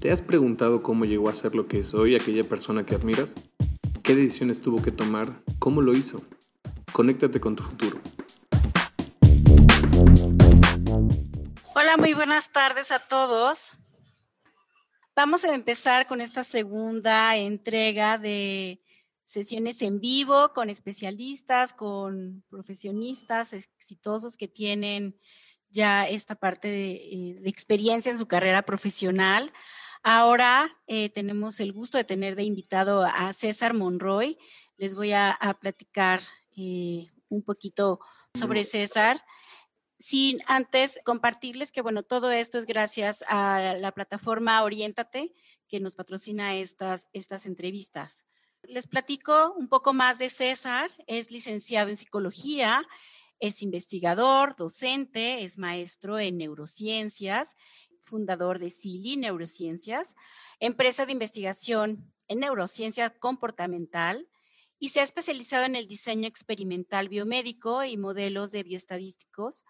¿Te 0.00 0.12
has 0.12 0.22
preguntado 0.22 0.80
cómo 0.80 1.06
llegó 1.06 1.28
a 1.28 1.34
ser 1.34 1.56
lo 1.56 1.66
que 1.66 1.80
es 1.80 1.92
hoy 1.92 2.14
aquella 2.14 2.44
persona 2.44 2.86
que 2.86 2.94
admiras? 2.94 3.34
¿Qué 4.04 4.14
decisiones 4.14 4.60
tuvo 4.60 4.80
que 4.80 4.92
tomar? 4.92 5.42
¿Cómo 5.58 5.82
lo 5.82 5.92
hizo? 5.92 6.22
Conéctate 6.92 7.40
con 7.40 7.56
tu 7.56 7.64
futuro. 7.64 8.00
Hola, 11.74 11.96
muy 11.98 12.14
buenas 12.14 12.52
tardes 12.52 12.92
a 12.92 13.00
todos. 13.00 13.76
Vamos 15.16 15.44
a 15.44 15.52
empezar 15.52 16.06
con 16.06 16.20
esta 16.20 16.44
segunda 16.44 17.34
entrega 17.36 18.18
de 18.18 18.80
sesiones 19.26 19.82
en 19.82 19.98
vivo 19.98 20.52
con 20.52 20.70
especialistas, 20.70 21.72
con 21.72 22.44
profesionistas 22.48 23.52
exitosos 23.52 24.36
que 24.36 24.46
tienen 24.46 25.18
ya 25.70 26.08
esta 26.08 26.36
parte 26.36 26.68
de, 26.68 26.92
eh, 26.92 27.40
experiencia 27.46 28.12
en 28.12 28.18
su 28.18 28.28
carrera 28.28 28.62
profesional. 28.62 29.52
Ahora 30.10 30.74
eh, 30.86 31.10
tenemos 31.10 31.60
el 31.60 31.74
gusto 31.74 31.98
de 31.98 32.04
tener 32.04 32.34
de 32.34 32.42
invitado 32.42 33.04
a 33.04 33.30
César 33.34 33.74
Monroy. 33.74 34.38
Les 34.78 34.94
voy 34.94 35.12
a, 35.12 35.36
platicar 35.60 36.22
eh, 36.56 37.10
un 37.28 37.42
poquito 37.42 38.00
sobre 38.32 38.64
César. 38.64 39.22
Sin 39.98 40.40
antes 40.46 40.98
compartirles 41.04 41.72
que, 41.72 41.82
bueno, 41.82 42.04
todo 42.04 42.30
esto 42.30 42.56
es 42.56 42.64
gracias 42.64 43.22
a 43.28 43.74
la 43.78 43.92
plataforma 43.92 44.62
Oriéntate, 44.62 45.34
que 45.68 45.78
nos 45.78 45.94
patrocina 45.94 46.56
estas, 46.56 47.06
estas 47.12 47.44
entrevistas. 47.44 48.24
Les 48.62 48.86
platico 48.86 49.52
un 49.58 49.68
poco 49.68 49.92
más 49.92 50.16
de 50.16 50.30
César. 50.30 50.90
Es 51.06 51.30
licenciado 51.30 51.90
en 51.90 51.98
psicología, 51.98 52.88
es 53.40 53.62
investigador, 53.62 54.56
docente, 54.56 55.44
es 55.44 55.58
maestro 55.58 56.18
en 56.18 56.38
neurociencias, 56.38 57.56
fundador 58.08 58.58
de 58.58 58.70
CILI 58.70 59.18
Neurociencias, 59.18 60.16
empresa 60.58 61.06
de 61.06 61.12
investigación 61.12 62.12
en 62.26 62.40
neurociencia 62.40 63.10
comportamental 63.10 64.28
y 64.78 64.90
se 64.90 65.00
ha 65.00 65.04
especializado 65.04 65.64
en 65.64 65.76
el 65.76 65.88
diseño 65.88 66.28
experimental 66.28 67.08
biomédico 67.08 67.84
y 67.84 67.96
modelos 67.96 68.52
de 68.52 68.62
bioestadísticos 68.62 69.64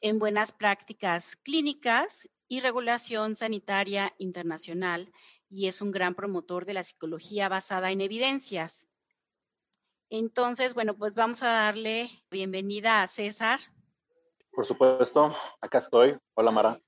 en 0.00 0.18
buenas 0.18 0.52
prácticas 0.52 1.36
clínicas 1.36 2.28
y 2.48 2.60
regulación 2.60 3.36
sanitaria 3.36 4.14
internacional 4.18 5.12
y 5.48 5.68
es 5.68 5.80
un 5.80 5.92
gran 5.92 6.14
promotor 6.14 6.64
de 6.64 6.74
la 6.74 6.82
psicología 6.82 7.48
basada 7.48 7.90
en 7.90 8.00
evidencias. 8.00 8.86
Entonces, 10.10 10.74
bueno, 10.74 10.94
pues 10.94 11.14
vamos 11.14 11.42
a 11.42 11.48
darle 11.48 12.10
bienvenida 12.30 13.02
a 13.02 13.06
César. 13.06 13.60
Por 14.50 14.66
supuesto, 14.66 15.34
acá 15.60 15.78
estoy. 15.78 16.18
Hola 16.34 16.50
Mara. 16.50 16.82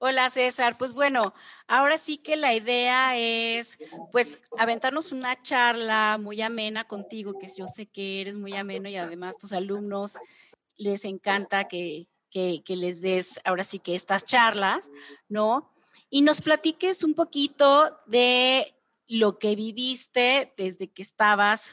Hola 0.00 0.30
César, 0.30 0.78
pues 0.78 0.92
bueno, 0.92 1.34
ahora 1.66 1.98
sí 1.98 2.18
que 2.18 2.36
la 2.36 2.54
idea 2.54 3.16
es 3.18 3.78
pues 4.12 4.40
aventarnos 4.56 5.10
una 5.10 5.42
charla 5.42 6.18
muy 6.20 6.40
amena 6.40 6.84
contigo, 6.84 7.36
que 7.36 7.50
yo 7.56 7.66
sé 7.66 7.86
que 7.86 8.20
eres 8.20 8.36
muy 8.36 8.54
ameno 8.54 8.88
y 8.88 8.94
además 8.94 9.36
tus 9.38 9.52
alumnos 9.52 10.14
les 10.76 11.04
encanta 11.04 11.66
que, 11.66 12.06
que, 12.30 12.62
les 12.68 13.00
des 13.00 13.40
ahora 13.42 13.64
sí 13.64 13.80
que 13.80 13.96
estas 13.96 14.24
charlas, 14.24 14.88
¿no? 15.28 15.72
Y 16.10 16.22
nos 16.22 16.42
platiques 16.42 17.02
un 17.02 17.14
poquito 17.14 17.98
de 18.06 18.72
lo 19.08 19.40
que 19.40 19.56
viviste 19.56 20.54
desde 20.56 20.92
que 20.92 21.02
estabas 21.02 21.72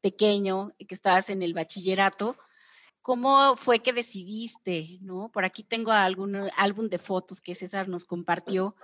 pequeño, 0.00 0.72
que 0.76 0.94
estabas 0.96 1.30
en 1.30 1.40
el 1.40 1.54
bachillerato. 1.54 2.36
¿Cómo 3.10 3.56
fue 3.56 3.80
que 3.80 3.92
decidiste, 3.92 4.98
no? 5.00 5.32
Por 5.32 5.44
aquí 5.44 5.64
tengo 5.64 5.90
algún 5.90 6.48
álbum 6.56 6.88
de 6.88 6.96
fotos 6.96 7.40
que 7.40 7.56
César 7.56 7.88
nos 7.88 8.04
compartió, 8.04 8.76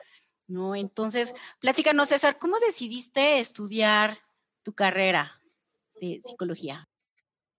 ¿no? 0.49 0.75
Entonces, 0.75 1.33
platícanos, 1.61 2.09
César, 2.09 2.37
¿cómo 2.37 2.59
decidiste 2.59 3.39
estudiar 3.39 4.19
tu 4.65 4.73
carrera 4.73 5.41
de 6.01 6.23
psicología? 6.25 6.89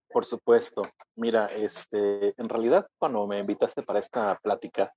Por 0.10 0.26
supuesto. 0.26 0.82
Mira, 1.16 1.46
este, 1.46 2.34
en 2.36 2.50
realidad 2.50 2.86
cuando 2.98 3.26
me 3.28 3.40
invitaste 3.40 3.82
para 3.82 4.00
esta 4.00 4.38
plática, 4.44 4.94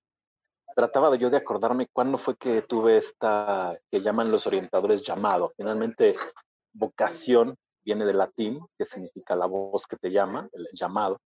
trataba 0.75 1.15
yo 1.15 1.31
de 1.31 1.37
acordarme 1.37 1.87
cuándo 1.93 2.19
fue 2.19 2.37
que 2.37 2.63
tuve 2.63 2.97
esta 2.97 3.79
que 3.93 4.01
llaman 4.01 4.33
los 4.33 4.45
orientadores 4.49 5.03
llamado. 5.03 5.53
Finalmente, 5.57 6.17
vocación 6.73 7.55
viene 7.85 8.05
del 8.07 8.19
latín, 8.19 8.59
que 8.77 8.87
significa 8.87 9.37
la 9.37 9.47
voz 9.47 9.87
que 9.87 9.97
te 9.97 10.11
llama, 10.11 10.49
el 10.53 10.67
llamado, 10.73 11.21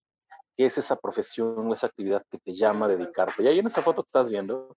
que 0.57 0.67
es 0.67 0.79
esa 0.79 0.97
profesión 0.97 1.67
o 1.67 1.75
esa 1.75 1.87
actividad 1.87 2.25
que 2.31 2.39
te 2.39 2.55
llama 2.55 2.87
a 2.87 2.91
dedicarte. 2.91 3.43
Y 3.43 3.49
ahí 3.49 3.59
en 3.59 3.67
esa 3.67 3.83
foto 3.83 4.03
que 4.03 4.09
estás 4.09 4.29
viendo, 4.29 4.75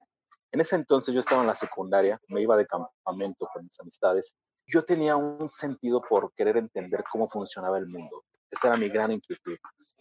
en 0.51 0.61
ese 0.61 0.75
entonces 0.75 1.13
yo 1.13 1.19
estaba 1.19 1.41
en 1.41 1.47
la 1.47 1.55
secundaria, 1.55 2.19
me 2.29 2.41
iba 2.41 2.57
de 2.57 2.65
campamento 2.65 3.47
con 3.53 3.63
mis 3.63 3.79
amistades. 3.79 4.35
Yo 4.65 4.83
tenía 4.83 5.15
un 5.15 5.49
sentido 5.49 6.01
por 6.01 6.33
querer 6.33 6.57
entender 6.57 7.03
cómo 7.11 7.29
funcionaba 7.29 7.77
el 7.77 7.87
mundo. 7.87 8.23
Esa 8.49 8.69
era 8.69 8.77
mi 8.77 8.89
gran 8.89 9.11
inquietud. 9.11 9.57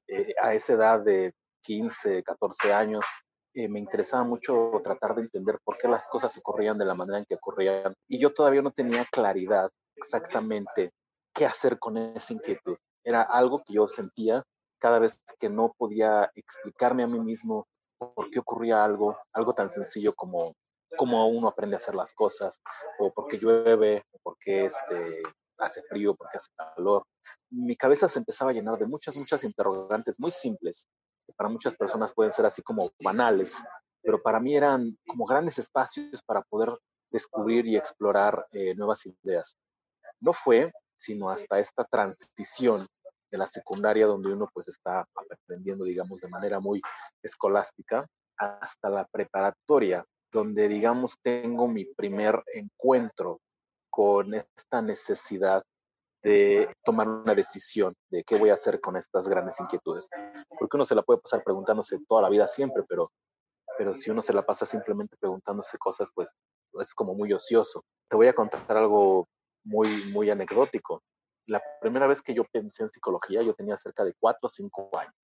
Eh, 0.08 0.34
a 0.40 0.54
esa 0.54 0.74
edad 0.74 1.04
de 1.04 1.34
15, 1.62 2.22
14 2.22 2.72
años, 2.72 3.04
eh, 3.54 3.68
me 3.68 3.80
interesaba 3.80 4.22
mucho 4.22 4.70
tratar 4.82 5.14
de 5.14 5.22
entender 5.22 5.58
por 5.64 5.78
qué 5.78 5.88
las 5.88 6.06
cosas 6.08 6.36
ocurrían 6.36 6.78
de 6.78 6.84
la 6.84 6.94
manera 6.94 7.18
en 7.18 7.24
que 7.24 7.34
ocurrían. 7.34 7.94
Y 8.06 8.18
yo 8.18 8.32
todavía 8.32 8.62
no 8.62 8.70
tenía 8.70 9.04
claridad 9.10 9.70
exactamente 9.94 10.92
qué 11.32 11.46
hacer 11.46 11.78
con 11.78 11.96
esa 11.96 12.32
inquietud. 12.32 12.76
Era 13.02 13.22
algo 13.22 13.62
que 13.64 13.74
yo 13.74 13.88
sentía 13.88 14.42
cada 14.86 15.00
vez 15.00 15.20
que 15.40 15.50
no 15.50 15.74
podía 15.76 16.30
explicarme 16.36 17.02
a 17.02 17.08
mí 17.08 17.18
mismo 17.18 17.66
por 17.98 18.30
qué 18.30 18.38
ocurría 18.38 18.84
algo, 18.84 19.18
algo 19.32 19.52
tan 19.52 19.68
sencillo 19.68 20.14
como 20.14 20.54
cómo 20.96 21.26
uno 21.26 21.48
aprende 21.48 21.74
a 21.74 21.78
hacer 21.78 21.96
las 21.96 22.14
cosas, 22.14 22.60
o 23.00 23.12
por 23.12 23.26
qué 23.26 23.36
llueve, 23.36 24.04
o 24.12 24.18
por 24.22 24.36
qué 24.38 24.66
este, 24.66 25.24
hace 25.58 25.82
frío, 25.82 26.14
porque 26.14 26.36
hace 26.36 26.50
calor. 26.54 27.02
Mi 27.50 27.74
cabeza 27.74 28.08
se 28.08 28.20
empezaba 28.20 28.52
a 28.52 28.54
llenar 28.54 28.78
de 28.78 28.86
muchas, 28.86 29.16
muchas 29.16 29.42
interrogantes 29.42 30.20
muy 30.20 30.30
simples, 30.30 30.86
que 31.26 31.32
para 31.32 31.50
muchas 31.50 31.76
personas 31.76 32.14
pueden 32.14 32.30
ser 32.30 32.46
así 32.46 32.62
como 32.62 32.88
banales, 33.02 33.56
pero 34.02 34.22
para 34.22 34.38
mí 34.38 34.54
eran 34.54 34.96
como 35.04 35.26
grandes 35.26 35.58
espacios 35.58 36.22
para 36.22 36.42
poder 36.42 36.70
descubrir 37.10 37.66
y 37.66 37.74
explorar 37.76 38.46
eh, 38.52 38.72
nuevas 38.76 39.04
ideas. 39.04 39.56
No 40.20 40.32
fue 40.32 40.70
sino 40.94 41.28
hasta 41.28 41.58
esta 41.58 41.84
transición 41.84 42.86
de 43.30 43.38
la 43.38 43.46
secundaria 43.46 44.06
donde 44.06 44.32
uno 44.32 44.48
pues 44.52 44.68
está 44.68 45.06
aprendiendo, 45.14 45.84
digamos, 45.84 46.20
de 46.20 46.28
manera 46.28 46.60
muy 46.60 46.80
escolástica, 47.22 48.06
hasta 48.36 48.90
la 48.90 49.06
preparatoria, 49.06 50.04
donde, 50.30 50.68
digamos, 50.68 51.16
tengo 51.22 51.66
mi 51.68 51.84
primer 51.84 52.42
encuentro 52.52 53.40
con 53.90 54.34
esta 54.34 54.82
necesidad 54.82 55.62
de 56.22 56.74
tomar 56.84 57.08
una 57.08 57.34
decisión 57.34 57.94
de 58.10 58.24
qué 58.24 58.36
voy 58.36 58.50
a 58.50 58.54
hacer 58.54 58.80
con 58.80 58.96
estas 58.96 59.28
grandes 59.28 59.60
inquietudes. 59.60 60.08
Porque 60.58 60.76
uno 60.76 60.84
se 60.84 60.94
la 60.94 61.02
puede 61.02 61.20
pasar 61.20 61.42
preguntándose 61.44 61.98
toda 62.06 62.22
la 62.22 62.28
vida 62.28 62.46
siempre, 62.46 62.82
pero, 62.88 63.10
pero 63.78 63.94
si 63.94 64.10
uno 64.10 64.22
se 64.22 64.32
la 64.32 64.44
pasa 64.44 64.66
simplemente 64.66 65.16
preguntándose 65.18 65.78
cosas, 65.78 66.10
pues 66.14 66.32
es 66.80 66.94
como 66.94 67.14
muy 67.14 67.32
ocioso. 67.32 67.84
Te 68.08 68.16
voy 68.16 68.26
a 68.26 68.34
contar 68.34 68.76
algo 68.76 69.28
muy, 69.64 69.88
muy 70.12 70.28
anecdótico. 70.30 71.02
La 71.46 71.62
primera 71.80 72.06
vez 72.06 72.22
que 72.22 72.34
yo 72.34 72.44
pensé 72.44 72.82
en 72.82 72.88
psicología, 72.88 73.42
yo 73.42 73.54
tenía 73.54 73.76
cerca 73.76 74.04
de 74.04 74.14
cuatro 74.18 74.46
o 74.46 74.48
cinco 74.48 74.90
años. 74.98 75.14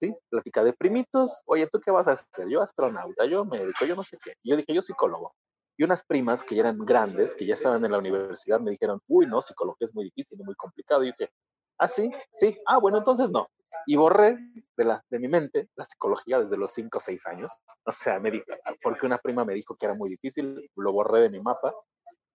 ¿Sí? 0.00 0.14
Plática 0.28 0.64
de 0.64 0.72
primitos, 0.72 1.42
oye, 1.46 1.68
¿tú 1.68 1.80
qué 1.80 1.90
vas 1.90 2.08
a 2.08 2.12
hacer? 2.12 2.48
Yo 2.48 2.62
astronauta, 2.62 3.26
yo 3.26 3.44
médico, 3.44 3.84
yo 3.86 3.94
no 3.94 4.02
sé 4.02 4.18
qué. 4.22 4.34
yo 4.42 4.56
dije, 4.56 4.74
yo 4.74 4.82
psicólogo. 4.82 5.34
Y 5.76 5.84
unas 5.84 6.04
primas 6.04 6.44
que 6.44 6.54
ya 6.54 6.62
eran 6.62 6.78
grandes, 6.78 7.34
que 7.34 7.46
ya 7.46 7.54
estaban 7.54 7.84
en 7.84 7.92
la 7.92 7.98
universidad, 7.98 8.60
me 8.60 8.70
dijeron, 8.70 9.00
uy, 9.08 9.26
no, 9.26 9.42
psicología 9.42 9.86
es 9.86 9.94
muy 9.94 10.04
difícil 10.04 10.40
y 10.40 10.44
muy 10.44 10.54
complicado. 10.54 11.02
Y 11.02 11.08
yo 11.08 11.14
dije, 11.18 11.32
¿ah, 11.78 11.88
sí? 11.88 12.10
Sí, 12.32 12.56
ah, 12.66 12.78
bueno, 12.78 12.98
entonces 12.98 13.30
no. 13.30 13.46
Y 13.86 13.96
borré 13.96 14.38
de, 14.76 14.84
la, 14.84 15.02
de 15.10 15.18
mi 15.18 15.28
mente 15.28 15.68
la 15.74 15.84
psicología 15.84 16.38
desde 16.38 16.56
los 16.56 16.72
5 16.72 16.98
o 16.98 17.00
6 17.00 17.26
años. 17.26 17.52
O 17.84 17.92
sea, 17.92 18.20
me 18.20 18.30
dijo, 18.30 18.46
porque 18.82 19.06
una 19.06 19.18
prima 19.18 19.44
me 19.44 19.54
dijo 19.54 19.76
que 19.76 19.86
era 19.86 19.94
muy 19.94 20.10
difícil, 20.10 20.70
lo 20.76 20.92
borré 20.92 21.22
de 21.22 21.30
mi 21.30 21.40
mapa. 21.40 21.74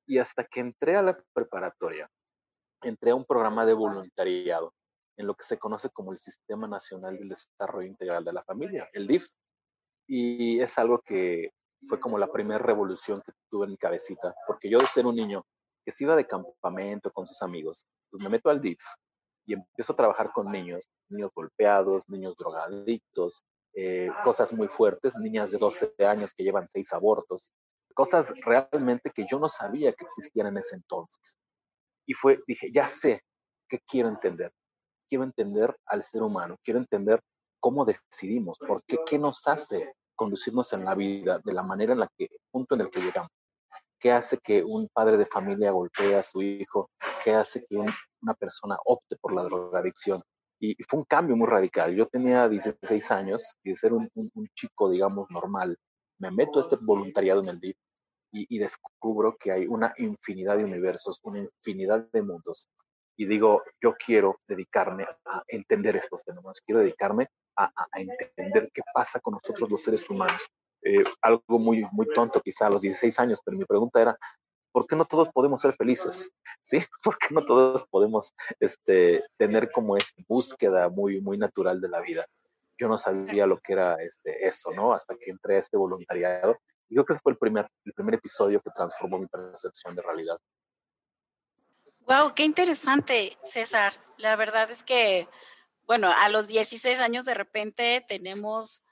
Y 0.06 0.18
hasta 0.18 0.44
que 0.44 0.60
entré 0.60 0.96
a 0.96 1.02
la 1.02 1.24
preparatoria, 1.34 2.10
entré 2.82 3.12
a 3.12 3.16
un 3.16 3.26
programa 3.26 3.66
de 3.66 3.74
voluntariado 3.74 4.74
en 5.18 5.28
lo 5.28 5.36
que 5.36 5.44
se 5.44 5.58
conoce 5.58 5.90
como 5.90 6.12
el 6.12 6.18
Sistema 6.18 6.68
Nacional 6.68 7.18
del 7.18 7.30
Desarrollo 7.30 7.88
Integral 7.88 8.24
de 8.24 8.34
la 8.34 8.44
Familia, 8.44 8.90
el 8.94 9.06
DIF. 9.06 9.28
Y 10.08 10.60
es 10.60 10.78
algo 10.78 11.02
que 11.02 11.52
fue 11.88 12.00
como 12.00 12.18
la 12.18 12.32
primera 12.32 12.60
revolución 12.60 13.22
que 13.26 13.34
tuve 13.50 13.66
en 13.66 13.72
mi 13.72 13.78
cabecita, 13.78 14.34
porque 14.48 14.70
yo 14.70 14.78
de 14.78 14.86
ser 14.86 15.06
un 15.06 15.16
niño 15.16 15.46
que 15.86 15.92
se 15.92 16.04
iba 16.06 16.16
de 16.16 16.26
campamento 16.26 17.12
con 17.12 17.28
sus 17.28 17.42
amigos, 17.42 17.86
pues 18.10 18.24
me 18.24 18.30
meto 18.30 18.50
al 18.50 18.62
DIF 18.62 18.82
y 19.46 19.54
empiezo 19.54 19.94
a 19.94 19.96
trabajar 19.96 20.32
con 20.32 20.52
niños, 20.52 20.90
niños 21.10 21.32
golpeados, 21.34 22.08
niños 22.08 22.36
drogadictos, 22.38 23.44
eh, 23.74 24.10
cosas 24.24 24.54
muy 24.54 24.68
fuertes, 24.68 25.16
niñas 25.16 25.52
de 25.52 25.58
12 25.58 25.94
años 26.00 26.34
que 26.34 26.44
llevan 26.44 26.68
seis 26.70 26.92
abortos, 26.94 27.52
cosas 27.94 28.32
realmente 28.46 29.12
que 29.12 29.26
yo 29.30 29.40
no 29.40 29.50
sabía 29.50 29.94
que 29.94 30.06
existían 30.06 30.48
en 30.48 30.58
ese 30.58 30.76
entonces. 30.76 31.38
Y 32.10 32.16
fue, 32.16 32.40
dije, 32.48 32.72
ya 32.72 32.88
sé 32.88 33.22
qué 33.68 33.78
quiero 33.88 34.10
entender. 34.10 34.52
Quiero 35.08 35.24
entender 35.24 35.78
al 35.86 36.04
ser 36.04 36.24
humano, 36.24 36.58
quiero 36.64 36.80
entender 36.80 37.22
cómo 37.60 37.86
decidimos, 37.86 38.58
por 38.58 38.84
qué, 38.86 38.98
qué 39.06 39.20
nos 39.20 39.48
hace 39.48 39.94
conducirnos 40.16 40.74
en 40.74 40.86
la 40.86 40.96
vida 40.96 41.40
de 41.46 41.54
la 41.54 41.62
manera 41.62 41.94
en 41.94 42.00
la 42.00 42.10
que, 42.18 42.28
punto 42.50 42.74
en 42.74 42.82
el 42.82 42.90
que 42.90 43.02
llegamos. 43.02 43.30
¿Qué 44.00 44.12
hace 44.12 44.40
que 44.40 44.64
un 44.64 44.90
padre 44.92 45.18
de 45.18 45.28
familia 45.28 45.70
golpee 45.70 46.16
a 46.16 46.24
su 46.24 46.42
hijo? 46.42 46.90
¿Qué 47.24 47.32
hace 47.32 47.64
que 47.70 47.78
una 47.78 48.34
persona 48.34 48.76
opte 48.86 49.16
por 49.22 49.36
la 49.36 49.44
drogadicción? 49.44 50.20
Y, 50.60 50.76
fue 50.86 51.02
un 51.02 51.06
cambio 51.06 51.36
muy 51.36 51.48
radical. 51.48 51.96
Yo 51.96 52.08
tenía 52.08 52.50
16 52.50 53.12
años 53.12 53.56
y 53.64 53.70
de 53.70 53.76
ser 53.76 53.94
un, 53.94 54.10
chico, 54.56 54.90
digamos, 54.90 55.30
normal, 55.30 55.78
me 56.18 56.32
meto 56.32 56.58
a 56.58 56.64
este 56.64 56.76
voluntariado 56.82 57.42
en 57.42 57.50
el 57.50 57.60
DIP 57.60 57.78
y, 58.32 58.60
descubro 58.60 59.36
que 59.38 59.52
hay 59.52 59.68
una 59.68 59.94
infinidad 59.98 60.58
de 60.58 60.64
universos, 60.64 61.20
una 61.24 61.40
infinidad 61.40 62.08
de 62.12 62.22
mundos. 62.22 62.70
Y 63.18 63.26
digo, 63.26 63.64
yo 63.82 63.96
quiero 63.96 64.40
dedicarme 64.48 65.06
a 65.26 65.44
entender 65.48 65.96
estos 65.96 66.24
fenómenos, 66.24 66.62
quiero 66.66 66.82
dedicarme 66.82 67.28
a, 67.58 67.66
a 67.66 67.88
entender 68.00 68.70
qué 68.74 68.82
pasa 68.94 69.20
con 69.20 69.34
nosotros 69.34 69.70
los 69.70 69.84
seres 69.84 70.10
humanos. 70.10 70.42
Eh, 70.82 71.04
algo 71.22 71.60
muy, 71.60 71.86
muy 71.92 72.08
tonto 72.14 72.40
quizá 72.42 72.68
a 72.68 72.70
los 72.70 72.82
16 72.82 73.20
años, 73.20 73.42
pero 73.44 73.58
mi 73.58 73.66
pregunta 73.66 74.02
era, 74.02 74.18
¿por 74.72 74.88
qué 74.88 74.96
no 74.96 75.06
todos 75.06 75.30
podemos 75.30 75.60
ser 75.62 75.74
felices? 75.74 76.32
¿Sí? 76.62 76.80
¿Por 77.04 77.18
qué 77.18 77.34
no 77.34 77.44
todos 77.46 77.86
podemos 77.90 78.34
este, 78.60 79.22
tener 79.38 79.70
como 79.72 79.98
esa 79.98 80.14
búsqueda 80.28 80.90
muy, 80.90 81.22
muy 81.22 81.38
natural 81.38 81.82
de 81.82 81.90
la 81.90 82.02
vida? 82.02 82.26
Yo 82.78 82.88
no 82.88 82.98
sabía 82.98 83.46
lo 83.46 83.60
que 83.60 83.74
era 83.74 83.96
este, 83.96 84.48
eso, 84.48 84.72
¿no? 84.72 84.94
Hasta 84.94 85.16
que 85.16 85.32
entré 85.32 85.58
a 85.58 85.60
este 85.60 85.76
voluntariado. 85.76 86.58
Y 86.90 86.96
creo 86.96 87.06
que 87.06 87.14
ese 87.14 87.22
fue 87.22 87.34
el 87.34 87.38
primer, 87.38 87.70
el 87.86 87.94
primer 87.94 88.16
episodio 88.16 88.62
que 88.62 88.72
transformó 88.72 89.20
mi 89.20 89.28
percepción 89.28 89.96
de 89.96 90.02
realidad. 90.02 90.38
Wow, 92.02 92.34
qué 92.34 92.44
interesante, 92.44 93.38
César. 93.46 93.94
La 94.18 94.36
verdad 94.36 94.72
es 94.72 94.84
que, 94.84 95.28
bueno, 95.86 96.12
a 96.12 96.28
los 96.30 96.48
16 96.48 97.00
años 97.00 97.26
de 97.26 97.36
repente 97.36 98.04
tenemos 98.08 98.84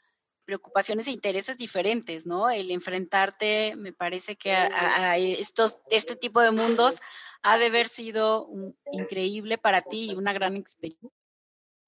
preocupaciones 0.45 1.07
e 1.07 1.11
intereses 1.11 1.57
diferentes, 1.57 2.25
¿no? 2.25 2.49
El 2.49 2.71
enfrentarte, 2.71 3.75
me 3.75 3.91
parece 3.91 4.38
que 4.38 4.53
a, 4.53 5.17
estos, 5.17 5.79
este 5.89 6.15
tipo 6.15 6.41
de 6.41 6.51
mundos 6.51 6.99
ha 7.41 7.57
de 7.57 7.65
haber 7.65 7.89
sido 7.89 8.47
increíble 8.91 9.57
para 9.57 9.81
ti 9.81 10.11
y 10.11 10.15
una 10.15 10.31
gran 10.31 10.55
experiencia. 10.55 11.09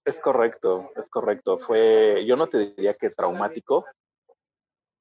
Es 0.03 0.19
correcto, 0.19 0.91
es 0.95 1.07
correcto. 1.09 1.57
Fue, 1.57 2.25
yo 2.25 2.35
no 2.35 2.49
te 2.49 2.57
diría 2.57 2.93
que 2.99 3.09
traumático, 3.09 3.85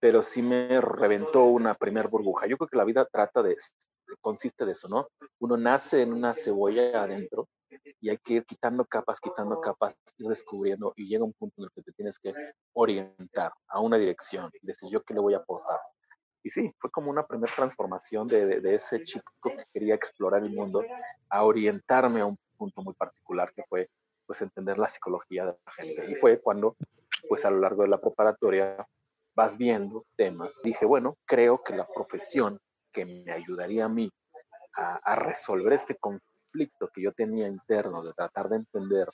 pero 0.01 0.23
sí 0.23 0.43
me 0.43 0.81
reventó 0.81 1.45
una 1.45 1.75
primer 1.75 2.09
burbuja. 2.09 2.47
Yo 2.47 2.57
creo 2.57 2.69
que 2.69 2.77
la 2.77 2.85
vida 2.85 3.07
trata 3.11 3.43
de, 3.43 3.57
consiste 4.21 4.65
de 4.65 4.73
eso, 4.73 4.89
¿no? 4.89 5.09
Uno 5.41 5.57
nace 5.57 6.03
en 6.03 6.13
una 6.13 6.35
cebolla 6.35 7.03
adentro 7.03 7.49
y 8.01 8.09
hay 8.09 8.19
que 8.19 8.35
ir 8.35 8.45
quitando 8.45 8.85
capas, 8.85 9.21
quitando 9.21 9.61
capas, 9.61 9.97
ir 10.17 10.29
descubriendo 10.29 10.93
y 10.97 11.09
llega 11.09 11.25
un 11.25 11.33
punto 11.33 11.55
en 11.59 11.65
el 11.65 11.71
que 11.73 11.83
te 11.83 11.93
tienes 11.93 12.19
que 12.19 12.33
orientar 12.75 13.53
a 13.69 13.81
una 13.81 13.99
dirección 13.99 14.51
y 14.61 14.67
decir 14.67 14.89
yo 14.91 15.03
qué 15.03 15.15
le 15.15 15.21
voy 15.21 15.35
a 15.35 15.39
aportar. 15.39 15.81
Y 16.43 16.51
sí, 16.51 16.73
fue 16.79 16.91
como 16.91 17.11
una 17.11 17.27
primera 17.27 17.53
transformación 17.55 18.29
de, 18.29 18.61
de, 18.61 18.75
ese 18.75 19.03
chico 19.05 19.33
que 19.43 19.65
quería 19.73 19.95
explorar 19.95 20.43
el 20.43 20.51
mundo 20.51 20.83
a 21.29 21.45
orientarme 21.45 22.21
a 22.21 22.27
un 22.27 22.39
punto 22.57 22.83
muy 22.83 22.95
particular 22.95 23.53
que 23.53 23.65
fue 23.69 23.91
pues 24.25 24.41
entender 24.43 24.79
la 24.79 24.89
psicología 24.89 25.47
de 25.47 25.57
la 25.65 25.73
gente. 25.73 26.11
Y 26.11 26.15
fue 26.15 26.41
cuando 26.41 26.77
pues 27.29 27.45
a 27.45 27.51
lo 27.51 27.59
largo 27.59 27.83
de 27.83 27.89
la 27.89 28.01
preparatoria 28.01 28.77
vas 29.39 29.57
viendo 29.57 30.05
temas. 30.17 30.61
Dije, 30.65 30.85
bueno, 30.85 31.17
creo 31.25 31.63
que 31.63 31.73
la 31.73 31.87
profesión 31.87 32.59
que 32.93 33.05
me 33.05 33.31
ayudaría 33.31 33.85
a 33.85 33.89
mí 33.89 34.11
a, 34.75 35.15
resolver 35.15 35.73
este 35.73 35.95
conflicto 35.95 36.29
conflicto 36.49 36.89
que 36.93 37.03
yo 37.03 37.13
tenía 37.13 37.47
interno 37.47 38.03
de 38.03 38.13
tratar 38.13 38.49
de 38.49 38.57
entender 38.57 39.09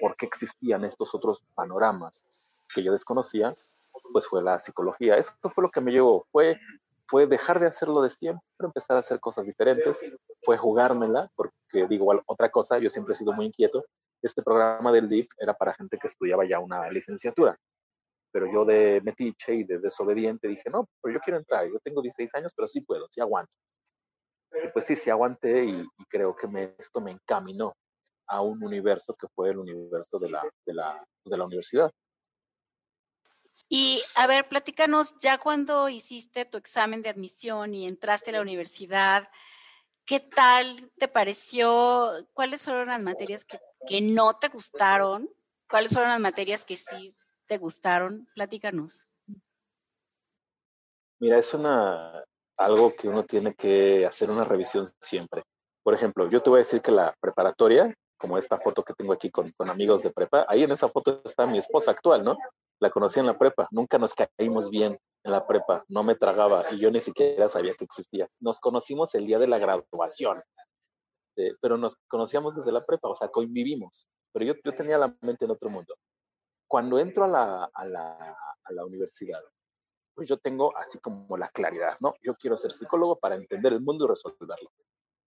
por 0.00 0.16
qué 0.16 0.26
existían 0.26 0.84
estos 0.84 1.14
otros 1.14 1.42
panoramas 1.54 2.24
que 2.72 2.82
yo 2.82 2.92
desconocía, 2.92 3.54
pues 4.12 4.26
fue 4.26 4.42
la 4.42 4.58
psicología. 4.58 5.16
Eso 5.16 5.32
fue 5.52 5.62
lo 5.62 5.70
que 5.70 5.80
me 5.80 5.90
llevó, 5.90 6.26
fue, 6.30 6.58
fue 7.08 7.26
dejar 7.26 7.58
de 7.58 7.66
hacerlo 7.66 8.02
de 8.02 8.10
siempre, 8.10 8.42
empezar 8.60 8.96
a 8.96 9.00
hacer 9.00 9.18
cosas 9.18 9.46
diferentes, 9.46 10.00
fue 10.42 10.56
jugármela, 10.56 11.28
porque 11.34 11.86
digo 11.88 12.06
otra 12.26 12.50
cosa, 12.50 12.78
yo 12.78 12.88
siempre 12.88 13.12
he 13.12 13.16
sido 13.16 13.32
muy 13.32 13.46
inquieto, 13.46 13.84
este 14.22 14.42
programa 14.42 14.92
del 14.92 15.08
DIF 15.08 15.28
era 15.38 15.54
para 15.54 15.74
gente 15.74 15.98
que 15.98 16.06
estudiaba 16.06 16.46
ya 16.46 16.60
una 16.60 16.88
licenciatura, 16.90 17.58
pero 18.32 18.50
yo 18.50 18.64
de 18.64 19.00
metiche 19.02 19.54
y 19.54 19.64
de 19.64 19.78
desobediente 19.78 20.48
dije, 20.48 20.70
no, 20.70 20.88
pero 21.00 21.14
yo 21.14 21.20
quiero 21.20 21.38
entrar, 21.38 21.66
yo 21.66 21.78
tengo 21.80 22.02
16 22.02 22.34
años, 22.34 22.52
pero 22.54 22.68
sí 22.68 22.80
puedo, 22.80 23.08
sí 23.10 23.20
aguanto. 23.20 23.52
Y 24.52 24.68
pues 24.72 24.86
sí, 24.86 24.96
sí 24.96 25.10
aguanté 25.10 25.64
y, 25.64 25.86
creo 26.08 26.34
que 26.34 26.74
esto 26.78 27.00
me 27.00 27.12
encaminó 27.12 27.76
a 28.26 28.40
un 28.42 28.62
universo 28.62 29.14
que 29.14 29.28
fue 29.34 29.50
el 29.50 29.58
universo 29.58 30.18
de 30.18 30.30
la, 30.30 30.42
de 30.66 30.74
la, 30.74 31.04
de 31.24 31.36
la 31.36 31.44
universidad. 31.44 31.90
Y 33.68 34.02
a 34.16 34.26
ver, 34.26 34.48
platícanos, 34.48 35.14
ya 35.20 35.38
cuando 35.38 35.88
hiciste 35.88 36.44
tu 36.44 36.58
examen 36.58 37.02
de 37.02 37.10
admisión 37.10 37.74
y 37.74 37.86
entraste 37.86 38.30
a 38.30 38.34
la 38.34 38.40
universidad, 38.40 39.28
¿qué 40.04 40.18
tal 40.18 40.90
te 40.98 41.06
pareció? 41.06 42.10
¿Cuáles 42.32 42.64
fueron 42.64 42.88
las 42.88 43.00
materias 43.00 43.44
que, 43.44 43.60
que 43.86 44.00
no 44.00 44.34
te 44.34 44.48
gustaron? 44.48 45.30
¿Cuáles 45.68 45.92
fueron 45.92 46.10
las 46.10 46.20
materias 46.20 46.64
que 46.64 46.76
sí 46.76 47.14
te 47.50 47.58
gustaron? 47.58 48.28
Platícanos. 48.32 49.08
Mira, 51.18 51.36
es 51.36 51.52
una, 51.52 52.24
algo 52.56 52.94
que 52.94 53.08
uno 53.08 53.24
tiene 53.24 53.54
que 53.56 54.06
hacer 54.06 54.30
una 54.30 54.44
revisión 54.44 54.86
siempre. 55.00 55.42
Por 55.82 55.94
ejemplo, 55.94 56.28
yo 56.28 56.40
te 56.40 56.48
voy 56.48 56.58
a 56.58 56.66
decir 56.66 56.80
que 56.80 56.92
la 56.92 57.12
preparatoria, 57.20 57.92
como 58.16 58.38
esta 58.38 58.58
foto 58.58 58.84
que 58.84 58.94
tengo 58.94 59.12
aquí 59.12 59.32
con, 59.32 59.50
con 59.56 59.68
amigos 59.68 60.00
de 60.04 60.12
prepa, 60.12 60.46
ahí 60.48 60.62
en 60.62 60.70
esa 60.70 60.88
foto 60.90 61.22
está 61.24 61.44
mi 61.44 61.58
esposa 61.58 61.90
actual, 61.90 62.22
¿no? 62.22 62.38
La 62.78 62.90
conocí 62.90 63.18
en 63.18 63.26
la 63.26 63.36
prepa, 63.36 63.66
nunca 63.72 63.98
nos 63.98 64.14
caímos 64.14 64.70
bien 64.70 64.96
en 65.24 65.32
la 65.32 65.44
prepa, 65.44 65.84
no 65.88 66.04
me 66.04 66.14
tragaba 66.14 66.62
y 66.70 66.78
yo 66.78 66.92
ni 66.92 67.00
siquiera 67.00 67.48
sabía 67.48 67.74
que 67.74 67.84
existía. 67.84 68.28
Nos 68.38 68.60
conocimos 68.60 69.12
el 69.16 69.26
día 69.26 69.40
de 69.40 69.48
la 69.48 69.58
graduación, 69.58 70.40
eh, 71.36 71.54
pero 71.60 71.76
nos 71.76 71.96
conocíamos 72.06 72.54
desde 72.54 72.70
la 72.70 72.86
prepa, 72.86 73.08
o 73.08 73.14
sea, 73.16 73.26
convivimos, 73.26 74.08
pero 74.32 74.44
yo, 74.44 74.54
yo 74.64 74.72
tenía 74.72 74.98
la 74.98 75.12
mente 75.20 75.46
en 75.46 75.50
otro 75.50 75.68
mundo. 75.68 75.96
Cuando 76.70 77.00
entro 77.00 77.24
a 77.24 77.26
la, 77.26 77.64
a 77.64 77.84
la, 77.84 78.38
a 78.62 78.72
la 78.72 78.84
universidad, 78.84 79.42
pues 80.14 80.28
yo 80.28 80.38
tengo 80.38 80.76
así 80.76 81.00
como 81.00 81.36
la 81.36 81.48
claridad, 81.48 81.96
¿no? 81.98 82.14
Yo 82.22 82.32
quiero 82.34 82.56
ser 82.56 82.70
psicólogo 82.70 83.18
para 83.18 83.34
entender 83.34 83.72
el 83.72 83.80
mundo 83.80 84.04
y 84.04 84.08
resolverlo. 84.08 84.70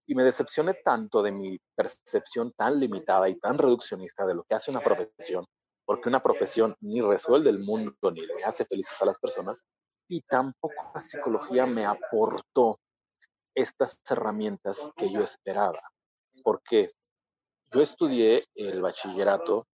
Y 0.08 0.16
me 0.16 0.24
decepcioné 0.24 0.76
tanto 0.76 1.22
de 1.22 1.34
mi 1.34 1.60
percepción 1.76 2.54
tan 2.54 2.80
limitada 2.80 3.28
y 3.28 3.38
tan 3.40 3.58
reduccionista 3.58 4.26
de 4.26 4.36
lo 4.36 4.46
que 4.46 4.56
hace 4.56 4.72
una 4.72 4.80
profesión, 4.80 5.46
porque 5.84 6.08
una 6.08 6.24
profesión 6.24 6.78
ni 6.80 7.02
resuelve 7.02 7.50
el 7.50 7.60
mundo 7.60 8.10
ni 8.10 8.22
le 8.22 8.46
hace 8.46 8.64
felices 8.64 9.02
a 9.02 9.06
las 9.06 9.20
personas, 9.20 9.66
y 10.08 10.22
tampoco 10.22 10.92
la 10.96 11.02
psicología 11.02 11.66
me 11.66 11.84
aportó 11.84 12.80
estas 13.54 14.00
herramientas 14.10 14.80
que 14.96 15.12
yo 15.12 15.20
esperaba. 15.20 15.82
Porque 16.42 16.94
yo 17.74 17.82
estudié 17.82 18.48
el 18.56 18.82
bachillerato 18.82 19.68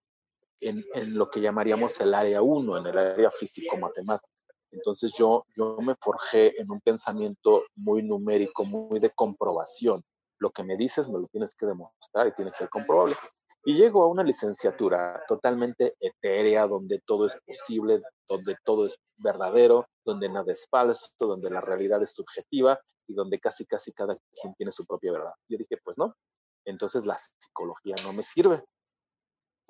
en, 0.62 0.84
en 0.94 1.18
lo 1.18 1.30
que 1.30 1.42
llamaríamos 1.42 2.00
el 2.02 2.14
área 2.14 2.42
1, 2.42 2.78
en 2.78 2.88
el 2.88 2.98
área 2.98 3.32
físico-matemática. 3.32 4.28
Entonces 4.72 5.14
yo, 5.18 5.46
yo 5.56 5.78
me 5.82 5.96
forjé 5.96 6.60
en 6.62 6.70
un 6.70 6.80
pensamiento 6.82 7.64
muy 7.76 8.04
numérico, 8.04 8.66
muy 8.66 9.00
de 9.00 9.10
comprobación. 9.12 10.04
Lo 10.38 10.52
que 10.52 10.64
me 10.64 10.78
dices 10.78 11.08
me 11.08 11.20
lo 11.20 11.28
tienes 11.28 11.56
que 11.56 11.66
demostrar 11.66 12.28
y 12.28 12.34
tiene 12.34 12.52
que 12.52 12.58
ser 12.58 12.70
comprobable. 12.70 13.16
Y 13.66 13.76
llego 13.76 14.04
a 14.04 14.08
una 14.08 14.24
licenciatura 14.24 15.22
totalmente 15.28 15.96
etérea, 16.00 16.66
donde 16.66 17.02
todo 17.06 17.26
es 17.26 17.38
posible, 17.46 18.02
donde 18.28 18.56
todo 18.64 18.86
es 18.86 18.98
verdadero, 19.18 19.88
donde 20.06 20.30
nada 20.30 20.54
es 20.54 20.66
falso, 20.70 21.10
donde 21.20 21.50
la 21.50 21.62
realidad 21.62 22.02
es 22.02 22.12
subjetiva 22.12 22.80
y 23.08 23.14
donde 23.14 23.40
casi, 23.40 23.66
casi 23.66 23.92
cada 23.92 24.18
quien 24.40 24.54
tiene 24.56 24.72
su 24.72 24.86
propia 24.86 25.12
verdad. 25.12 25.34
Yo 25.50 25.58
dije, 25.58 25.78
pues 25.84 25.98
no. 25.98 26.16
Entonces 26.64 27.06
la 27.06 27.18
psicología 27.18 27.96
no 28.04 28.14
me 28.14 28.24
sirve, 28.24 28.64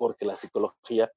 porque 0.00 0.24
la 0.24 0.34
psicología 0.34 1.12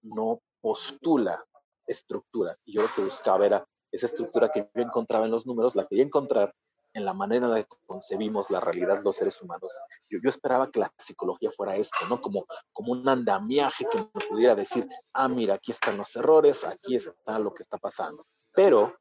no 0.00 0.40
postula 0.62 1.44
estructuras. 1.86 2.58
Y 2.64 2.72
yo 2.72 2.80
lo 2.80 2.88
que 2.96 3.04
buscaba 3.04 3.44
era 3.44 3.68
esa 3.92 4.06
estructura 4.06 4.50
que 4.50 4.70
yo 4.74 4.82
encontraba 4.82 5.26
en 5.26 5.32
los 5.32 5.44
números, 5.44 5.76
la 5.76 5.86
quería 5.86 6.06
encontrar 6.06 6.54
en 6.94 7.04
la 7.04 7.12
manera 7.12 7.44
en 7.44 7.52
la 7.52 7.62
que 7.62 7.76
concebimos 7.84 8.48
la 8.48 8.60
realidad 8.60 9.02
los 9.04 9.16
seres 9.16 9.42
humanos. 9.42 9.70
Yo, 10.08 10.18
yo 10.22 10.30
esperaba 10.30 10.70
que 10.70 10.80
la 10.80 10.90
psicología 10.98 11.50
fuera 11.54 11.76
esto, 11.76 11.98
¿no? 12.08 12.22
Como, 12.22 12.46
como 12.72 12.92
un 12.92 13.06
andamiaje 13.06 13.84
que 13.84 13.98
me 13.98 14.26
pudiera 14.30 14.54
decir, 14.54 14.88
ah, 15.12 15.28
mira, 15.28 15.56
aquí 15.56 15.72
están 15.72 15.98
los 15.98 16.16
errores, 16.16 16.64
aquí 16.64 16.96
está 16.96 17.38
lo 17.38 17.52
que 17.52 17.64
está 17.64 17.76
pasando. 17.76 18.26
Pero 18.54 18.96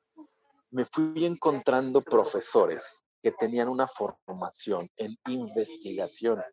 me 0.72 0.84
fui 0.84 1.24
encontrando 1.24 2.02
profesores 2.02 3.02
que 3.24 3.32
tenían 3.32 3.70
una 3.70 3.88
formación 3.88 4.90
en 4.98 5.16
investigación. 5.26 6.44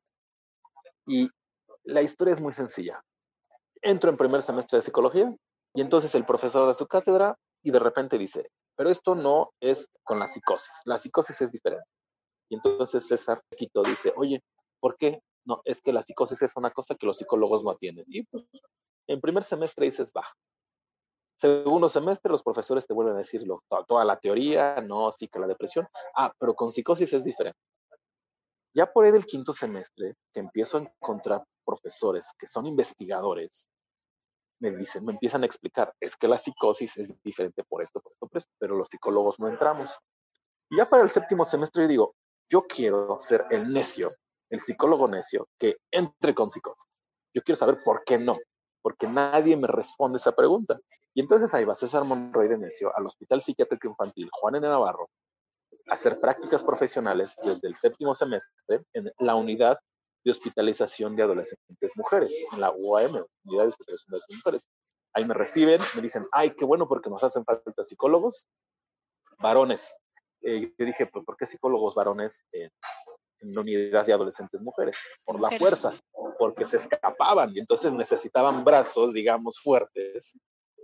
Y 1.08 1.28
la 1.84 2.02
historia 2.02 2.32
es 2.32 2.40
muy 2.40 2.52
sencilla. 2.52 3.02
Entro 3.80 4.10
en 4.10 4.16
primer 4.16 4.42
semestre 4.42 4.78
de 4.78 4.82
psicología, 4.82 5.34
y 5.74 5.80
entonces 5.80 6.14
el 6.14 6.24
profesor 6.24 6.66
da 6.66 6.74
su 6.74 6.86
cátedra 6.86 7.36
y 7.62 7.70
de 7.70 7.78
repente 7.78 8.18
dice, 8.18 8.50
pero 8.76 8.90
esto 8.90 9.14
no 9.14 9.50
es 9.60 9.88
con 10.04 10.18
la 10.18 10.26
psicosis, 10.26 10.74
la 10.84 10.98
psicosis 10.98 11.40
es 11.40 11.50
diferente. 11.50 11.88
Y 12.48 12.56
entonces 12.56 13.06
César 13.06 13.42
Quito 13.56 13.82
dice, 13.82 14.12
oye, 14.16 14.42
¿por 14.80 14.96
qué? 14.96 15.22
No, 15.44 15.62
es 15.64 15.80
que 15.80 15.92
la 15.92 16.02
psicosis 16.02 16.42
es 16.42 16.52
una 16.56 16.70
cosa 16.70 16.94
que 16.94 17.06
los 17.06 17.16
psicólogos 17.16 17.64
no 17.64 17.70
atienden. 17.70 18.04
Y 18.08 18.24
pues, 18.24 18.44
en 19.08 19.20
primer 19.20 19.42
semestre 19.42 19.86
dices, 19.86 20.12
va, 20.16 20.24
Segundo 21.42 21.88
semestre, 21.88 22.30
los 22.30 22.44
profesores 22.44 22.86
te 22.86 22.94
vuelven 22.94 23.16
a 23.16 23.18
decir 23.18 23.42
toda 23.88 24.04
la 24.04 24.16
teoría, 24.20 24.80
no, 24.80 25.10
sí 25.10 25.26
que 25.26 25.40
la 25.40 25.48
depresión. 25.48 25.88
Ah, 26.14 26.32
pero 26.38 26.54
con 26.54 26.70
psicosis 26.70 27.12
es 27.12 27.24
diferente. 27.24 27.58
Ya 28.72 28.86
por 28.86 29.04
ahí 29.04 29.10
del 29.10 29.26
quinto 29.26 29.52
semestre, 29.52 30.14
que 30.32 30.38
empiezo 30.38 30.78
a 30.78 30.82
encontrar 30.82 31.42
profesores 31.64 32.26
que 32.38 32.46
son 32.46 32.66
investigadores, 32.66 33.68
me 34.60 34.70
dicen, 34.70 35.04
me 35.04 35.12
empiezan 35.12 35.42
a 35.42 35.46
explicar, 35.46 35.92
es 36.00 36.16
que 36.16 36.28
la 36.28 36.38
psicosis 36.38 36.96
es 36.96 37.20
diferente 37.22 37.64
por 37.64 37.82
esto, 37.82 38.00
por 38.00 38.12
esto, 38.12 38.26
por 38.28 38.38
esto, 38.38 38.52
pero 38.58 38.76
los 38.76 38.88
psicólogos 38.88 39.40
no 39.40 39.48
entramos. 39.48 39.90
Y 40.70 40.76
ya 40.76 40.86
para 40.86 41.02
el 41.02 41.08
séptimo 41.08 41.44
semestre 41.44 41.82
yo 41.82 41.88
digo, 41.88 42.14
yo 42.48 42.62
quiero 42.62 43.18
ser 43.20 43.44
el 43.50 43.72
necio, 43.72 44.10
el 44.50 44.60
psicólogo 44.60 45.08
necio 45.08 45.48
que 45.58 45.78
entre 45.90 46.34
con 46.34 46.50
psicosis. 46.50 46.88
Yo 47.34 47.42
quiero 47.42 47.58
saber 47.58 47.78
por 47.84 48.04
qué 48.04 48.18
no, 48.18 48.38
porque 48.82 49.08
nadie 49.08 49.56
me 49.56 49.66
responde 49.66 50.18
esa 50.18 50.32
pregunta. 50.32 50.78
Y 51.14 51.20
entonces 51.20 51.52
ahí 51.54 51.64
va 51.64 51.74
César 51.74 52.04
Monroy 52.04 52.48
de 52.48 52.58
Necio 52.58 52.96
al 52.96 53.06
Hospital 53.06 53.42
Psiquiátrico 53.42 53.88
Infantil 53.88 54.30
Juan 54.32 54.54
N. 54.54 54.68
Navarro 54.68 55.10
a 55.88 55.94
hacer 55.94 56.20
prácticas 56.20 56.62
profesionales 56.62 57.34
desde 57.42 57.66
el 57.66 57.74
séptimo 57.74 58.14
semestre 58.14 58.84
en 58.92 59.10
la 59.18 59.34
unidad 59.34 59.78
de 60.24 60.30
hospitalización 60.30 61.16
de 61.16 61.22
adolescentes 61.22 61.92
mujeres, 61.96 62.34
en 62.52 62.60
la 62.60 62.70
UAM, 62.70 63.24
Unidad 63.44 63.62
de 63.62 63.68
Hospitalización 63.68 64.20
de 64.20 64.36
Mujeres. 64.36 64.68
Ahí 65.14 65.24
me 65.24 65.34
reciben, 65.34 65.80
me 65.94 66.02
dicen, 66.02 66.24
ay, 66.32 66.54
qué 66.54 66.64
bueno 66.64 66.88
porque 66.88 67.10
nos 67.10 67.22
hacen 67.22 67.44
falta 67.44 67.84
psicólogos 67.84 68.46
varones. 69.38 69.94
Eh, 70.42 70.72
yo 70.78 70.86
dije, 70.86 71.06
pues, 71.06 71.24
¿por 71.24 71.36
qué 71.36 71.46
psicólogos 71.46 71.94
varones 71.94 72.44
en, 72.52 72.70
la 73.40 73.60
unidad 73.60 74.06
de 74.06 74.12
adolescentes 74.12 74.62
mujeres? 74.62 74.96
Por 75.24 75.40
la 75.40 75.50
fuerza, 75.58 75.92
porque 76.38 76.64
se 76.64 76.76
escapaban 76.76 77.50
y 77.54 77.58
entonces 77.58 77.92
necesitaban 77.92 78.64
brazos, 78.64 79.12
digamos, 79.12 79.58
fuertes 79.60 80.34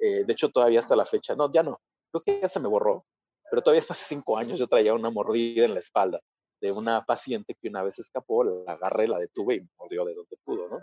eh, 0.01 0.25
de 0.25 0.33
hecho, 0.33 0.49
todavía 0.51 0.79
hasta 0.79 0.97
la 0.97 1.05
fecha, 1.05 1.35
no, 1.35 1.53
ya 1.53 1.63
no, 1.63 1.81
creo 2.11 2.23
que 2.23 2.41
ya 2.41 2.49
se 2.49 2.61
me 2.61 2.69
borró, 2.69 3.05
pero 3.51 3.63
todavía 3.63 3.81
hasta 3.81 3.95
hace 3.95 4.05
cinco 4.05 4.39
años 4.39 4.59
yo 4.59 4.69
traía 4.69 4.95
una 4.95 5.11
mordida 5.11 5.65
en 5.65 5.75
la 5.75 5.81
espalda 5.81 6.21
de 6.61 6.73
una 6.73 7.05
paciente 7.05 7.55
que 7.55 7.69
una 7.69 7.83
vez 7.83 7.99
escapó, 7.99 8.45
la 8.45 8.73
agarré, 8.73 9.07
la 9.07 9.19
detuve 9.19 9.57
y 9.57 9.69
mordió 9.79 10.05
de 10.05 10.15
donde 10.15 10.37
pudo, 10.45 10.69
¿no? 10.69 10.79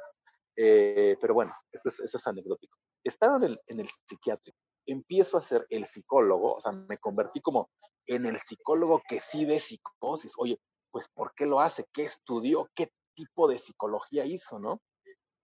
Eh, 0.55 1.17
pero 1.19 1.33
bueno, 1.33 1.53
eso 1.71 1.89
es, 1.89 1.99
eso 1.99 2.17
es 2.17 2.27
anecdótico. 2.27 2.77
Estaba 3.03 3.37
en 3.37 3.43
el, 3.43 3.61
en 3.67 3.79
el 3.81 3.87
psiquiátrico, 3.87 4.57
empiezo 4.85 5.37
a 5.37 5.41
ser 5.41 5.65
el 5.69 5.85
psicólogo, 5.85 6.55
o 6.55 6.61
sea, 6.61 6.71
me 6.71 6.97
convertí 6.97 7.41
como 7.41 7.69
en 8.07 8.25
el 8.25 8.37
psicólogo 8.39 9.01
que 9.07 9.19
sí 9.19 9.45
ve 9.45 9.59
psicosis. 9.59 10.33
Oye, 10.37 10.59
pues 10.91 11.09
¿por 11.09 11.33
qué 11.35 11.45
lo 11.45 11.59
hace? 11.59 11.85
¿Qué 11.91 12.03
estudió? 12.03 12.69
¿Qué 12.75 12.91
tipo 13.15 13.47
de 13.47 13.57
psicología 13.57 14.25
hizo, 14.25 14.59
no? 14.59 14.81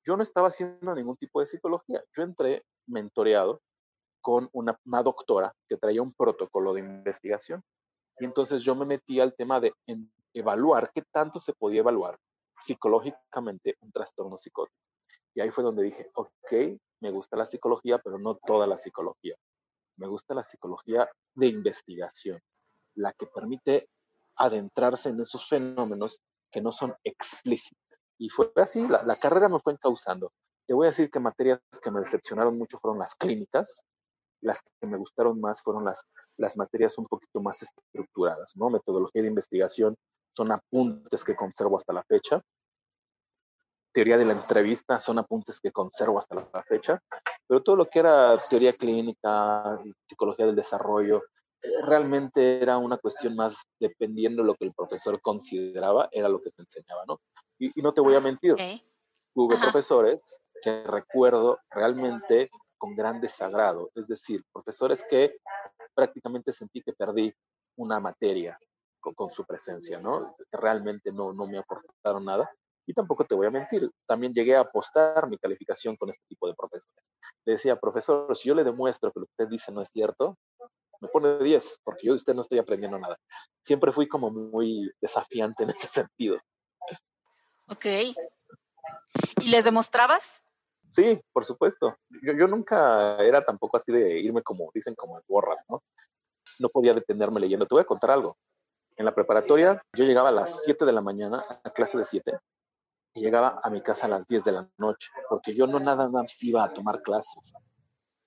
Yo 0.05 0.17
no 0.17 0.23
estaba 0.23 0.47
haciendo 0.47 0.93
ningún 0.95 1.17
tipo 1.17 1.39
de 1.39 1.45
psicología. 1.45 2.03
Yo 2.15 2.23
entré 2.23 2.63
mentoreado 2.87 3.61
con 4.21 4.49
una, 4.53 4.77
doctora 5.03 5.53
que 5.67 5.77
traía 5.77 6.01
un 6.01 6.13
protocolo 6.13 6.73
de 6.73 6.81
investigación. 6.81 7.63
Y 8.19 8.25
entonces 8.25 8.61
yo 8.63 8.75
me 8.75 8.85
metí 8.85 9.19
al 9.19 9.35
tema 9.35 9.59
de 9.59 9.73
evaluar 10.33 10.91
qué 10.93 11.03
tanto 11.11 11.39
se 11.39 11.53
podía 11.53 11.81
evaluar 11.81 12.17
psicológicamente 12.57 13.75
un 13.81 13.91
trastorno 13.91 14.37
psicótico. 14.37 14.77
Y 15.33 15.41
ahí 15.41 15.49
fue 15.49 15.63
donde 15.63 15.83
dije, 15.83 16.09
ok, 16.13 16.79
me 17.01 17.11
gusta 17.11 17.37
la 17.37 17.45
psicología, 17.45 17.99
pero 17.99 18.19
no 18.19 18.35
toda 18.35 18.67
la 18.67 18.77
psicología. 18.77 19.35
Me 19.97 20.07
gusta 20.07 20.33
la 20.33 20.43
psicología 20.43 21.09
de 21.35 21.47
investigación, 21.47 22.39
la 22.95 23.13
que 23.13 23.27
permite 23.27 23.89
adentrarse 24.35 25.09
en 25.09 25.19
esos 25.19 25.47
fenómenos 25.47 26.19
que 26.51 26.61
no 26.61 26.71
son 26.71 26.93
explícitos. 27.03 27.81
Y 28.17 28.29
fue 28.29 28.51
así, 28.57 28.87
la, 28.87 29.03
la 29.03 29.15
carrera 29.15 29.49
me 29.49 29.59
fue 29.59 29.73
encauzando. 29.73 30.31
Te 30.67 30.73
voy 30.73 30.87
a 30.87 30.91
decir 30.91 31.09
que 31.09 31.19
materias 31.19 31.59
que 31.81 31.91
me 31.91 32.01
decepcionaron 32.01 32.57
mucho 32.57 32.77
fueron 32.77 32.99
las 32.99 33.15
clínicas, 33.15 33.83
las 34.41 34.61
que 34.61 34.87
me 34.87 34.97
gustaron 34.97 35.39
más 35.39 35.61
fueron 35.61 35.85
las, 35.85 36.03
las 36.37 36.57
materias 36.57 36.97
un 36.97 37.05
poquito 37.05 37.41
más 37.41 37.61
estructuradas, 37.61 38.55
¿no? 38.55 38.69
Metodología 38.69 39.21
de 39.21 39.27
investigación 39.27 39.95
son 40.35 40.51
apuntes 40.51 41.23
que 41.23 41.35
conservo 41.35 41.77
hasta 41.77 41.93
la 41.93 42.03
fecha. 42.03 42.41
Teoría 43.93 44.17
de 44.17 44.25
la 44.25 44.33
entrevista 44.33 44.99
son 44.99 45.19
apuntes 45.19 45.59
que 45.59 45.71
conservo 45.71 46.17
hasta 46.17 46.35
la 46.35 46.63
fecha, 46.63 46.99
pero 47.45 47.61
todo 47.61 47.75
lo 47.75 47.89
que 47.89 47.99
era 47.99 48.35
teoría 48.49 48.73
clínica, 48.73 49.79
psicología 50.07 50.45
del 50.45 50.55
desarrollo, 50.55 51.21
realmente 51.83 52.61
era 52.61 52.77
una 52.77 52.97
cuestión 52.97 53.35
más 53.35 53.55
dependiendo 53.79 54.41
de 54.41 54.47
lo 54.47 54.55
que 54.55 54.65
el 54.65 54.73
profesor 54.73 55.19
consideraba, 55.21 56.07
era 56.11 56.29
lo 56.29 56.41
que 56.41 56.51
te 56.51 56.61
enseñaba, 56.61 57.03
¿no? 57.05 57.19
Y, 57.59 57.69
no 57.81 57.93
te 57.93 58.01
voy 58.01 58.15
a 58.15 58.21
mentir, 58.21 58.55
tuve 59.35 59.57
profesores 59.57 60.41
que 60.63 60.83
recuerdo 60.83 61.59
realmente 61.69 62.49
con 62.77 62.95
gran 62.95 63.21
desagrado, 63.21 63.91
es 63.93 64.07
decir, 64.07 64.43
profesores 64.51 65.03
que 65.07 65.37
prácticamente 65.93 66.53
sentí 66.53 66.81
que 66.81 66.93
perdí 66.93 67.31
una 67.75 67.99
materia 67.99 68.57
con, 69.01 69.31
su 69.31 69.43
presencia, 69.45 69.99
¿no? 69.99 70.35
Realmente 70.51 71.11
no, 71.11 71.33
no 71.33 71.47
me 71.47 71.57
aportaron 71.57 72.25
nada. 72.25 72.49
Y 72.85 72.93
tampoco 72.93 73.25
te 73.25 73.35
voy 73.35 73.47
a 73.47 73.51
mentir, 73.51 73.89
también 74.07 74.33
llegué 74.33 74.55
a 74.55 74.61
apostar 74.61 75.29
mi 75.29 75.37
calificación 75.37 75.95
con 75.95 76.09
este 76.09 76.23
tipo 76.27 76.47
de 76.47 76.55
profesores. 76.55 77.11
Le 77.45 77.53
decía, 77.53 77.75
profesor, 77.75 78.35
si 78.35 78.49
yo 78.49 78.55
le 78.55 78.63
demuestro 78.63 79.11
que 79.11 79.19
lo 79.19 79.25
que 79.27 79.31
usted 79.31 79.47
dice 79.47 79.71
no 79.71 79.81
es 79.81 79.89
cierto, 79.91 80.37
me 80.99 81.07
pone 81.07 81.37
10, 81.39 81.81
porque 81.83 82.07
yo 82.07 82.13
de 82.13 82.17
usted 82.17 82.33
no 82.33 82.41
estoy 82.41 82.59
aprendiendo 82.59 82.97
nada. 82.97 83.17
Siempre 83.63 83.91
fui 83.91 84.07
como 84.07 84.29
muy 84.29 84.91
desafiante 85.01 85.63
en 85.63 85.71
ese 85.71 85.87
sentido. 86.07 86.39
Ok. 87.67 87.85
¿Y 89.41 89.47
les 89.47 89.63
demostrabas? 89.63 90.41
Sí, 90.89 91.19
por 91.31 91.45
supuesto. 91.45 91.97
Yo, 92.21 92.47
nunca 92.47 93.17
era 93.17 93.43
tampoco 93.43 93.77
así 93.77 93.91
de 93.91 94.19
irme 94.19 94.43
como 94.43 94.69
dicen, 94.73 94.93
como 94.93 95.17
en 95.17 95.23
borras, 95.27 95.63
¿no? 95.69 95.81
No 96.59 96.69
podía 96.69 96.93
detenerme 96.93 97.39
leyendo. 97.39 97.65
Te 97.65 97.75
voy 97.75 97.81
a 97.81 97.85
contar 97.85 98.11
algo. 98.11 98.37
En 99.01 99.05
la 99.05 99.15
preparatoria 99.15 99.81
yo 99.97 100.05
llegaba 100.05 100.29
a 100.29 100.31
las 100.31 100.61
7 100.63 100.85
de 100.85 100.91
la 100.91 101.01
mañana 101.01 101.43
a 101.63 101.71
clase 101.71 101.97
de 101.97 102.05
7 102.05 102.37
y 103.15 103.21
llegaba 103.21 103.59
a 103.63 103.71
mi 103.71 103.81
casa 103.81 104.05
a 104.05 104.09
las 104.09 104.27
10 104.27 104.43
de 104.43 104.51
la 104.51 104.69
noche, 104.77 105.09
porque 105.27 105.55
yo 105.55 105.65
no 105.65 105.79
nada 105.79 106.07
más 106.07 106.37
iba 106.43 106.63
a 106.63 106.71
tomar 106.71 107.01
clases. 107.01 107.51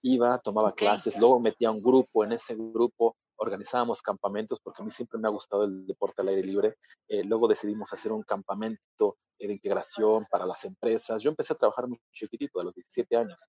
Iba, 0.02 0.36
tomaba 0.40 0.74
clases, 0.74 1.16
luego 1.16 1.38
metía 1.38 1.70
un 1.70 1.80
grupo, 1.80 2.24
en 2.24 2.32
ese 2.32 2.56
grupo 2.56 3.14
organizábamos 3.36 4.02
campamentos, 4.02 4.58
porque 4.58 4.82
a 4.82 4.84
mí 4.84 4.90
siempre 4.90 5.20
me 5.20 5.28
ha 5.28 5.30
gustado 5.30 5.62
el 5.62 5.86
deporte 5.86 6.22
al 6.22 6.28
aire 6.30 6.42
libre. 6.42 6.74
Eh, 7.06 7.22
luego 7.22 7.46
decidimos 7.46 7.92
hacer 7.92 8.10
un 8.10 8.24
campamento 8.24 9.16
de 9.38 9.52
integración 9.52 10.26
para 10.28 10.44
las 10.44 10.64
empresas. 10.64 11.22
Yo 11.22 11.30
empecé 11.30 11.52
a 11.52 11.56
trabajar 11.56 11.86
muy 11.86 12.00
chiquitito, 12.12 12.58
a 12.58 12.64
los 12.64 12.74
17 12.74 13.16
años. 13.16 13.48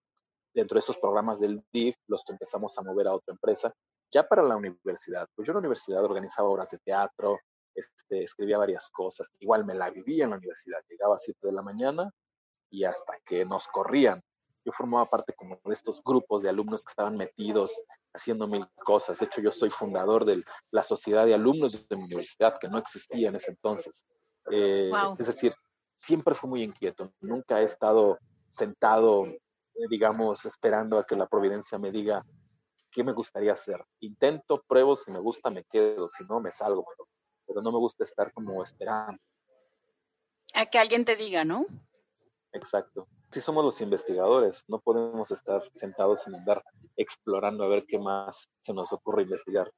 Dentro 0.53 0.75
de 0.75 0.79
estos 0.81 0.99
programas 0.99 1.39
del 1.39 1.63
DIF, 1.73 1.95
los 2.05 2.21
empezamos 2.29 2.77
a 2.77 2.83
mover 2.83 3.07
a 3.07 3.15
otra 3.15 3.33
empresa. 3.33 3.73
Ya 4.11 4.27
para 4.27 4.43
la 4.43 4.55
universidad, 4.55 5.27
pues 5.35 5.45
yo 5.45 5.51
en 5.51 5.55
la 5.55 5.59
universidad 5.59 6.03
organizaba 6.03 6.49
obras 6.49 6.69
de 6.69 6.77
teatro, 6.79 7.39
este, 7.73 8.23
escribía 8.23 8.57
varias 8.57 8.87
cosas. 8.89 9.29
Igual 9.39 9.65
me 9.65 9.75
la 9.75 9.89
vivía 9.89 10.23
en 10.23 10.31
la 10.31 10.37
universidad. 10.37 10.79
Llegaba 10.89 11.15
a 11.15 11.19
7 11.19 11.39
de 11.43 11.53
la 11.53 11.61
mañana 11.61 12.11
y 12.69 12.85
hasta 12.85 13.13
que 13.25 13.45
nos 13.45 13.67
corrían. 13.67 14.23
Yo 14.63 14.71
formaba 14.71 15.05
parte 15.05 15.33
como 15.33 15.59
de 15.63 15.73
estos 15.73 16.01
grupos 16.03 16.41
de 16.41 16.49
alumnos 16.49 16.83
que 16.83 16.91
estaban 16.91 17.17
metidos 17.17 17.79
haciendo 18.13 18.47
mil 18.47 18.65
cosas. 18.83 19.19
De 19.19 19.25
hecho, 19.25 19.41
yo 19.41 19.51
soy 19.51 19.69
fundador 19.69 20.25
de 20.25 20.43
la 20.71 20.83
Sociedad 20.83 21.25
de 21.25 21.35
Alumnos 21.35 21.87
de 21.87 21.95
mi 21.95 22.03
universidad, 22.03 22.57
que 22.57 22.67
no 22.67 22.77
existía 22.77 23.29
en 23.29 23.35
ese 23.35 23.51
entonces. 23.51 24.05
Eh, 24.49 24.91
es 25.19 25.27
decir, 25.27 25.53
siempre 25.99 26.33
fui 26.33 26.49
muy 26.49 26.63
inquieto, 26.63 27.11
nunca 27.19 27.61
he 27.61 27.65
estado 27.65 28.19
sentado, 28.49 29.27
digamos, 29.89 30.45
esperando 30.45 30.97
a 30.97 31.05
que 31.05 31.15
la 31.15 31.27
providencia 31.27 31.77
me 31.77 31.91
diga 31.91 32.25
qué 32.95 33.03
me 33.03 33.11
gustaría 33.11 33.51
hacer. 33.51 33.83
Intento, 33.99 34.63
pruebo, 34.65 34.95
si 34.95 35.11
me 35.11 35.19
gusta 35.19 35.49
me 35.49 35.65
quedo, 35.65 36.07
si 36.07 36.23
no 36.23 36.39
me 36.39 36.49
salgo, 36.49 36.85
pero, 37.45 37.61
no 37.61 37.71
me 37.73 37.77
gusta 37.77 38.05
estar 38.05 38.31
como 38.31 38.63
esperando. 38.63 39.21
A 40.53 40.65
que 40.65 40.79
alguien 40.79 41.03
te 41.03 41.17
diga, 41.17 41.43
¿no? 41.43 41.65
Exacto. 42.53 43.09
Si 43.29 43.41
somos 43.41 43.65
los 43.65 43.81
investigadores, 43.81 44.63
no 44.69 44.79
podemos 44.79 45.29
estar 45.29 45.61
sentados 45.73 46.23
sin 46.23 46.35
andar 46.35 46.63
explorando 46.95 47.65
a 47.65 47.67
ver 47.67 47.85
qué 47.85 47.99
más 47.99 48.47
se 48.61 48.73
nos 48.73 48.93
ocurre 48.93 49.23
investigar. 49.23 49.69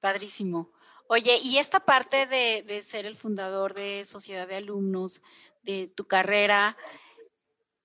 Padrísimo. 0.00 0.72
Oye, 1.08 1.38
y 1.42 1.58
esta 1.58 1.80
parte 1.80 2.26
de, 2.26 2.82
ser 2.82 3.04
el 3.04 3.16
fundador 3.16 3.74
de 3.74 4.06
Sociedad 4.06 4.48
de 4.48 4.56
Alumnos, 4.56 5.20
de 5.62 5.88
tu 5.88 6.06
carrera, 6.06 6.78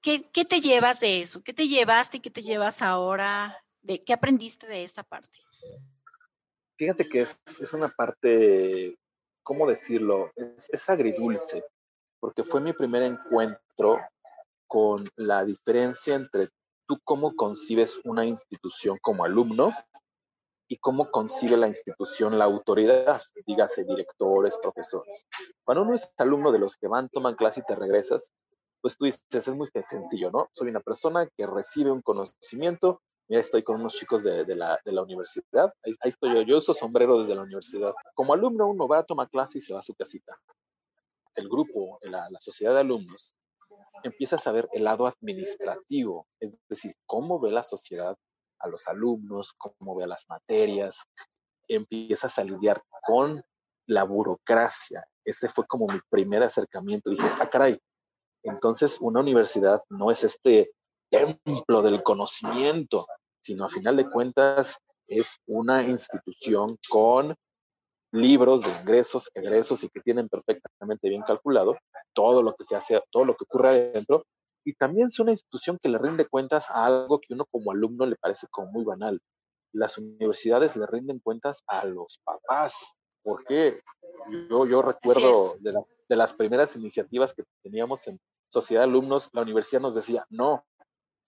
¿qué, 0.04 0.46
te 0.46 0.62
llevas 0.62 1.00
de 1.00 1.22
eso? 1.22 1.42
¿Qué 1.44 1.54
te 1.54 1.68
llevaste 1.68 2.18
y 2.18 2.20
qué 2.20 2.30
te 2.30 2.42
llevas 2.42 2.82
ahora? 2.82 3.58
De, 3.82 4.04
¿Qué 4.04 4.14
aprendiste 4.14 4.68
de 4.68 4.84
esta 4.84 5.04
parte? 5.04 5.40
Fíjate 6.78 7.08
que 7.08 7.22
es, 7.22 7.40
una 7.74 7.88
parte, 7.88 8.98
¿cómo 9.42 9.68
decirlo? 9.68 10.32
Es, 10.36 10.70
es 10.70 10.90
agridulce, 10.90 11.64
porque 12.20 12.44
fue 12.44 12.60
mi 12.60 12.74
primer 12.74 13.04
encuentro 13.04 14.00
con 14.68 15.10
la 15.16 15.46
diferencia 15.46 16.16
entre 16.16 16.50
tú 16.88 17.00
cómo 17.04 17.36
concibes 17.36 18.00
una 18.04 18.26
institución 18.26 18.98
como 19.02 19.24
alumno 19.24 19.72
y 20.68 20.78
cómo 20.78 21.12
concibe 21.12 21.56
la 21.56 21.68
institución 21.68 22.38
la 22.38 22.46
autoridad, 22.46 23.22
dígase 23.46 23.84
directores, 23.84 24.58
profesores. 24.58 25.28
Cuando 25.64 25.84
uno 25.84 25.94
es 25.94 26.12
alumno 26.18 26.52
de 26.52 26.60
los 26.60 26.76
que 26.76 26.88
van, 26.88 27.10
toman 27.10 27.36
clase 27.36 27.60
y 27.62 27.64
te 27.64 27.76
regresas, 27.76 28.32
pues 28.84 28.98
tú 28.98 29.06
dices, 29.06 29.22
es 29.32 29.56
muy 29.56 29.70
sencillo, 29.82 30.30
¿no? 30.30 30.50
Soy 30.52 30.68
una 30.68 30.82
persona 30.82 31.26
que 31.38 31.48
recibe 31.48 31.90
un 31.90 32.02
conocimiento, 32.02 33.02
mira, 33.30 33.40
estoy 33.40 33.64
con 33.64 33.80
unos 33.80 33.94
chicos 33.94 34.24
de, 34.24 34.46
la, 34.58 34.78
universidad, 35.02 35.74
ahí, 35.86 35.94
estoy 36.04 36.36
yo, 36.36 36.42
yo 36.42 36.58
uso 36.58 36.74
sombrero 36.74 37.22
desde 37.22 37.34
la 37.34 37.44
universidad. 37.44 37.94
Como 38.14 38.34
alumno 38.34 38.68
uno 38.68 38.86
va 38.86 38.98
a 39.00 39.06
tomar 39.06 39.30
clase 39.30 39.60
y 39.60 39.62
se 39.62 39.74
va 39.74 39.80
a 39.80 39.84
su 39.84 39.96
casita. 39.96 40.38
El 41.36 41.48
grupo, 41.48 41.98
la, 42.02 42.28
sociedad 42.42 42.74
de 42.74 42.82
alumnos, 42.82 43.34
empieza 44.04 44.36
a 44.36 44.40
saber 44.40 44.68
el 44.74 44.84
lado 44.84 45.08
administrativo, 45.08 46.28
es 46.42 46.54
decir, 46.68 46.94
cómo 47.06 47.40
ve 47.40 47.52
la 47.52 47.64
sociedad 47.64 48.18
a 48.60 48.68
los 48.68 48.86
alumnos, 48.90 49.54
cómo 49.54 49.96
ve 49.96 50.04
a 50.04 50.08
las 50.08 50.28
materias, 50.28 51.00
empiezas 51.70 52.38
a 52.38 52.44
lidiar 52.44 52.84
con 53.02 53.42
la 53.86 54.04
burocracia. 54.04 55.08
Ese 55.24 55.48
fue 55.48 55.66
como 55.68 55.88
mi 55.88 56.02
primer 56.10 56.44
acercamiento. 56.44 57.10
Dije, 57.10 57.30
ah, 57.40 57.48
caray, 57.48 57.80
entonces 58.44 58.98
una 59.00 59.22
universidad 59.22 59.82
no 59.90 60.12
es 60.12 60.24
este 60.24 60.72
templo 61.10 61.82
del 61.82 62.04
conocimiento, 62.04 63.08
sino 63.42 63.66
a 63.66 63.70
final 63.70 63.98
de 63.98 64.10
cuentas 64.10 64.78
es 65.08 65.40
una 65.46 65.84
institución 65.84 66.78
con 66.90 67.34
libros 68.12 68.62
de 68.64 68.72
ingresos, 68.82 69.30
egresos 69.34 69.84
y 69.84 69.90
que 69.90 70.00
tienen 70.02 70.30
perfectamente 70.30 71.10
bien 71.10 71.24
calculado 71.24 71.78
todo 72.14 72.44
lo 72.44 72.56
que 72.56 72.64
se 72.64 72.76
hace, 72.76 73.02
todo 73.12 73.26
lo 73.26 73.36
que 73.36 73.44
ocurre 73.44 73.70
adentro. 73.70 74.26
Y 74.64 74.74
también 74.74 75.08
es 75.08 75.20
una 75.20 75.32
institución 75.32 75.78
que 75.82 75.90
le 75.90 75.98
rinde 75.98 76.28
cuentas 76.28 76.70
a 76.70 76.86
algo 76.86 77.20
que 77.20 77.34
uno 77.34 77.46
como 77.46 77.72
alumno 77.72 78.06
le 78.06 78.16
parece 78.16 78.48
como 78.50 78.72
muy 78.72 78.86
banal. 78.86 79.20
Las 79.74 79.98
universidades 79.98 80.76
le 80.76 80.86
rinden 80.86 81.20
cuentas 81.20 81.64
a 81.68 81.86
los 81.86 82.20
papás. 82.24 82.94
porque 83.24 83.82
Yo, 84.50 84.66
yo 84.66 84.82
recuerdo 84.82 85.58
de, 85.60 85.74
de 86.08 86.16
las 86.16 86.34
primeras 86.34 86.76
iniciativas 86.76 87.34
que 87.34 87.44
teníamos 87.64 88.08
en 88.08 88.20
sociedad 88.54 88.82
de 88.84 88.90
alumnos, 88.90 89.30
la 89.34 89.42
universidad 89.42 89.82
nos 89.82 89.96
decía, 89.96 90.26
no. 90.30 90.64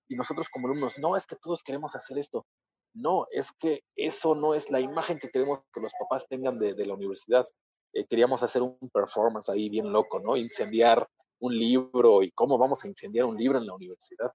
Y 0.08 0.16
nosotros 0.16 0.48
como 0.48 0.68
alumnos, 0.68 0.98
no, 1.00 1.18
es 1.18 1.26
que 1.26 1.36
todos 1.36 1.64
queremos 1.64 1.96
hacer 1.96 2.20
esto. 2.20 2.46
No, 2.94 3.26
es 3.32 3.52
que 3.60 3.82
eso 3.96 4.36
no 4.36 4.54
es 4.54 4.70
la 4.70 4.80
imagen 4.80 5.18
que 5.18 5.30
queremos 5.30 5.60
que 5.74 5.82
los 5.82 5.92
papás 6.00 6.28
tengan 6.30 6.60
de, 6.60 6.86
la 6.86 6.94
universidad. 6.94 7.48
Eh, 7.94 8.06
queríamos 8.06 8.44
hacer 8.44 8.62
un 8.62 8.78
performance 8.94 9.50
ahí 9.50 9.70
bien 9.70 9.92
loco, 9.92 10.20
¿no? 10.20 10.38
Incendiar 10.38 11.08
un 11.40 11.58
libro 11.58 12.22
y 12.22 12.32
cómo 12.32 12.58
vamos 12.60 12.86
a 12.86 12.88
incendiar 12.88 13.26
un 13.26 13.38
libro 13.38 13.58
en 13.58 13.66
la 13.66 13.74
universidad. 13.74 14.32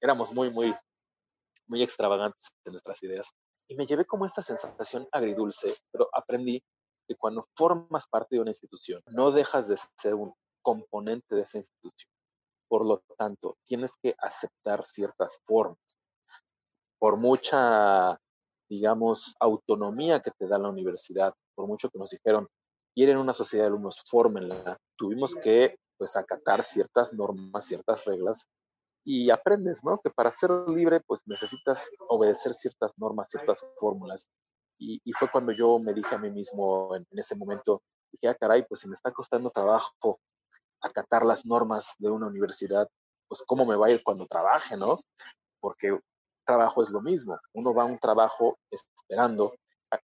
Éramos 0.00 0.32
muy, 0.32 0.50
muy, 0.50 0.72
muy 1.66 1.82
extravagantes 1.82 2.48
en 2.64 2.72
nuestras 2.72 3.02
ideas. 3.02 3.28
Y 3.68 3.74
me 3.74 3.84
llevé 3.84 4.04
como 4.06 4.24
esta 4.24 4.42
sensación 4.42 5.08
agridulce, 5.10 5.74
pero 5.90 6.08
aprendí 6.12 6.62
que 7.06 7.16
cuando 7.16 7.48
formas 7.56 8.06
parte 8.06 8.36
de 8.36 8.42
una 8.42 8.52
institución, 8.52 9.02
no 9.06 9.32
dejas 9.32 9.66
de 9.66 9.76
ser 10.00 10.14
un 10.14 10.32
componente 10.62 11.34
de 11.34 11.42
esa 11.42 11.58
institución. 11.58 12.17
Por 12.68 12.84
lo 12.84 13.02
tanto, 13.16 13.56
tienes 13.64 13.96
que 14.02 14.14
aceptar 14.18 14.84
ciertas 14.84 15.38
formas. 15.44 15.98
Por 16.98 17.16
mucha, 17.16 18.18
digamos, 18.68 19.34
autonomía 19.40 20.20
que 20.20 20.30
te 20.32 20.46
da 20.46 20.58
la 20.58 20.68
universidad, 20.68 21.32
por 21.54 21.66
mucho 21.66 21.88
que 21.88 21.98
nos 21.98 22.10
dijeron, 22.10 22.46
quieren 22.94 23.16
una 23.16 23.32
sociedad 23.32 23.64
de 23.64 23.68
alumnos, 23.68 24.04
fórmenla, 24.08 24.78
tuvimos 24.96 25.34
que, 25.34 25.76
pues, 25.96 26.16
acatar 26.16 26.62
ciertas 26.62 27.12
normas, 27.12 27.64
ciertas 27.64 28.04
reglas 28.04 28.46
y 29.04 29.30
aprendes, 29.30 29.82
¿no? 29.84 29.98
Que 30.02 30.10
para 30.10 30.30
ser 30.32 30.50
libre, 30.68 31.00
pues, 31.06 31.22
necesitas 31.26 31.88
obedecer 32.08 32.52
ciertas 32.52 32.92
normas, 32.98 33.28
ciertas 33.30 33.64
fórmulas. 33.78 34.28
Y, 34.80 35.00
fue 35.18 35.28
cuando 35.30 35.52
yo 35.52 35.78
me 35.78 35.92
dije 35.92 36.14
a 36.14 36.18
mí 36.18 36.30
mismo 36.30 36.94
en, 36.94 37.04
en 37.10 37.18
ese 37.18 37.34
momento, 37.34 37.82
dije, 38.12 38.28
ah, 38.28 38.34
caray, 38.34 38.64
pues 38.68 38.80
si 38.80 38.88
me 38.88 38.94
está 38.94 39.10
costando 39.10 39.50
trabajo 39.50 40.20
acatar 40.80 41.24
las 41.24 41.44
normas 41.44 41.94
de 41.98 42.10
una 42.10 42.26
universidad, 42.26 42.88
pues 43.28 43.42
cómo 43.46 43.64
me 43.64 43.76
va 43.76 43.86
a 43.86 43.90
ir 43.90 44.02
cuando 44.02 44.26
trabaje, 44.26 44.76
¿no? 44.76 45.00
Porque 45.60 45.98
trabajo 46.44 46.82
es 46.82 46.90
lo 46.90 47.00
mismo. 47.00 47.38
Uno 47.52 47.74
va 47.74 47.82
a 47.82 47.86
un 47.86 47.98
trabajo 47.98 48.58
esperando 48.70 49.54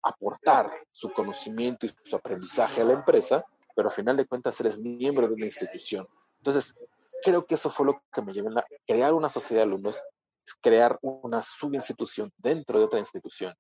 aportar 0.02 0.72
su 0.92 1.12
conocimiento 1.12 1.86
y 1.86 1.96
su 2.04 2.16
aprendizaje 2.16 2.82
a 2.82 2.86
la 2.86 2.94
empresa, 2.94 3.46
pero 3.76 3.90
al 3.90 3.96
final 3.96 4.18
de 4.18 4.26
cuentas 4.26 4.60
eres 4.60 4.78
miembro 4.78 5.28
de 5.28 5.34
una 5.34 5.46
institución. 5.46 6.08
Entonces, 6.38 6.76
creo 7.24 7.46
que 7.46 7.56
eso 7.56 7.70
fue 7.70 7.86
lo 7.86 8.04
que 8.12 8.22
me 8.22 8.34
llevó 8.34 8.50
a 8.58 8.66
crear 8.86 9.14
una 9.14 9.30
sociedad 9.30 9.62
de 9.62 9.70
alumnos, 9.70 10.02
es 10.46 10.54
crear 10.62 11.00
una 11.02 11.42
subinstitución 11.42 12.32
dentro 12.38 12.78
de 12.78 12.86
otra 12.86 13.00
institución. 13.00 13.54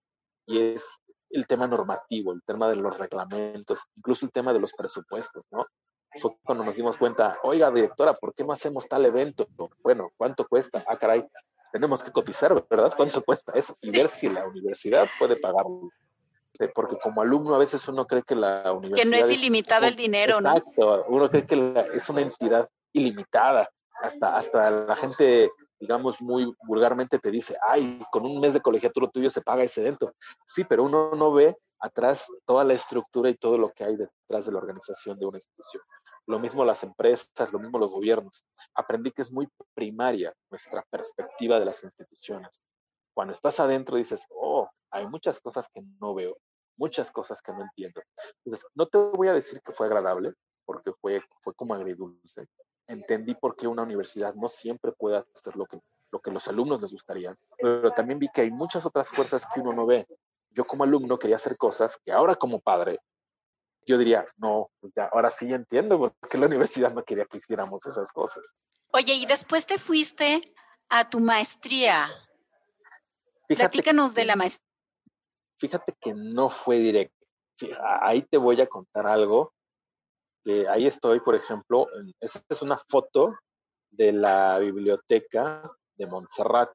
Y 0.46 0.60
es 0.60 0.86
el 1.30 1.48
tema 1.48 1.68
normativo, 1.68 2.34
el 2.34 2.44
tema 2.44 2.70
de 2.70 2.76
los 2.76 2.98
reglamentos, 2.98 3.80
incluso 3.96 4.26
el 4.26 4.32
tema 4.32 4.54
de 4.54 4.60
los 4.60 4.74
presupuestos, 4.74 5.46
¿no? 5.52 5.66
Fue 6.19 6.36
cuando 6.43 6.63
nos 6.63 6.76
dimos 6.76 6.97
cuenta, 6.97 7.39
oiga, 7.43 7.71
directora, 7.71 8.13
¿por 8.13 8.34
qué 8.34 8.43
no 8.43 8.54
hacemos 8.54 8.88
tal 8.88 9.06
evento? 9.06 9.47
Bueno, 9.82 10.12
¿cuánto 10.17 10.47
cuesta? 10.47 10.84
Ah, 10.88 10.97
caray, 10.97 11.26
tenemos 11.71 12.04
que 12.04 12.12
cotizar, 12.12 12.54
¿verdad? 12.69 12.93
¿Cuánto 12.95 13.23
cuesta 13.23 13.52
eso? 13.56 13.76
Y 13.82 13.89
ver 13.89 14.08
si 14.08 14.30
la 14.30 14.45
universidad 14.45 15.08
puede 15.17 15.36
pagarlo. 15.38 15.89
Eh, 16.60 16.69
porque 16.73 16.97
como 16.99 17.21
alumno 17.21 17.56
a 17.56 17.58
veces 17.58 17.88
uno 17.88 18.06
cree 18.06 18.21
que 18.21 18.36
la 18.36 18.71
universidad... 18.71 19.04
Que 19.04 19.10
no 19.10 19.26
es 19.26 19.32
ilimitado 19.32 19.88
el 19.88 19.95
dinero, 19.95 20.39
¿no? 20.39 20.56
Exacto, 20.56 21.06
uno 21.08 21.30
cree 21.30 21.47
que 21.47 21.86
es 21.93 22.08
una 22.10 22.21
entidad 22.21 22.69
ilimitada. 22.91 23.67
Hasta, 24.02 24.36
hasta 24.36 24.69
la 24.69 24.95
gente, 24.95 25.52
digamos, 25.80 26.21
muy 26.21 26.54
vulgarmente 26.67 27.17
te 27.17 27.32
dice, 27.32 27.58
ay, 27.67 28.04
con 28.12 28.26
un 28.26 28.39
mes 28.39 28.54
de 28.54 28.62
colegiatura 28.62 29.10
tuyo 29.10 29.30
se 29.30 29.41
paga 29.41 29.63
ese 29.63 29.82
evento. 29.82 30.13
Sí, 30.45 30.63
pero 30.63 30.84
uno 30.84 31.12
no 31.15 31.32
ve 31.32 31.58
atrás 31.80 32.28
toda 32.45 32.63
la 32.63 32.73
estructura 32.73 33.30
y 33.30 33.36
todo 33.36 33.58
lo 33.58 33.71
que 33.71 33.84
hay 33.84 33.95
detrás 33.95 34.45
de 34.45 34.52
la 34.52 34.60
organización 34.60 35.19
de 35.19 35.26
una 35.26 35.38
institución. 35.38 35.84
Lo 36.26 36.40
mismo 36.40 36.64
las 36.64 36.84
empresas, 36.84 37.52
lo 37.52 37.60
mismo 37.60 37.80
los 37.80 37.92
gobiernos. 37.92 38.46
Aprendí 38.74 39.12
que 39.12 39.22
es 39.22 39.32
muy 39.32 39.48
primaria 39.74 40.34
nuestra 40.50 40.86
perspectiva 40.90 41.60
de 41.60 41.66
las 41.66 41.84
instituciones. 41.84 42.62
Cuando 43.14 43.34
estás 43.34 43.60
adentro 43.60 43.98
dices, 43.98 44.26
oh, 44.30 44.70
hay 44.90 45.08
muchas 45.08 45.40
cosas 45.40 45.68
que 45.74 45.82
no 46.00 46.14
veo, 46.14 46.38
muchas 46.78 47.12
cosas 47.12 47.42
que 47.42 47.52
no 47.52 47.62
entiendo. 47.62 48.02
Entonces, 48.44 48.66
no 48.74 48.88
te 48.88 48.98
voy 48.98 49.28
a 49.28 49.34
decir 49.34 49.62
que 49.62 49.74
fue 49.74 49.88
agradable, 49.88 50.34
porque 50.66 50.92
fue, 50.94 51.22
fue 51.42 51.54
como 51.54 51.74
agridulce. 51.74 52.48
Entendí 52.88 53.36
por 53.36 53.56
qué 53.56 53.68
una 53.68 53.84
universidad 53.84 54.34
no 54.34 54.50
siempre 54.50 54.92
puede 54.92 55.18
hacer 55.18 55.56
lo 55.56 55.66
que, 55.66 55.80
lo 56.12 56.20
que 56.20 56.32
los 56.32 56.48
alumnos 56.48 56.82
les 56.82 56.92
gustaría, 56.92 57.36
pero 57.58 57.92
también 57.92 58.20
vi 58.20 58.30
que 58.34 58.42
hay 58.42 58.52
muchas 58.52 58.86
otras 58.86 59.10
fuerzas 59.10 59.46
que 59.54 59.60
uno 59.60 59.74
no 59.74 59.86
ve. 59.86 60.08
Yo 60.52 60.64
como 60.66 60.84
alumno 60.84 61.18
quería 61.18 61.38
hacer 61.38 61.58
cosas 61.58 61.98
que 62.04 62.12
ahora 62.12 62.36
como 62.36 62.60
padre 62.60 63.00
yo 63.86 63.98
diría, 63.98 64.26
no, 64.38 64.69
pues 64.80 64.93
ya, 64.96 65.06
ahora 65.06 65.32
sí 65.32 65.52
entiendo 65.52 65.98
por 65.98 66.15
qué 66.30 66.38
la 66.38 66.48
universidad 66.48 66.93
no 66.93 67.04
quería 67.04 67.26
que 67.26 67.38
hiciéramos 67.38 67.86
esas 67.86 68.12
cosas. 68.12 68.46
Oye, 68.91 69.13
y 69.13 69.26
después 69.26 69.65
te 69.65 69.78
fuiste 69.78 70.41
a 70.89 71.10
tu 71.10 71.19
maestría. 71.19 72.10
Platícanos 73.48 74.13
de 74.13 74.26
la 74.26 74.36
maestría. 74.36 74.67
Fíjate 75.60 75.93
que 76.00 76.13
no 76.13 76.50
fue 76.50 76.78
directo. 76.78 77.26
Ahí 78.02 78.24
te 78.24 78.38
voy 78.38 78.60
a 78.62 78.67
contar 78.67 79.08
algo. 79.08 79.54
Ahí 80.69 80.88
estoy, 80.88 81.22
por 81.22 81.36
ejemplo, 81.36 81.88
esta 82.19 82.41
es 82.50 82.62
una 82.62 82.78
foto 82.78 83.36
de 83.89 84.12
la 84.12 84.60
biblioteca 84.60 85.72
de 85.96 86.08
Montserrat 86.08 86.72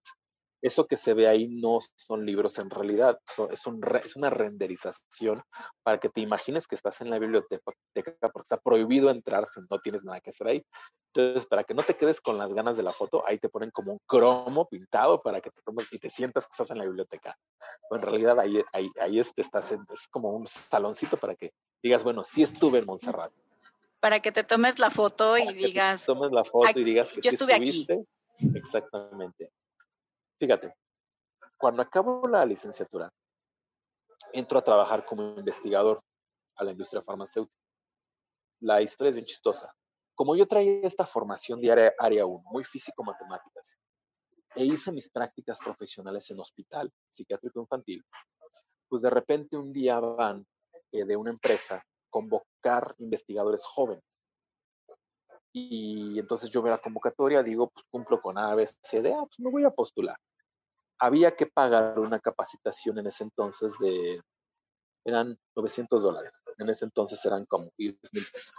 eso 0.60 0.86
que 0.86 0.96
se 0.96 1.14
ve 1.14 1.28
ahí 1.28 1.48
no 1.48 1.78
son 1.94 2.26
libros 2.26 2.58
en 2.58 2.70
realidad, 2.70 3.18
es, 3.50 3.66
un 3.66 3.80
es, 4.02 4.16
una 4.16 4.30
renderización 4.30 5.42
para 5.82 5.98
que 5.98 6.08
te 6.08 6.20
imagines 6.20 6.66
que 6.66 6.74
estás 6.74 7.00
en 7.00 7.10
la 7.10 7.18
biblioteca 7.18 7.62
porque 8.32 8.42
está 8.42 8.56
prohibido 8.58 9.10
entrar 9.10 9.46
si 9.46 9.60
no 9.70 9.78
tienes 9.78 10.04
nada 10.04 10.20
que 10.20 10.30
hacer 10.30 10.48
ahí. 10.48 10.66
Entonces, 11.14 11.46
para 11.46 11.64
que 11.64 11.74
no 11.74 11.82
te 11.82 11.96
quedes 11.96 12.20
con 12.20 12.38
las 12.38 12.52
ganas 12.52 12.76
de 12.76 12.82
la 12.82 12.92
foto, 12.92 13.24
ahí 13.26 13.38
te 13.38 13.48
ponen 13.48 13.70
como 13.70 13.92
un 13.92 13.98
cromo 14.06 14.68
pintado 14.68 15.20
para 15.20 15.40
que 15.40 15.50
te 15.50 15.62
tomes 15.62 15.92
y 15.92 15.98
te 15.98 16.10
sientas 16.10 16.46
que 16.46 16.52
estás 16.52 16.70
en 16.70 16.78
la 16.78 16.84
biblioteca. 16.84 17.36
en 17.90 18.02
realidad 18.02 18.38
ahí, 18.38 18.62
ahí, 18.72 18.90
ahí 19.00 19.18
es, 19.18 19.32
estás 19.36 19.72
es 19.72 20.08
como 20.08 20.30
un 20.30 20.46
saloncito 20.46 21.16
para 21.16 21.34
que 21.34 21.52
digas, 21.82 22.04
bueno, 22.04 22.24
sí 22.24 22.42
estuve 22.42 22.80
en 22.80 22.86
Montserrat. 22.86 23.32
Para 24.00 24.20
que 24.20 24.30
te 24.30 24.44
tomes 24.44 24.78
la 24.78 24.90
foto 24.90 25.36
y 25.36 25.52
digas. 25.54 26.04
tomes 26.04 26.30
la 26.30 26.44
foto 26.44 26.78
y 26.78 26.84
digas 26.84 27.12
que 27.12 27.20
yo 27.20 27.30
estuve 27.30 27.54
aquí. 27.54 27.86
Exactamente. 28.54 29.50
Fíjate, 30.38 30.72
cuando 31.56 31.82
acabo 31.82 32.28
la 32.28 32.46
licenciatura, 32.46 33.12
entro 34.32 34.58
a 34.58 34.62
trabajar 34.62 35.04
como 35.04 35.36
investigador 35.36 36.00
a 36.56 36.64
la 36.64 36.70
industria 36.70 37.02
farmacéutica. 37.02 37.58
La 38.60 38.80
historia 38.80 39.10
es 39.10 39.14
bien 39.16 39.26
chistosa. 39.26 39.74
Como 40.14 40.36
yo 40.36 40.46
traía 40.46 40.86
esta 40.86 41.06
formación 41.06 41.60
de 41.60 41.72
área, 41.72 41.92
área 41.98 42.26
1, 42.26 42.44
muy 42.50 42.62
físico-matemáticas, 42.62 43.78
e 44.54 44.64
hice 44.64 44.92
mis 44.92 45.10
prácticas 45.10 45.58
profesionales 45.58 46.30
en 46.30 46.40
hospital 46.40 46.92
psiquiátrico 47.10 47.60
infantil, 47.60 48.04
pues 48.88 49.02
de 49.02 49.10
repente 49.10 49.56
un 49.56 49.72
día 49.72 49.98
van 49.98 50.46
eh, 50.92 51.04
de 51.04 51.16
una 51.16 51.30
empresa 51.30 51.84
convocar 52.10 52.94
investigadores 52.98 53.64
jóvenes. 53.64 54.04
Y 55.52 56.18
entonces 56.18 56.50
yo 56.50 56.62
veo 56.62 56.72
la 56.72 56.80
convocatoria, 56.80 57.42
digo, 57.42 57.70
pues 57.70 57.84
cumplo 57.90 58.20
con 58.20 58.38
A, 58.38 58.54
B, 58.54 58.66
C, 58.82 59.02
D, 59.02 59.12
ah, 59.12 59.24
pues 59.24 59.38
me 59.40 59.50
voy 59.50 59.64
a 59.64 59.70
postular 59.70 60.18
había 60.98 61.34
que 61.36 61.46
pagar 61.46 61.98
una 61.98 62.18
capacitación 62.20 62.98
en 62.98 63.06
ese 63.06 63.24
entonces 63.24 63.72
de, 63.80 64.20
eran 65.04 65.38
900 65.56 66.02
dólares, 66.02 66.32
en 66.58 66.68
ese 66.68 66.84
entonces 66.84 67.24
eran 67.24 67.46
como 67.46 67.70
10 67.76 67.96
mil 68.12 68.24
pesos. 68.32 68.54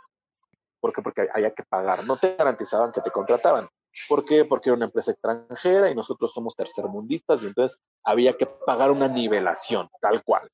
¿Por 0.80 0.94
qué? 0.94 1.02
Porque 1.02 1.28
había 1.34 1.54
que 1.54 1.64
pagar. 1.64 2.06
No 2.06 2.18
te 2.18 2.36
garantizaban 2.36 2.92
que 2.92 3.02
te 3.02 3.12
contrataban. 3.12 3.68
¿Por 4.08 4.24
qué? 4.24 4.46
Porque 4.46 4.70
era 4.70 4.78
una 4.78 4.86
empresa 4.86 5.12
extranjera 5.12 5.90
y 5.90 5.96
nosotros 5.96 6.32
somos 6.32 6.56
tercermundistas 6.56 7.44
y 7.44 7.48
entonces 7.48 7.82
había 8.04 8.38
que 8.38 8.46
pagar 8.46 8.92
una 8.92 9.08
nivelación, 9.08 9.90
tal 10.00 10.24
cual. 10.24 10.50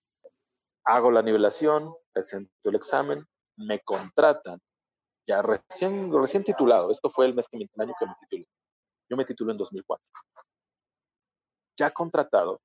Hago 0.84 1.12
la 1.12 1.22
nivelación, 1.22 1.94
presento 2.12 2.52
el 2.64 2.76
examen, 2.76 3.26
me 3.58 3.80
contratan. 3.82 4.60
Ya 5.28 5.42
recién, 5.42 6.12
recién 6.14 6.44
titulado, 6.44 6.92
esto 6.92 7.10
fue 7.10 7.26
el 7.26 7.34
mes 7.34 7.48
que 7.48 7.58
me, 7.58 7.70
el 7.72 7.82
año 7.82 7.94
que 8.00 8.06
me 8.06 8.16
titulé. 8.22 8.48
Yo 9.10 9.18
me 9.18 9.26
titulé 9.26 9.52
en 9.52 9.58
2004. 9.58 10.04
Ya 11.78 11.92
contratado, 11.92 12.62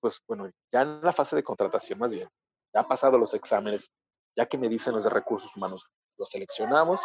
pues 0.00 0.20
bueno, 0.26 0.50
ya 0.72 0.82
en 0.82 1.00
la 1.00 1.12
fase 1.12 1.36
de 1.36 1.44
contratación 1.44 1.98
más 1.98 2.12
bien, 2.12 2.28
ya 2.74 2.80
ha 2.80 2.88
pasado 2.88 3.18
los 3.18 3.34
exámenes, 3.34 3.90
ya 4.36 4.46
que 4.46 4.58
me 4.58 4.68
dicen 4.68 4.94
los 4.94 5.04
de 5.04 5.10
recursos 5.10 5.54
humanos, 5.56 5.86
los 6.18 6.30
seleccionamos. 6.30 7.00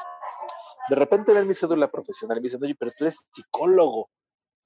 De 0.90 0.96
repente 0.96 1.34
ven 1.34 1.48
mi 1.48 1.54
cédula 1.54 1.90
profesional 1.90 2.38
y 2.38 2.42
me 2.42 2.46
dicen, 2.46 2.64
oye, 2.64 2.76
pero 2.76 2.92
tú 2.98 3.04
eres 3.04 3.20
psicólogo. 3.32 4.10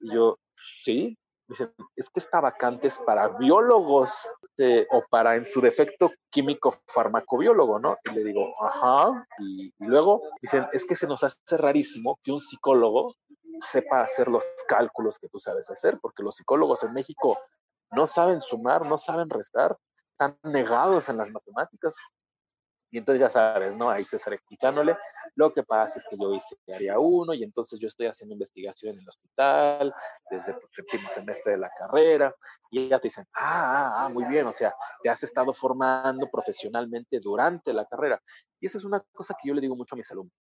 Y 0.00 0.14
yo, 0.14 0.38
sí. 0.84 1.18
Me 1.48 1.54
dicen, 1.54 1.74
es 1.96 2.08
que 2.08 2.20
esta 2.20 2.40
vacante 2.40 2.86
es 2.86 2.98
para 3.00 3.28
biólogos 3.28 4.16
eh, 4.58 4.86
o 4.90 5.02
para, 5.10 5.34
en 5.36 5.44
su 5.44 5.60
defecto, 5.60 6.12
químico 6.30 6.76
farmacobiólogo, 6.86 7.80
¿no? 7.80 7.98
Y 8.04 8.10
le 8.10 8.24
digo, 8.24 8.54
ajá. 8.64 9.26
Y, 9.40 9.66
y 9.66 9.84
luego 9.86 10.22
dicen, 10.40 10.66
es 10.72 10.86
que 10.86 10.94
se 10.94 11.08
nos 11.08 11.24
hace 11.24 11.56
rarísimo 11.56 12.18
que 12.22 12.30
un 12.30 12.40
psicólogo 12.40 13.14
sepa 13.60 14.02
hacer 14.02 14.28
los 14.28 14.44
cálculos 14.66 15.18
que 15.18 15.28
tú 15.28 15.38
sabes 15.38 15.70
hacer, 15.70 15.98
porque 16.00 16.22
los 16.22 16.36
psicólogos 16.36 16.82
en 16.82 16.92
México 16.92 17.38
no 17.90 18.06
saben 18.06 18.40
sumar, 18.40 18.86
no 18.86 18.98
saben 18.98 19.28
restar, 19.28 19.76
están 20.12 20.38
negados 20.42 21.08
en 21.08 21.18
las 21.18 21.30
matemáticas. 21.30 21.94
Y 22.90 22.98
entonces 22.98 23.22
ya 23.22 23.30
sabes, 23.30 23.74
¿no? 23.74 23.88
Ahí 23.88 24.04
César 24.04 24.34
explicándole, 24.34 24.96
lo 25.34 25.52
que 25.54 25.62
pasa 25.62 25.98
es 25.98 26.04
que 26.10 26.16
yo 26.18 26.34
hice 26.34 26.56
área 26.74 26.98
1 26.98 27.32
y 27.32 27.42
entonces 27.42 27.80
yo 27.80 27.88
estoy 27.88 28.06
haciendo 28.06 28.34
investigación 28.34 28.94
en 28.94 29.00
el 29.00 29.08
hospital 29.08 29.94
desde 30.30 30.52
el 30.52 30.58
último 30.78 31.08
semestre 31.08 31.52
de 31.52 31.58
la 31.58 31.70
carrera 31.70 32.34
y 32.70 32.88
ya 32.88 32.98
te 32.98 33.08
dicen, 33.08 33.26
ah, 33.32 33.94
ah, 33.94 34.04
ah, 34.04 34.08
muy 34.10 34.24
bien, 34.24 34.46
o 34.46 34.52
sea, 34.52 34.74
te 35.02 35.08
has 35.08 35.22
estado 35.22 35.54
formando 35.54 36.28
profesionalmente 36.30 37.18
durante 37.18 37.72
la 37.72 37.86
carrera. 37.86 38.20
Y 38.60 38.66
esa 38.66 38.76
es 38.76 38.84
una 38.84 39.00
cosa 39.12 39.34
que 39.40 39.48
yo 39.48 39.54
le 39.54 39.62
digo 39.62 39.74
mucho 39.74 39.94
a 39.94 39.96
mis 39.96 40.10
alumnos. 40.10 40.34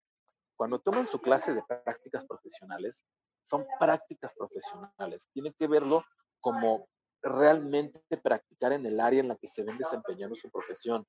Cuando 0.62 0.78
toman 0.78 1.08
su 1.08 1.20
clase 1.20 1.56
de 1.56 1.64
prácticas 1.64 2.24
profesionales, 2.24 3.04
son 3.46 3.66
prácticas 3.80 4.32
profesionales. 4.36 5.28
Tienen 5.34 5.56
que 5.58 5.68
verlo 5.68 6.04
como 6.40 6.88
realmente 7.24 8.00
practicar 8.22 8.74
en 8.74 8.86
el 8.86 9.00
área 9.00 9.22
en 9.22 9.30
la 9.30 9.38
que 9.38 9.48
se 9.48 9.64
ven 9.64 9.80
desempeñando 9.80 10.36
su 10.36 10.52
profesión. 10.52 11.04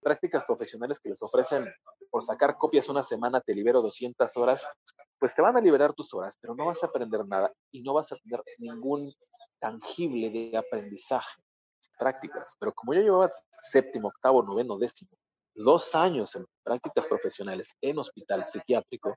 Prácticas 0.00 0.46
profesionales 0.46 0.98
que 0.98 1.10
les 1.10 1.22
ofrecen 1.22 1.70
por 2.10 2.24
sacar 2.24 2.56
copias 2.56 2.88
una 2.88 3.02
semana, 3.02 3.42
te 3.42 3.52
libero 3.52 3.82
200 3.82 4.34
horas, 4.38 4.66
pues 5.18 5.34
te 5.34 5.42
van 5.42 5.58
a 5.58 5.60
liberar 5.60 5.92
tus 5.92 6.14
horas, 6.14 6.38
pero 6.40 6.54
no 6.54 6.64
vas 6.64 6.82
a 6.82 6.86
aprender 6.86 7.26
nada 7.26 7.52
y 7.70 7.82
no 7.82 7.92
vas 7.92 8.10
a 8.12 8.16
tener 8.16 8.42
ningún 8.56 9.12
tangible 9.58 10.30
de 10.30 10.56
aprendizaje. 10.56 11.42
Prácticas, 11.98 12.56
pero 12.58 12.72
como 12.72 12.94
yo 12.94 13.02
llevaba 13.02 13.30
séptimo, 13.60 14.08
octavo, 14.08 14.42
noveno, 14.42 14.78
décimo, 14.78 15.10
dos 15.56 15.94
años 15.94 16.34
en 16.36 16.46
prácticas 16.62 17.06
profesionales 17.06 17.76
en 17.80 17.98
hospital 17.98 18.44
psiquiátrico 18.44 19.16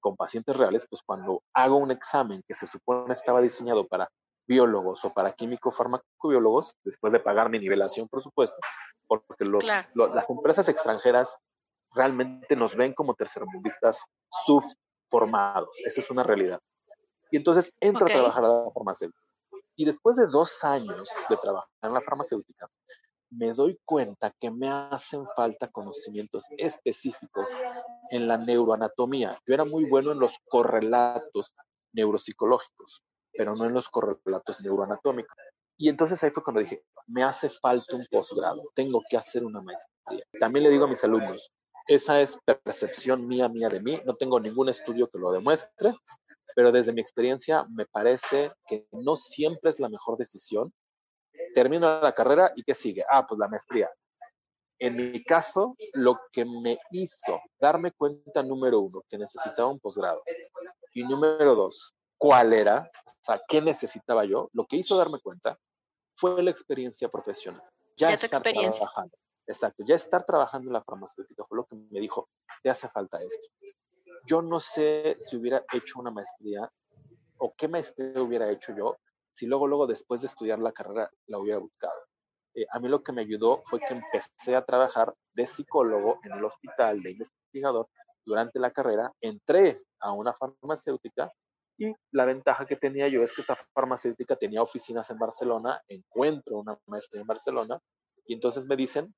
con 0.00 0.16
pacientes 0.16 0.56
reales, 0.56 0.86
pues 0.88 1.02
cuando 1.04 1.42
hago 1.54 1.76
un 1.76 1.90
examen 1.90 2.42
que 2.46 2.54
se 2.54 2.66
supone 2.66 3.14
estaba 3.14 3.40
diseñado 3.40 3.86
para 3.86 4.08
biólogos 4.46 5.04
o 5.04 5.12
para 5.12 5.32
químico 5.32 5.72
farmacobiólogos, 5.72 6.76
después 6.84 7.12
de 7.12 7.20
pagar 7.20 7.48
mi 7.48 7.58
nivelación, 7.58 8.08
por 8.08 8.22
supuesto, 8.22 8.56
porque 9.06 9.44
las 9.94 10.30
empresas 10.30 10.68
extranjeras 10.68 11.36
realmente 11.94 12.54
nos 12.56 12.76
ven 12.76 12.92
como 12.92 13.14
tercermundistas 13.14 14.04
subformados. 14.44 15.80
Esa 15.84 16.00
es 16.00 16.10
una 16.10 16.22
realidad. 16.22 16.60
Y 17.30 17.38
entonces 17.38 17.72
entro 17.80 18.06
a 18.06 18.10
trabajar 18.10 18.44
a 18.44 18.48
la 18.48 18.70
farmacéutica. 18.72 19.24
Y 19.76 19.84
después 19.86 20.16
de 20.16 20.26
dos 20.26 20.62
años 20.62 21.08
de 21.28 21.36
trabajar 21.36 21.70
en 21.82 21.94
la 21.94 22.00
farmacéutica, 22.00 22.68
me 23.36 23.52
doy 23.52 23.78
cuenta 23.84 24.34
que 24.40 24.50
me 24.50 24.68
hacen 24.68 25.26
falta 25.36 25.68
conocimientos 25.68 26.46
específicos 26.56 27.50
en 28.10 28.28
la 28.28 28.38
neuroanatomía. 28.38 29.38
Yo 29.46 29.54
era 29.54 29.64
muy 29.64 29.84
bueno 29.84 30.12
en 30.12 30.18
los 30.18 30.38
correlatos 30.48 31.54
neuropsicológicos, 31.92 33.02
pero 33.32 33.54
no 33.54 33.64
en 33.64 33.74
los 33.74 33.88
correlatos 33.88 34.60
neuroanatómicos. 34.62 35.36
Y 35.76 35.88
entonces 35.88 36.22
ahí 36.22 36.30
fue 36.30 36.44
cuando 36.44 36.60
dije, 36.60 36.84
me 37.06 37.24
hace 37.24 37.48
falta 37.50 37.96
un 37.96 38.06
posgrado, 38.10 38.62
tengo 38.74 39.02
que 39.08 39.16
hacer 39.16 39.44
una 39.44 39.60
maestría. 39.60 40.24
También 40.38 40.64
le 40.64 40.70
digo 40.70 40.84
a 40.84 40.88
mis 40.88 41.02
alumnos, 41.02 41.52
esa 41.86 42.20
es 42.20 42.38
percepción 42.64 43.26
mía, 43.26 43.48
mía 43.48 43.68
de 43.68 43.82
mí, 43.82 44.00
no 44.06 44.14
tengo 44.14 44.40
ningún 44.40 44.68
estudio 44.68 45.06
que 45.06 45.18
lo 45.18 45.32
demuestre, 45.32 45.94
pero 46.54 46.70
desde 46.70 46.92
mi 46.92 47.00
experiencia 47.00 47.66
me 47.70 47.86
parece 47.86 48.52
que 48.66 48.86
no 48.92 49.16
siempre 49.16 49.70
es 49.70 49.80
la 49.80 49.88
mejor 49.88 50.16
decisión. 50.16 50.72
Termino 51.54 52.00
la 52.00 52.12
carrera 52.12 52.52
y 52.56 52.64
¿qué 52.64 52.74
sigue? 52.74 53.04
Ah, 53.08 53.26
pues 53.26 53.38
la 53.38 53.48
maestría. 53.48 53.90
En 54.78 54.96
mi 54.96 55.22
caso, 55.22 55.76
lo 55.92 56.20
que 56.32 56.44
me 56.44 56.78
hizo 56.90 57.40
darme 57.60 57.92
cuenta, 57.92 58.42
número 58.42 58.80
uno, 58.80 59.02
que 59.08 59.16
necesitaba 59.16 59.68
un 59.68 59.78
posgrado. 59.78 60.22
Y 60.92 61.04
número 61.04 61.54
dos, 61.54 61.94
cuál 62.18 62.52
era, 62.52 62.90
o 63.06 63.24
sea, 63.24 63.40
qué 63.48 63.62
necesitaba 63.62 64.24
yo, 64.24 64.50
lo 64.52 64.66
que 64.66 64.76
hizo 64.76 64.96
darme 64.96 65.20
cuenta 65.20 65.58
fue 66.16 66.42
la 66.42 66.50
experiencia 66.50 67.08
profesional. 67.08 67.62
Ya, 67.96 68.08
ya 68.08 68.14
estar 68.14 68.42
trabajando. 68.42 69.16
Exacto, 69.46 69.84
ya 69.86 69.94
estar 69.94 70.24
trabajando 70.24 70.68
en 70.68 70.72
la 70.72 70.82
farmacéutica 70.82 71.44
fue 71.44 71.58
lo 71.58 71.66
que 71.66 71.76
me 71.76 72.00
dijo, 72.00 72.28
te 72.62 72.70
hace 72.70 72.88
falta 72.88 73.22
esto. 73.22 73.48
Yo 74.26 74.40
no 74.42 74.58
sé 74.58 75.16
si 75.20 75.36
hubiera 75.36 75.62
hecho 75.72 76.00
una 76.00 76.10
maestría 76.10 76.70
o 77.38 77.54
qué 77.54 77.68
maestría 77.68 78.22
hubiera 78.22 78.50
hecho 78.50 78.74
yo 78.74 78.96
si 79.34 79.46
luego, 79.46 79.66
luego 79.66 79.86
después 79.86 80.20
de 80.20 80.28
estudiar 80.28 80.58
la 80.58 80.72
carrera 80.72 81.10
la 81.26 81.38
hubiera 81.38 81.58
buscado. 81.58 82.00
Eh, 82.54 82.66
a 82.70 82.78
mí 82.78 82.88
lo 82.88 83.02
que 83.02 83.12
me 83.12 83.22
ayudó 83.22 83.62
fue 83.64 83.80
que 83.80 83.94
empecé 83.94 84.54
a 84.54 84.64
trabajar 84.64 85.14
de 85.34 85.46
psicólogo 85.46 86.20
en 86.22 86.32
el 86.32 86.44
hospital, 86.44 87.02
de 87.02 87.10
investigador, 87.12 87.88
durante 88.24 88.58
la 88.58 88.70
carrera, 88.70 89.12
entré 89.20 89.82
a 90.00 90.12
una 90.12 90.32
farmacéutica 90.32 91.30
y 91.76 91.92
la 92.12 92.24
ventaja 92.24 92.66
que 92.66 92.76
tenía 92.76 93.08
yo 93.08 93.22
es 93.22 93.32
que 93.32 93.40
esta 93.40 93.56
farmacéutica 93.74 94.36
tenía 94.36 94.62
oficinas 94.62 95.10
en 95.10 95.18
Barcelona, 95.18 95.82
encuentro 95.88 96.58
una 96.58 96.78
maestra 96.86 97.20
en 97.20 97.26
Barcelona, 97.26 97.80
y 98.26 98.34
entonces 98.34 98.64
me 98.66 98.76
dicen, 98.76 99.12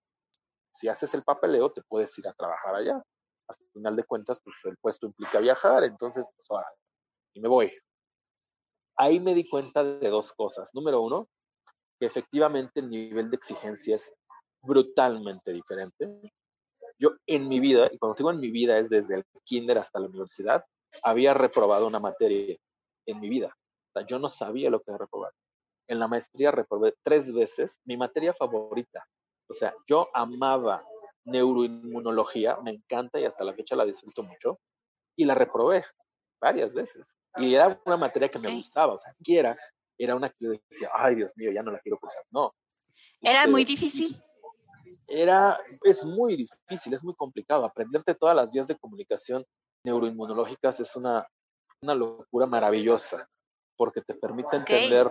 si 0.72 0.88
haces 0.88 1.14
el 1.14 1.22
papeleo, 1.22 1.70
te 1.72 1.83
puedes 1.83 2.16
ir 2.18 2.26
a 2.29 2.33
trabajar 2.33 2.74
allá. 2.74 3.02
Al 3.48 3.57
final 3.72 3.96
de 3.96 4.05
cuentas, 4.05 4.40
pues 4.42 4.57
el 4.64 4.76
puesto 4.79 5.07
implica 5.07 5.38
viajar, 5.38 5.85
entonces, 5.85 6.26
pues 6.35 6.46
ahora, 6.50 6.66
y 7.35 7.40
me 7.40 7.48
voy. 7.48 7.72
Ahí 8.97 9.21
me 9.21 9.35
di 9.35 9.49
cuenta 9.49 9.85
de 9.85 10.09
dos 10.09 10.33
cosas. 10.33 10.71
Número 10.75 11.01
uno, 11.01 11.29
que 11.99 12.07
efectivamente 12.07 12.81
el 12.81 12.91
nivel 12.91 13.31
de 13.31 13.37
exigencia 13.37 13.95
es 13.95 14.13
brutalmente 14.63 15.53
diferente. 15.53 16.33
Yo 16.99 17.11
en 17.27 17.49
mi 17.49 17.61
vida, 17.61 17.89
y 17.93 17.99
cuando 17.99 18.17
digo 18.17 18.31
en 18.31 18.41
mi 18.41 18.51
vida 18.51 18.79
es 18.79 18.89
desde 18.89 19.17
el 19.17 19.25
kinder 19.45 19.79
hasta 19.79 20.01
la 20.01 20.07
universidad, 20.07 20.65
había 21.03 21.35
reprobado 21.35 21.87
una 21.87 22.01
materia 22.01 22.57
en 23.07 23.21
mi 23.21 23.29
vida. 23.29 23.49
O 23.49 23.99
sea, 23.99 24.07
yo 24.07 24.19
no 24.19 24.29
sabía 24.29 24.71
lo 24.71 24.81
que 24.81 24.91
era 24.91 24.99
reprobar. 24.99 25.33
En 25.89 25.99
la 25.99 26.09
maestría 26.09 26.51
reprobé 26.51 26.95
tres 27.05 27.33
veces 27.33 27.81
mi 27.85 27.97
materia 27.97 28.33
favorita. 28.35 29.05
O 29.49 29.55
sea, 29.55 29.75
yo 29.87 30.09
amaba 30.15 30.85
neuroinmunología, 31.25 32.57
me 32.63 32.73
encanta 32.73 33.21
y 33.21 33.25
hasta 33.25 33.45
la 33.45 33.53
fecha 33.53 33.77
la 33.77 33.85
disfruto 33.85 34.23
mucho, 34.23 34.59
y 35.17 35.25
la 35.25 35.35
reprobé 35.35 35.85
varias 36.41 36.75
veces. 36.75 37.05
Y 37.38 37.55
era 37.55 37.79
una 37.85 37.96
materia 37.96 38.29
que 38.29 38.38
me 38.38 38.55
gustaba, 38.55 38.94
o 38.94 38.99
sea, 38.99 39.14
quiera, 39.22 39.57
era 39.99 40.14
una 40.14 40.29
que 40.31 40.37
yo 40.40 40.51
decía, 40.70 40.90
ay 40.94 41.16
Dios 41.16 41.33
mío, 41.37 41.53
ya 41.53 41.62
no 41.62 41.70
la 41.70 41.79
quiero 41.81 41.99
cursar. 41.99 42.25
No. 42.31 42.53
¿Era 43.20 43.40
este, 43.40 43.51
muy 43.51 43.64
difícil? 43.64 44.22
Era, 45.07 45.59
es 45.83 46.05
muy 46.05 46.37
difícil, 46.37 46.94
es 46.94 47.05
muy 47.05 47.14
complicado. 47.14 47.64
Aprenderte 47.64 48.14
todas 48.14 48.37
las 48.37 48.53
vías 48.53 48.66
de 48.66 48.77
comunicación 48.77 49.44
neuroinmunológicas 49.85 50.81
es 50.81 50.96
una, 50.96 51.27
una 51.81 51.94
locura 51.94 52.46
maravillosa 52.46 53.29
porque 53.77 54.01
te 54.03 54.14
permite 54.14 54.57
entender 54.57 55.11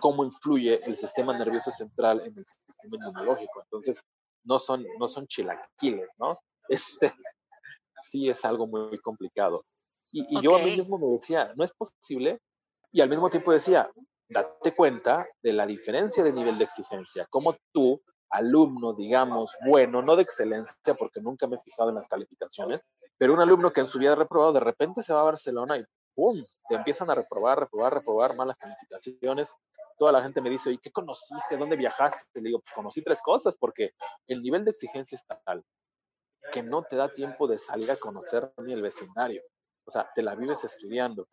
cómo 0.00 0.24
influye 0.24 0.78
el 0.84 0.96
sistema 0.96 1.36
nervioso 1.36 1.70
central 1.70 2.20
en 2.20 2.38
el 2.38 2.44
sistema 2.46 2.96
inmunológico. 2.96 3.62
Entonces, 3.62 4.02
no 4.44 4.58
son, 4.58 4.86
no 4.98 5.08
son 5.08 5.26
chilaquiles, 5.26 6.08
¿no? 6.18 6.38
Este, 6.68 7.12
sí 8.00 8.28
es 8.28 8.44
algo 8.44 8.68
muy 8.68 8.96
complicado. 8.98 9.64
Y, 10.12 10.38
y 10.38 10.42
yo 10.42 10.56
a 10.56 10.58
mí 10.58 10.76
mismo 10.76 10.98
me 10.98 11.08
decía, 11.08 11.52
no 11.56 11.64
es 11.64 11.72
posible. 11.72 12.40
Y 12.92 13.00
al 13.00 13.08
mismo 13.08 13.30
tiempo 13.30 13.52
decía, 13.52 13.90
date 14.28 14.74
cuenta 14.74 15.26
de 15.42 15.52
la 15.52 15.66
diferencia 15.66 16.22
de 16.22 16.32
nivel 16.32 16.58
de 16.58 16.64
exigencia. 16.64 17.26
Como 17.30 17.56
tú, 17.72 18.00
alumno, 18.30 18.92
digamos, 18.92 19.52
bueno, 19.66 20.02
no 20.02 20.16
de 20.16 20.22
excelencia, 20.22 20.94
porque 20.94 21.20
nunca 21.20 21.46
me 21.46 21.56
he 21.56 21.60
fijado 21.60 21.90
en 21.90 21.96
las 21.96 22.06
calificaciones, 22.06 22.86
pero 23.18 23.34
un 23.34 23.40
alumno 23.40 23.72
que 23.72 23.80
en 23.80 23.86
su 23.86 23.98
vida 23.98 24.12
ha 24.12 24.16
reprobado, 24.16 24.52
de 24.52 24.60
repente 24.60 25.02
se 25.02 25.12
va 25.12 25.20
a 25.20 25.24
Barcelona 25.24 25.76
y 25.76 25.84
¡pum! 26.14 26.40
Te 26.68 26.76
empiezan 26.76 27.10
a 27.10 27.14
reprobar, 27.14 27.58
reprobar, 27.58 27.94
reprobar, 27.94 28.36
malas 28.36 28.56
calificaciones. 28.56 29.54
Toda 29.98 30.12
la 30.12 30.22
gente 30.22 30.40
me 30.40 30.48
dice, 30.48 30.70
¿y 30.70 30.78
qué 30.78 30.90
conociste? 30.90 31.56
¿Dónde 31.56 31.76
viajaste? 31.76 32.22
Le 32.34 32.42
digo, 32.42 32.60
pues 32.60 32.72
conocí 32.74 33.02
tres 33.02 33.20
cosas 33.20 33.56
porque 33.58 33.90
el 34.28 34.42
nivel 34.42 34.64
de 34.64 34.70
exigencia 34.70 35.16
es 35.16 35.26
tal 35.44 35.64
que 36.52 36.62
no 36.62 36.82
te 36.82 36.96
da 36.96 37.12
tiempo 37.12 37.46
de 37.46 37.58
salir 37.58 37.90
a 37.90 37.96
conocer 37.96 38.52
ni 38.58 38.72
el 38.72 38.82
vecindario. 38.82 39.42
O 39.90 39.92
sea, 39.92 40.08
te 40.14 40.22
la 40.22 40.36
vives 40.36 40.62
estudiando. 40.62 41.26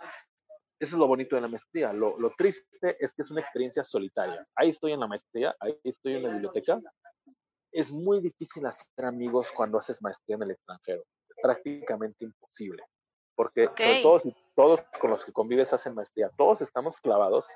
Eso 0.80 0.96
es 0.96 1.00
lo 1.00 1.06
bonito 1.06 1.36
de 1.36 1.44
la 1.44 1.48
maestría. 1.48 1.94
Lo, 1.94 2.18
lo, 2.18 2.32
triste 2.36 2.98
es 3.00 3.14
que 3.14 3.22
es 3.22 3.30
una 3.30 3.40
experiencia 3.40 3.84
solitaria. 3.84 4.44
Ahí 4.56 4.70
estoy 4.70 4.94
en 4.94 5.00
la 5.00 5.06
maestría, 5.06 5.56
ahí 5.60 5.80
estoy 5.84 6.16
en 6.16 6.24
la 6.24 6.30
biblioteca. 6.30 6.82
Es 7.72 7.94
muy 7.94 8.20
difícil 8.20 8.66
hacer 8.66 9.06
amigos 9.06 9.52
cuando 9.52 9.78
haces 9.78 10.02
maestría 10.02 10.38
en 10.38 10.42
el 10.42 10.52
extranjero. 10.52 11.04
Prácticamente 11.40 12.26
imposible. 12.26 12.82
Porque 13.36 13.68
sobre 13.68 14.02
todo 14.02 14.18
si 14.18 14.36
todos 14.56 14.82
con 15.00 15.12
los 15.12 15.24
que 15.24 15.32
convives 15.32 15.72
hacen 15.72 15.94
maestría, 15.94 16.32
todos 16.36 16.62
estamos 16.62 16.98
clavados 16.98 17.48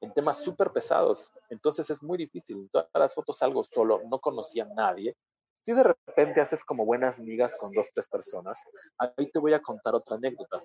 en 0.00 0.12
temas 0.12 0.42
súper 0.42 0.72
pesados. 0.72 1.30
Entonces 1.48 1.88
es 1.90 2.02
muy 2.02 2.18
difícil. 2.18 2.56
En 2.56 2.68
todas 2.70 2.88
las 2.92 3.14
fotos 3.14 3.38
salgo 3.38 3.62
solo, 3.62 4.02
no 4.10 4.18
conocía 4.18 4.64
a 4.64 4.74
nadie. 4.74 5.16
Si 5.64 5.72
de 5.72 5.82
repente 5.82 6.42
haces 6.42 6.62
como 6.62 6.84
buenas 6.84 7.18
migas 7.18 7.56
con 7.56 7.72
dos, 7.72 7.88
tres 7.94 8.06
personas, 8.06 8.62
ahí 8.98 9.30
te 9.30 9.38
voy 9.38 9.54
a 9.54 9.62
contar 9.62 9.94
otra 9.94 10.16
anécdota. 10.16 10.62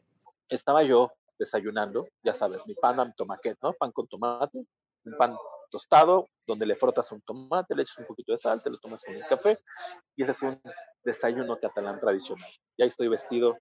Estaba 0.49 0.83
yo 0.83 1.09
desayunando, 1.37 2.05
ya 2.21 2.33
sabes, 2.33 2.67
mi 2.67 2.75
pan 2.75 2.99
amb 2.99 3.15
tomaquet, 3.15 3.57
¿no? 3.63 3.71
Pan 3.71 3.93
con 3.93 4.07
tomate, 4.09 4.57
un 5.05 5.17
pan 5.17 5.37
tostado, 5.71 6.27
donde 6.45 6.65
le 6.65 6.75
frotas 6.75 7.13
un 7.13 7.21
tomate, 7.21 7.75
le 7.75 7.83
echas 7.83 7.97
un 7.99 8.07
poquito 8.07 8.33
de 8.33 8.39
sal, 8.39 8.61
te 8.61 8.69
lo 8.69 8.77
tomas 8.77 9.01
con 9.01 9.15
un 9.15 9.21
café, 9.21 9.57
y 10.17 10.23
ese 10.23 10.31
es 10.33 10.41
un 10.41 10.61
desayuno 11.01 11.57
catalán 11.57 11.97
tradicional. 12.01 12.49
Ya 12.77 12.83
estoy 12.83 13.07
vestido 13.07 13.57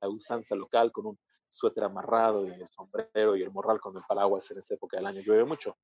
a 0.00 0.08
usanza 0.08 0.56
local 0.56 0.90
con 0.90 1.06
un 1.06 1.18
suéter 1.48 1.84
amarrado 1.84 2.46
y 2.46 2.50
el 2.50 2.68
sombrero 2.70 3.36
y 3.36 3.42
el 3.42 3.52
morral 3.52 3.80
con 3.80 3.96
el 3.96 4.02
paraguas 4.08 4.50
en 4.50 4.58
esa 4.58 4.74
época 4.74 4.96
del 4.96 5.06
año, 5.06 5.20
llueve 5.20 5.44
mucho. 5.44 5.76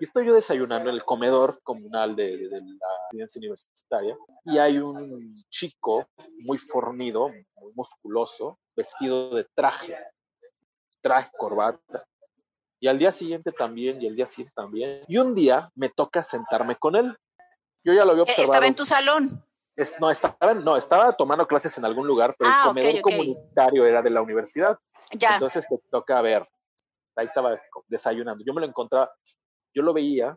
Y 0.00 0.04
estoy 0.04 0.26
yo 0.26 0.34
desayunando 0.34 0.88
en 0.88 0.96
el 0.96 1.04
comedor 1.04 1.60
comunal 1.62 2.16
de, 2.16 2.36
de, 2.36 2.60
la 2.60 2.88
residencia 3.10 3.38
universitaria 3.38 4.16
y 4.44 4.58
hay 4.58 4.78
un 4.78 5.44
chico 5.50 6.06
muy 6.44 6.58
fornido, 6.58 7.28
muy 7.28 7.72
musculoso, 7.74 8.58
vestido 8.74 9.34
de 9.34 9.46
traje, 9.54 9.96
traje, 11.00 11.30
corbata. 11.36 12.06
Y 12.80 12.86
al 12.86 12.98
día 12.98 13.10
siguiente 13.10 13.50
también, 13.50 14.00
y 14.00 14.06
el 14.06 14.14
día 14.14 14.26
siguiente 14.26 14.52
también. 14.54 15.00
Y 15.08 15.18
un 15.18 15.34
día 15.34 15.70
me 15.74 15.88
toca 15.88 16.22
sentarme 16.22 16.76
con 16.76 16.94
él. 16.94 17.16
Yo 17.84 17.92
ya 17.92 18.04
lo 18.04 18.12
había 18.12 18.22
observado. 18.22 18.52
¿Estaba 18.52 18.66
en 18.66 18.74
tu 18.74 18.84
salón? 18.84 19.44
no, 20.00 20.10
estaba, 20.10 20.54
no, 20.54 20.76
estaba 20.76 21.12
tomando 21.12 21.46
clases 21.46 21.76
en 21.78 21.84
algún 21.84 22.06
lugar, 22.06 22.34
pero 22.38 22.50
el 22.50 22.56
ah, 22.56 22.62
comedor 22.64 23.00
comunitario 23.00 23.86
era 23.86 24.02
de 24.02 24.10
la 24.10 24.22
universidad. 24.22 24.78
Ya. 25.12 25.34
Entonces 25.34 25.66
te 25.68 25.78
toca 25.90 26.20
ver. 26.20 26.48
Ahí 27.16 27.26
estaba 27.26 27.60
desayunando. 27.86 28.44
Yo 28.44 28.54
me 28.54 28.60
lo 28.60 28.66
encontraba, 28.66 29.10
yo 29.78 29.82
lo 29.84 29.92
veía 29.92 30.36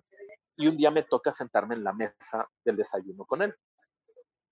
y 0.56 0.68
un 0.68 0.78
día 0.78 0.92
me 0.92 1.02
toca 1.02 1.32
sentarme 1.32 1.74
en 1.74 1.84
la 1.84 1.94
mesa 1.94 2.48
del 2.64 2.76
desayuno 2.76 3.26
con 3.26 3.42
él. 3.42 3.56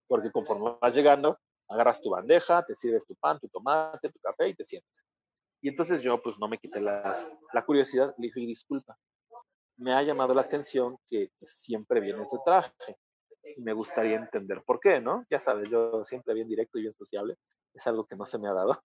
Porque 0.08 0.32
conforme 0.32 0.78
vas 0.82 0.96
llegando, 0.96 1.40
agarras 1.68 2.02
tu 2.02 2.10
bandeja, 2.10 2.66
te 2.66 2.74
sirves 2.74 3.06
tu 3.06 3.16
pan, 3.16 3.40
tu 3.40 3.48
tomate, 3.50 4.10
tu 4.10 4.20
café 4.20 4.50
y 4.50 4.56
te 4.56 4.66
sientes. 4.66 5.06
Y 5.62 5.70
entonces 5.70 6.02
yo 6.02 6.20
pues 6.22 6.38
no 6.40 6.48
me 6.48 6.58
quité 6.58 6.82
la, 6.82 7.16
la 7.54 7.66
curiosidad, 7.66 8.16
le 8.18 8.28
dije, 8.28 8.40
y 8.40 8.48
disculpa, 8.48 8.98
me 9.78 9.94
ha 9.94 10.02
llamado 10.02 10.34
la 10.34 10.42
atención 10.42 10.98
que, 11.06 11.32
siempre 11.42 12.00
vienes 12.00 12.32
de 12.32 12.40
traje 12.44 12.98
y 13.44 13.62
me 13.62 13.74
gustaría 13.74 14.18
entender 14.18 14.64
por 14.66 14.80
qué, 14.80 15.00
¿no? 15.00 15.26
Ya 15.30 15.40
sabes, 15.40 15.70
yo 15.70 16.04
siempre 16.04 16.34
bien 16.34 16.48
directo 16.48 16.80
y 16.80 16.82
bien 16.82 16.96
sociable, 16.96 17.38
es 17.76 17.86
algo 17.86 18.06
que 18.06 18.16
no 18.16 18.26
se 18.26 18.40
me 18.40 18.50
ha 18.50 18.54
dado. 18.54 18.82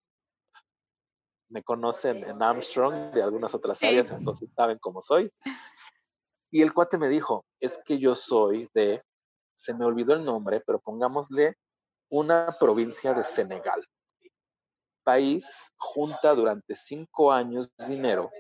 Me 1.55 1.62
conocen 1.62 2.25
en 2.25 2.43
Armstrong 2.43 3.12
de 3.14 3.23
algunas 3.23 3.55
otras 3.55 3.81
áreas, 3.81 4.11
entonces 4.11 4.51
saben 4.57 4.77
cómo 4.81 5.01
soy. 5.01 5.31
Y 6.51 6.62
el 6.62 6.75
cuate 6.75 6.99
me 6.99 7.09
dijo, 7.09 7.47
es 7.61 7.79
que 7.85 8.01
yo 8.01 8.17
soy 8.17 8.69
de, 8.75 9.05
se 9.57 9.73
me 9.73 9.85
olvidó 9.85 10.14
el 10.14 10.25
nombre, 10.25 10.64
pero 10.67 10.81
pongámosle 10.81 11.57
una 12.11 12.57
provincia 12.59 13.14
de 13.14 13.23
Senegal. 13.23 13.87
País 15.05 15.47
junta 15.77 16.35
durante 16.35 16.75
cinco 16.75 17.31
años 17.31 17.71
dinero 17.87 18.33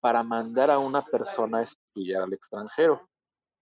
para 0.00 0.22
mandar 0.22 0.70
a 0.70 0.78
una 0.78 1.00
persona 1.00 1.60
a 1.60 1.62
estudiar 1.62 2.20
al 2.20 2.34
extranjero. 2.34 3.08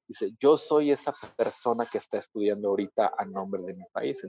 Dice, 0.08 0.32
yo 0.40 0.58
soy 0.58 0.90
esa 0.90 1.14
persona 1.36 1.86
que 1.86 1.98
está 1.98 2.18
estudiando 2.18 2.70
ahorita 2.70 3.12
a 3.16 3.24
nombre 3.24 3.62
de 3.62 3.74
mi 3.74 3.84
país. 3.92 4.20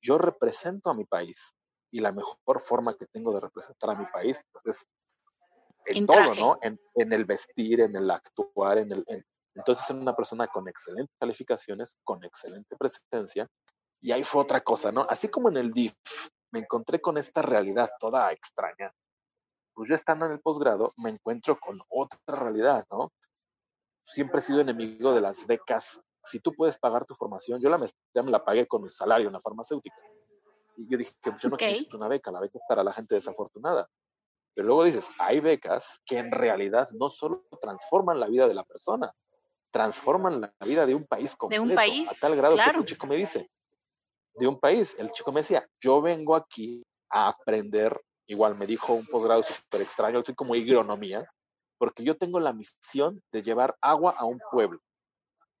Yo 0.00 0.18
represento 0.18 0.90
a 0.90 0.94
mi 0.94 1.04
país 1.04 1.54
y 1.92 2.00
la 2.00 2.10
mejor 2.10 2.60
forma 2.60 2.96
que 2.96 3.06
tengo 3.06 3.32
de 3.32 3.40
representar 3.40 3.90
a 3.90 3.94
mi 3.94 4.06
país 4.06 4.40
pues, 4.50 4.66
es 4.66 4.86
en, 5.86 6.06
todo, 6.06 6.34
¿no? 6.34 6.58
En, 6.62 7.12
el 7.12 7.24
vestir, 7.24 7.80
en 7.80 7.94
el 7.94 8.10
actuar, 8.10 8.78
en 8.78 8.92
el... 8.92 9.04
entonces 9.54 9.84
es 9.84 9.90
una 9.90 10.16
persona 10.16 10.46
con 10.48 10.68
excelentes 10.68 11.14
calificaciones, 11.18 11.96
con 12.02 12.24
excelente 12.24 12.76
presencia. 12.76 13.48
Y 14.00 14.10
ahí 14.12 14.24
fue 14.24 14.42
otra 14.42 14.62
cosa, 14.62 14.90
¿no? 14.90 15.06
Así 15.08 15.28
como 15.28 15.48
en 15.48 15.58
el 15.58 15.72
DIF 15.72 15.94
me 16.50 16.60
encontré 16.60 17.00
con 17.00 17.18
esta 17.18 17.42
realidad 17.42 17.90
toda 18.00 18.32
extraña. 18.32 18.92
Pues 19.74 19.88
yo 19.88 19.94
estando 19.94 20.26
en 20.26 20.32
el 20.32 20.40
posgrado 20.40 20.92
me 20.96 21.10
encuentro 21.10 21.58
con 21.58 21.78
otra 21.88 22.36
realidad, 22.36 22.86
¿no? 22.90 23.12
Siempre 24.04 24.40
he 24.40 24.42
sido 24.42 24.60
enemigo 24.60 25.12
de 25.12 25.20
las 25.20 25.46
becas. 25.46 26.00
Si 26.24 26.40
tú 26.40 26.52
puedes 26.54 26.78
pagar 26.78 27.04
tu 27.04 27.14
formación, 27.14 27.60
yo 27.60 27.68
la 27.68 27.78
me, 27.78 27.90
ya 28.14 28.22
me 28.22 28.30
la 28.30 28.44
pagué 28.44 28.66
con 28.66 28.82
mi 28.82 28.88
salario 28.88 29.26
en 29.26 29.32
la 29.32 29.40
farmacéutica. 29.40 29.96
Y 30.76 30.88
yo 30.88 30.98
dije 30.98 31.12
que 31.20 31.30
pues, 31.30 31.42
yo 31.42 31.48
no 31.48 31.56
necesito 31.56 31.96
una 31.96 32.08
beca, 32.08 32.30
la 32.30 32.40
beca 32.40 32.58
es 32.58 32.64
para 32.68 32.82
la 32.82 32.92
gente 32.92 33.14
desafortunada. 33.14 33.88
Pero 34.54 34.66
luego 34.66 34.84
dices, 34.84 35.08
hay 35.18 35.40
becas 35.40 36.00
que 36.04 36.18
en 36.18 36.30
realidad 36.30 36.88
no 36.92 37.08
solo 37.08 37.46
transforman 37.60 38.20
la 38.20 38.26
vida 38.26 38.46
de 38.46 38.54
la 38.54 38.64
persona, 38.64 39.12
transforman 39.70 40.40
la 40.40 40.52
vida 40.66 40.84
de 40.86 40.94
un 40.94 41.06
país 41.06 41.34
completo. 41.34 41.64
De 41.64 41.70
un 41.70 41.74
país. 41.74 42.10
A 42.10 42.14
tal 42.20 42.36
grado 42.36 42.56
que 42.56 42.62
este 42.62 42.84
chico 42.84 43.06
me 43.06 43.16
dice, 43.16 43.50
de 44.34 44.46
un 44.46 44.58
país. 44.58 44.94
El 44.98 45.10
chico 45.12 45.32
me 45.32 45.40
decía, 45.40 45.66
yo 45.80 46.02
vengo 46.02 46.36
aquí 46.36 46.82
a 47.10 47.28
aprender, 47.28 48.00
igual 48.26 48.56
me 48.56 48.66
dijo 48.66 48.94
un 48.94 49.06
posgrado 49.06 49.42
súper 49.42 49.82
extraño, 49.82 50.18
estoy 50.18 50.34
como 50.34 50.54
agronomía, 50.54 51.26
porque 51.78 52.04
yo 52.04 52.16
tengo 52.16 52.38
la 52.38 52.52
misión 52.52 53.22
de 53.32 53.42
llevar 53.42 53.76
agua 53.80 54.14
a 54.16 54.24
un 54.24 54.38
pueblo. 54.50 54.80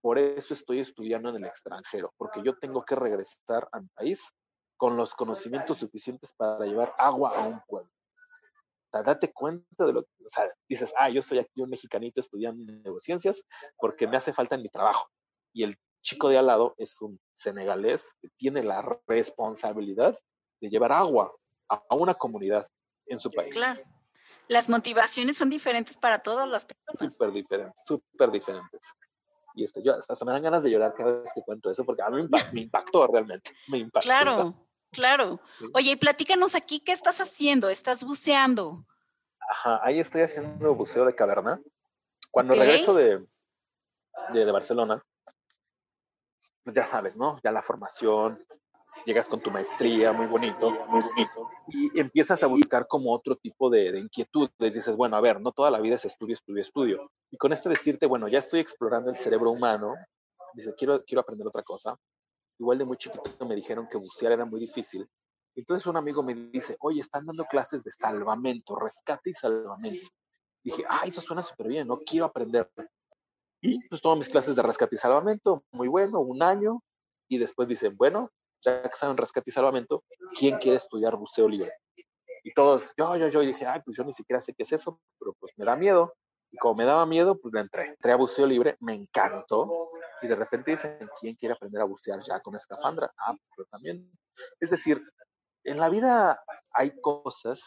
Por 0.00 0.18
eso 0.18 0.52
estoy 0.54 0.80
estudiando 0.80 1.30
en 1.30 1.36
el 1.36 1.44
extranjero, 1.44 2.12
porque 2.16 2.42
yo 2.42 2.56
tengo 2.58 2.84
que 2.84 2.96
regresar 2.96 3.68
a 3.72 3.80
mi 3.80 3.88
país 3.88 4.22
con 4.82 4.96
los 4.96 5.14
conocimientos 5.14 5.78
suficientes 5.78 6.32
para 6.32 6.66
llevar 6.66 6.92
agua 6.98 7.38
a 7.38 7.46
un 7.46 7.60
pueblo 7.68 7.88
date 9.00 9.32
cuenta 9.32 9.86
de 9.86 9.92
lo 9.92 10.02
que, 10.02 10.10
o 10.26 10.28
sea, 10.28 10.52
dices, 10.68 10.92
ah, 10.98 11.08
yo 11.08 11.22
soy 11.22 11.38
aquí 11.38 11.62
un 11.62 11.70
mexicanito 11.70 12.20
estudiando 12.20 12.64
neurociencias 12.72 13.44
porque 13.78 14.08
me 14.08 14.16
hace 14.16 14.32
falta 14.32 14.56
en 14.56 14.62
mi 14.62 14.68
trabajo. 14.68 15.08
Y 15.52 15.62
el 15.62 15.78
chico 16.02 16.28
de 16.28 16.38
al 16.38 16.48
lado 16.48 16.74
es 16.78 17.00
un 17.00 17.20
senegalés 17.32 18.12
que 18.20 18.28
tiene 18.36 18.64
la 18.64 18.84
responsabilidad 19.06 20.18
de 20.60 20.68
llevar 20.68 20.90
agua 20.90 21.30
a 21.68 21.94
una 21.94 22.14
comunidad 22.14 22.66
en 23.06 23.20
su 23.20 23.30
país. 23.30 23.54
Claro. 23.54 23.80
Las 24.48 24.68
motivaciones 24.68 25.36
son 25.38 25.48
diferentes 25.48 25.96
para 25.96 26.18
todas 26.18 26.48
las 26.48 26.66
personas. 26.66 27.14
Súper 27.14 27.30
diferentes, 27.30 27.80
súper 27.86 28.32
diferentes. 28.32 28.80
Y 29.54 29.62
esto, 29.62 29.80
yo 29.80 29.94
hasta 30.08 30.24
me 30.24 30.32
dan 30.32 30.42
ganas 30.42 30.64
de 30.64 30.70
llorar 30.70 30.92
cada 30.92 31.20
vez 31.20 31.30
que 31.32 31.42
cuento 31.42 31.70
eso 31.70 31.84
porque 31.84 32.02
a 32.02 32.10
mí 32.10 32.26
me 32.52 32.60
impactó 32.62 33.06
realmente. 33.06 33.52
Me 33.68 33.78
impactó. 33.78 34.04
Claro. 34.04 34.54
Claro. 34.92 35.40
Oye, 35.72 35.96
platícanos 35.96 36.54
aquí, 36.54 36.78
¿qué 36.78 36.92
estás 36.92 37.20
haciendo? 37.20 37.70
¿Estás 37.70 38.04
buceando? 38.04 38.84
Ajá, 39.48 39.80
ahí 39.82 39.98
estoy 39.98 40.20
haciendo 40.20 40.74
buceo 40.74 41.06
de 41.06 41.14
caverna. 41.14 41.60
Cuando 42.30 42.54
regreso 42.54 42.94
de, 42.94 43.26
de, 44.34 44.52
Barcelona, 44.52 45.02
pues 46.62 46.76
ya 46.76 46.84
sabes, 46.84 47.16
¿no? 47.16 47.40
Ya 47.42 47.52
la 47.52 47.62
formación, 47.62 48.44
llegas 49.06 49.28
con 49.28 49.40
tu 49.40 49.50
maestría, 49.50 50.12
muy 50.12 50.26
bonito, 50.26 50.70
muy 50.70 51.00
bonito, 51.00 51.50
y 51.68 51.98
empiezas 51.98 52.42
a 52.42 52.46
buscar 52.46 52.86
como 52.86 53.12
otro 53.12 53.36
tipo 53.36 53.70
de, 53.70 53.92
de 53.92 53.98
inquietudes. 53.98 54.74
Dices, 54.74 54.96
bueno, 54.96 55.16
a 55.16 55.20
ver, 55.22 55.40
no 55.40 55.52
toda 55.52 55.70
la 55.70 55.80
vida 55.80 55.96
es 55.96 56.04
estudio, 56.04 56.34
estudio, 56.34 56.60
estudio. 56.60 57.10
Y 57.30 57.38
con 57.38 57.52
esto 57.52 57.70
decirte, 57.70 58.06
bueno, 58.06 58.28
ya 58.28 58.40
estoy 58.40 58.60
explorando 58.60 59.10
el 59.10 59.16
cerebro 59.16 59.52
humano, 59.52 59.94
dice, 60.52 60.74
quiero, 60.76 61.02
quiero 61.02 61.22
aprender 61.22 61.46
otra 61.46 61.62
cosa 61.62 61.98
igual 62.62 62.78
de 62.78 62.84
muy 62.84 62.96
chiquito 62.96 63.44
me 63.44 63.56
dijeron 63.56 63.88
que 63.88 63.98
bucear 63.98 64.32
era 64.32 64.44
muy 64.44 64.60
difícil. 64.60 65.08
Entonces 65.54 65.86
un 65.86 65.96
amigo 65.96 66.22
me 66.22 66.34
dice, 66.34 66.76
oye, 66.80 67.00
están 67.00 67.26
dando 67.26 67.44
clases 67.44 67.82
de 67.82 67.90
salvamento, 67.90 68.76
rescate 68.76 69.30
y 69.30 69.32
salvamento. 69.32 70.08
Dije, 70.62 70.84
ay, 70.88 71.10
eso 71.10 71.20
suena 71.20 71.42
súper 71.42 71.66
bien, 71.66 71.88
no 71.88 71.98
quiero 71.98 72.26
aprender. 72.26 72.70
Y 73.60 73.86
pues 73.88 74.00
tomo 74.00 74.16
mis 74.16 74.28
clases 74.28 74.54
de 74.54 74.62
rescate 74.62 74.94
y 74.94 74.98
salvamento, 74.98 75.64
muy 75.72 75.88
bueno, 75.88 76.20
un 76.20 76.42
año, 76.42 76.82
y 77.28 77.38
después 77.38 77.68
dicen, 77.68 77.96
bueno, 77.96 78.30
ya 78.60 78.82
que 78.82 78.96
saben 78.96 79.16
rescate 79.16 79.50
y 79.50 79.52
salvamento, 79.52 80.04
¿quién 80.38 80.58
quiere 80.58 80.76
estudiar 80.76 81.16
buceo 81.16 81.48
libre? 81.48 81.72
Y 82.44 82.54
todos, 82.54 82.92
yo, 82.96 83.16
yo, 83.16 83.28
yo, 83.28 83.40
dije, 83.40 83.66
ay, 83.66 83.80
pues 83.84 83.96
yo 83.96 84.04
ni 84.04 84.12
siquiera 84.12 84.40
sé 84.40 84.54
qué 84.54 84.62
es 84.62 84.72
eso, 84.72 85.00
pero 85.18 85.34
pues 85.38 85.52
me 85.56 85.64
da 85.64 85.76
miedo. 85.76 86.14
Y 86.52 86.58
como 86.58 86.74
me 86.74 86.84
daba 86.84 87.06
miedo, 87.06 87.40
pues 87.40 87.52
le 87.54 87.60
entré. 87.60 87.88
Entré 87.88 88.12
a 88.12 88.16
buceo 88.16 88.46
libre, 88.46 88.76
me 88.80 88.94
encantó. 88.94 89.90
Y 90.20 90.28
de 90.28 90.36
repente 90.36 90.70
dicen, 90.70 90.98
¿quién 91.18 91.34
quiere 91.34 91.54
aprender 91.54 91.80
a 91.80 91.86
bucear 91.86 92.20
ya 92.20 92.40
con 92.40 92.54
escafandra? 92.54 93.10
Ah, 93.16 93.34
pues 93.56 93.68
también. 93.70 94.08
Es 94.60 94.70
decir, 94.70 95.02
en 95.64 95.78
la 95.78 95.88
vida 95.88 96.44
hay 96.72 96.92
cosas 97.00 97.62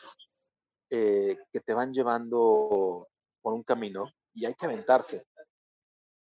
eh, 0.89 1.35
que 1.51 1.61
te 1.61 1.73
van 1.73 1.93
llevando 1.93 3.07
por 3.41 3.53
un 3.53 3.63
camino 3.63 4.05
y 4.33 4.45
hay 4.45 4.53
que 4.53 4.65
aventarse. 4.65 5.25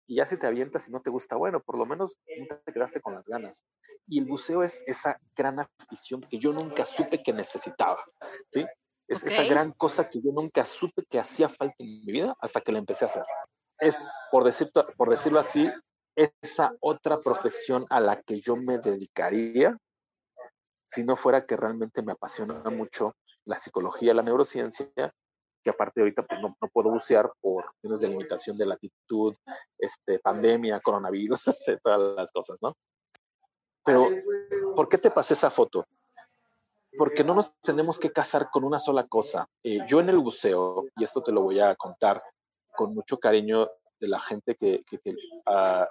y 0.06 0.16
ya 0.16 0.26
si 0.26 0.38
te 0.38 0.46
avientas 0.46 0.88
y 0.88 0.90
no 0.90 1.00
te 1.00 1.10
gusta, 1.10 1.36
bueno, 1.36 1.60
por 1.60 1.76
lo 1.76 1.84
menos 1.84 2.18
no 2.48 2.56
te 2.64 2.72
quedaste 2.72 3.00
con 3.00 3.14
las 3.14 3.26
ganas. 3.26 3.64
Y 4.06 4.18
el 4.18 4.24
buceo 4.24 4.62
es 4.62 4.82
esa 4.86 5.20
gran 5.36 5.60
afición 5.60 6.22
que 6.22 6.38
yo 6.38 6.52
nunca 6.52 6.86
supe 6.86 7.22
que 7.22 7.32
necesitaba, 7.32 8.02
¿sí? 8.50 8.64
Es 9.08 9.24
esa 9.24 9.42
gran 9.44 9.72
cosa 9.72 10.08
que 10.08 10.20
yo 10.20 10.30
nunca 10.32 10.64
supe 10.66 11.02
que 11.08 11.18
hacía 11.18 11.48
falta 11.48 11.76
en 11.78 12.00
mi 12.00 12.12
vida 12.12 12.36
hasta 12.40 12.60
que 12.60 12.72
la 12.72 12.78
empecé 12.78 13.06
a 13.06 13.08
hacer. 13.08 13.24
Es, 13.78 13.98
por, 14.30 14.44
decir, 14.44 14.70
por 14.96 15.08
decirlo 15.08 15.40
así, 15.40 15.70
esa 16.14 16.72
otra 16.80 17.18
profesión 17.18 17.86
a 17.90 18.00
la 18.00 18.20
que 18.20 18.40
yo 18.40 18.56
me 18.56 18.78
dedicaría 18.78 19.76
si 20.88 21.04
no 21.04 21.16
fuera 21.16 21.46
que 21.46 21.56
realmente 21.56 22.02
me 22.02 22.12
apasiona 22.12 22.62
mucho 22.70 23.14
la 23.44 23.56
psicología, 23.56 24.14
la 24.14 24.22
neurociencia, 24.22 24.90
que 25.62 25.70
aparte 25.70 26.00
ahorita 26.00 26.22
pues, 26.22 26.40
no, 26.40 26.56
puedo 26.72 26.90
bucear 26.90 27.30
por 27.40 27.64
cuestiones 27.64 28.00
de 28.00 28.08
limitación 28.08 28.56
de 28.56 28.66
latitud, 28.66 29.34
este, 29.78 30.18
pandemia, 30.18 30.80
coronavirus, 30.80 31.46
este, 31.48 31.78
todas 31.78 32.16
las 32.16 32.32
cosas, 32.32 32.56
¿no? 32.60 32.74
Pero, 33.84 34.08
¿por 34.74 34.88
qué 34.88 34.98
te 34.98 35.10
pasé 35.10 35.34
esa 35.34 35.50
foto? 35.50 35.86
Porque 36.98 37.24
no 37.24 37.34
nos 37.34 37.52
tenemos 37.62 37.98
que 37.98 38.10
casar 38.10 38.50
con 38.50 38.64
una 38.64 38.78
sola 38.78 39.06
cosa. 39.06 39.46
Eh, 39.62 39.80
yo 39.86 40.00
en 40.00 40.08
el 40.08 40.18
buceo, 40.18 40.84
y 40.96 41.04
esto 41.04 41.22
te 41.22 41.32
lo 41.32 41.42
voy 41.42 41.60
a 41.60 41.74
contar 41.76 42.22
con 42.76 42.94
mucho 42.94 43.18
cariño 43.18 43.68
de 44.00 44.08
la 44.08 44.20
gente 44.20 44.54
que, 44.56 44.82
a, 45.46 45.88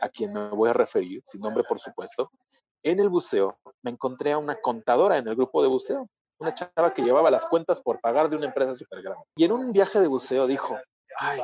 a 0.00 0.08
quien 0.10 0.32
me 0.32 0.48
voy 0.50 0.70
a 0.70 0.72
referir, 0.72 1.22
sin 1.26 1.40
nombre 1.40 1.64
por 1.64 1.80
supuesto, 1.80 2.30
en 2.82 3.00
el 3.00 3.08
buceo 3.08 3.58
me 3.82 3.90
encontré 3.90 4.32
a 4.32 4.38
una 4.38 4.60
contadora 4.60 5.18
en 5.18 5.28
el 5.28 5.36
grupo 5.36 5.62
de 5.62 5.68
buceo, 5.68 6.08
una 6.38 6.54
chava 6.54 6.92
que 6.92 7.02
llevaba 7.02 7.30
las 7.30 7.46
cuentas 7.46 7.80
por 7.80 8.00
pagar 8.00 8.28
de 8.28 8.36
una 8.36 8.46
empresa 8.46 8.74
súper 8.74 9.02
grande. 9.02 9.24
Y 9.36 9.44
en 9.44 9.52
un 9.52 9.72
viaje 9.72 10.00
de 10.00 10.08
buceo 10.08 10.46
dijo, 10.46 10.76
ay, 11.18 11.40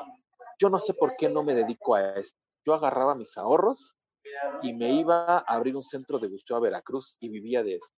yo 0.59 0.69
no 0.69 0.81
sé 0.81 0.95
por 0.95 1.17
qué 1.17 1.29
no 1.29 1.45
me 1.45 1.55
dedico 1.55 1.95
a 1.95 2.15
esto. 2.15 2.39
Yo 2.67 2.75
agarraba 2.75 3.15
mis 3.15 3.39
ahorros 3.39 3.97
y 4.63 4.73
me 4.73 4.93
iba 4.93 5.39
a 5.39 5.45
abrir 5.47 5.77
un 5.77 5.83
centro 5.83 6.19
de 6.19 6.29
buceo 6.29 6.57
a 6.57 6.61
Veracruz 6.61 7.17
y 7.21 7.29
vivía 7.29 7.63
de 7.63 7.77
esto. 7.77 7.95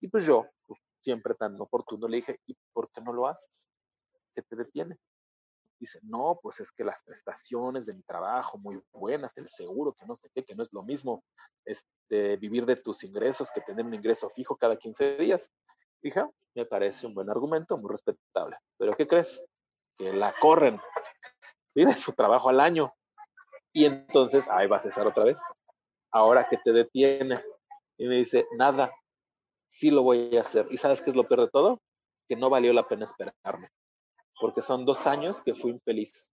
Y 0.00 0.08
pues 0.08 0.26
yo, 0.26 0.46
pues, 0.66 0.80
siempre 1.00 1.34
tan 1.34 1.60
oportuno, 1.60 2.08
le 2.08 2.16
dije, 2.18 2.40
¿y 2.46 2.56
por 2.72 2.90
qué 2.90 3.00
no 3.00 3.12
lo 3.12 3.26
haces? 3.26 3.68
¿Qué 4.34 4.42
te 4.42 4.56
detiene? 4.56 4.98
Dice, 5.78 6.00
no, 6.02 6.38
pues 6.42 6.60
es 6.60 6.72
que 6.72 6.84
las 6.84 7.02
prestaciones 7.02 7.86
de 7.86 7.94
mi 7.94 8.02
trabajo 8.02 8.56
muy 8.58 8.80
buenas, 8.92 9.36
el 9.36 9.48
seguro, 9.48 9.92
que 9.92 10.06
no 10.06 10.14
sé 10.14 10.30
qué, 10.34 10.42
que 10.42 10.54
no 10.54 10.62
es 10.62 10.72
lo 10.72 10.82
mismo 10.82 11.22
este, 11.64 12.36
vivir 12.38 12.64
de 12.64 12.76
tus 12.76 13.04
ingresos 13.04 13.50
que 13.52 13.60
tener 13.60 13.84
un 13.84 13.94
ingreso 13.94 14.30
fijo 14.30 14.56
cada 14.56 14.76
15 14.76 15.16
días. 15.16 15.50
Dije, 16.02 16.20
ah, 16.20 16.30
me 16.54 16.64
parece 16.64 17.06
un 17.06 17.14
buen 17.14 17.28
argumento, 17.28 17.76
muy 17.76 17.90
respetable. 17.90 18.56
Pero 18.78 18.96
¿qué 18.96 19.06
crees? 19.06 19.44
Que 19.98 20.12
la 20.12 20.34
corren, 20.40 20.80
¿sí? 21.66 21.84
Su 21.92 22.12
trabajo 22.12 22.48
al 22.48 22.60
año. 22.60 22.92
Y 23.72 23.84
entonces, 23.84 24.46
ahí 24.48 24.66
va 24.66 24.78
a 24.78 24.80
cesar 24.80 25.06
otra 25.06 25.24
vez. 25.24 25.38
Ahora 26.10 26.48
que 26.48 26.56
te 26.56 26.72
detiene. 26.72 27.44
Y 27.98 28.06
me 28.06 28.16
dice, 28.16 28.46
nada, 28.56 28.90
sí 29.68 29.90
lo 29.90 30.02
voy 30.02 30.36
a 30.36 30.40
hacer. 30.40 30.66
¿Y 30.70 30.76
sabes 30.78 31.02
qué 31.02 31.10
es 31.10 31.16
lo 31.16 31.26
peor 31.26 31.42
de 31.42 31.48
todo? 31.48 31.80
Que 32.28 32.36
no 32.36 32.50
valió 32.50 32.72
la 32.72 32.88
pena 32.88 33.04
esperarme 33.04 33.70
porque 34.40 34.62
son 34.62 34.84
dos 34.84 35.06
años 35.06 35.40
que 35.40 35.54
fui 35.54 35.70
infeliz. 35.70 36.32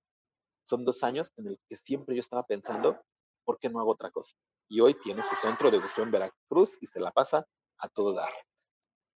Son 0.66 0.86
dos 0.86 1.04
años 1.04 1.32
en 1.38 1.48
el 1.48 1.60
que 1.68 1.76
siempre 1.76 2.16
yo 2.16 2.22
estaba 2.22 2.44
pensando, 2.44 3.00
¿por 3.44 3.60
qué 3.60 3.70
no 3.70 3.80
hago 3.80 3.92
otra 3.92 4.12
cosa? 4.12 4.36
Y 4.70 4.80
hoy 4.80 4.96
tiene 5.02 5.22
su 5.24 5.36
centro 5.36 5.70
de 5.70 5.80
buceo 5.80 6.04
en 6.04 6.12
Veracruz 6.12 6.78
y 6.82 6.88
se 6.88 7.00
la 7.00 7.12
pasa 7.12 7.46
a 7.80 7.90
todo 7.90 8.14
dar. 8.14 8.32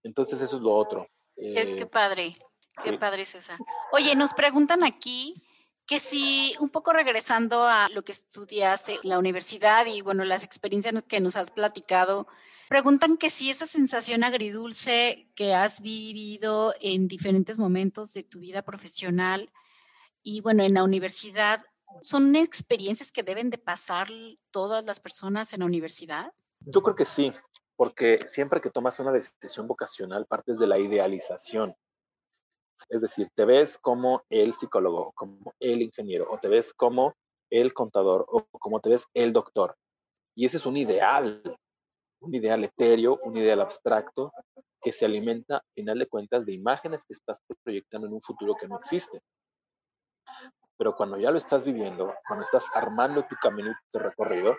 Entonces 0.03 0.41
eso 0.41 0.57
es 0.57 0.61
lo 0.61 0.73
otro. 0.73 1.07
qué, 1.35 1.79
eh, 1.79 1.85
padre, 1.85 2.35
qué 2.83 2.97
padre 2.97 3.25
César. 3.25 3.57
Oye, 3.91 4.15
nos 4.15 4.33
preguntan 4.33 4.83
aquí 4.83 5.41
que 5.87 6.01
si, 6.01 6.53
un 6.59 6.69
poco 6.69 6.91
regresando 6.91 7.65
a 7.65 7.87
lo 7.93 8.03
que 8.03 8.11
estudiaste 8.11 8.99
en 9.01 9.09
la 9.09 9.17
universidad 9.17 9.85
y 9.85 10.01
bueno, 10.01 10.25
las 10.25 10.43
experiencias 10.43 11.01
que 11.07 11.21
nos 11.21 11.37
has 11.37 11.49
platicado, 11.49 12.27
preguntan 12.67 13.15
que 13.15 13.29
si 13.29 13.49
esa 13.49 13.65
sensación 13.65 14.25
agridulce 14.25 15.29
que 15.33 15.53
has 15.53 15.81
vivido 15.81 16.75
en 16.81 17.07
diferentes 17.07 17.57
momentos 17.57 18.13
de 18.13 18.23
tu 18.23 18.39
vida 18.39 18.63
profesional 18.63 19.49
y 20.21 20.41
bueno, 20.41 20.63
en 20.63 20.73
la 20.73 20.83
universidad, 20.83 21.65
¿son 22.03 22.35
experiencias 22.35 23.13
que 23.13 23.23
deben 23.23 23.49
de 23.49 23.57
pasar 23.57 24.09
todas 24.51 24.83
las 24.83 24.99
personas 24.99 25.53
en 25.53 25.61
la 25.61 25.67
universidad? 25.67 26.33
Yo 26.59 26.83
creo 26.83 26.95
que 26.95 27.05
sí, 27.05 27.33
porque 27.77 28.19
siempre 28.27 28.59
que 28.59 28.71
tomas 28.71 28.99
una 28.99 29.13
decisión 29.13 29.67
vocacional 29.67 30.25
partes 30.25 30.59
de 30.59 30.67
la 30.67 30.79
idealización 30.79 31.77
es 32.89 33.01
decir, 33.01 33.29
te 33.35 33.45
ves 33.45 33.77
como 33.77 34.23
el 34.29 34.53
psicólogo, 34.53 35.11
como 35.13 35.53
el 35.59 35.81
ingeniero, 35.81 36.27
o 36.29 36.37
te 36.37 36.47
ves 36.47 36.73
como 36.73 37.15
el 37.49 37.73
contador, 37.73 38.25
o 38.29 38.45
como 38.59 38.79
te 38.79 38.89
ves 38.89 39.05
el 39.13 39.33
doctor. 39.33 39.75
Y 40.35 40.45
ese 40.45 40.57
es 40.57 40.65
un 40.65 40.77
ideal, 40.77 41.41
un 42.19 42.35
ideal 42.35 42.63
etéreo, 42.63 43.19
un 43.23 43.37
ideal 43.37 43.61
abstracto, 43.61 44.31
que 44.81 44.91
se 44.91 45.05
alimenta, 45.05 45.57
a 45.57 45.63
final 45.73 45.99
de 45.99 46.07
cuentas, 46.07 46.45
de 46.45 46.53
imágenes 46.53 47.03
que 47.05 47.13
estás 47.13 47.41
proyectando 47.63 48.07
en 48.07 48.13
un 48.13 48.21
futuro 48.21 48.55
que 48.55 48.67
no 48.67 48.77
existe. 48.77 49.19
Pero 50.77 50.95
cuando 50.95 51.17
ya 51.17 51.31
lo 51.31 51.37
estás 51.37 51.63
viviendo, 51.63 52.13
cuando 52.27 52.43
estás 52.43 52.67
armando 52.73 53.25
tu 53.25 53.35
camino 53.41 53.73
tu 53.91 53.99
recorrido, 53.99 54.55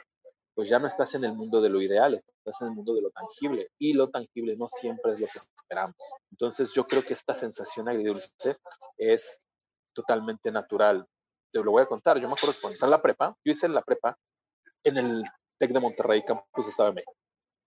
pues 0.58 0.68
ya 0.68 0.80
no 0.80 0.88
estás 0.88 1.14
en 1.14 1.22
el 1.22 1.34
mundo 1.34 1.60
de 1.60 1.68
lo 1.68 1.80
ideal, 1.80 2.14
estás 2.14 2.60
en 2.62 2.66
el 2.66 2.74
mundo 2.74 2.92
de 2.92 3.00
lo 3.00 3.10
tangible 3.10 3.70
y 3.78 3.92
lo 3.92 4.10
tangible 4.10 4.56
no 4.56 4.66
siempre 4.68 5.12
es 5.12 5.20
lo 5.20 5.28
que 5.28 5.38
esperamos. 5.38 5.94
Entonces 6.32 6.72
yo 6.72 6.84
creo 6.88 7.04
que 7.04 7.12
esta 7.12 7.32
sensación 7.32 7.88
agridulce 7.88 8.56
es 8.96 9.46
totalmente 9.94 10.50
natural. 10.50 11.06
Te 11.52 11.62
lo 11.62 11.70
voy 11.70 11.82
a 11.82 11.86
contar, 11.86 12.18
yo 12.18 12.26
me 12.26 12.34
acuerdo 12.34 12.56
que 12.56 12.60
cuando 12.60 12.74
estaba 12.74 12.88
en 12.88 12.98
la 12.98 13.02
prepa, 13.02 13.36
yo 13.44 13.52
hice 13.52 13.68
la 13.68 13.82
prepa 13.82 14.18
en 14.82 14.96
el 14.96 15.22
TEC 15.60 15.70
de 15.70 15.78
Monterrey, 15.78 16.24
Campus 16.24 16.66
Estado 16.66 16.88
de 16.88 16.94
México. 16.96 17.14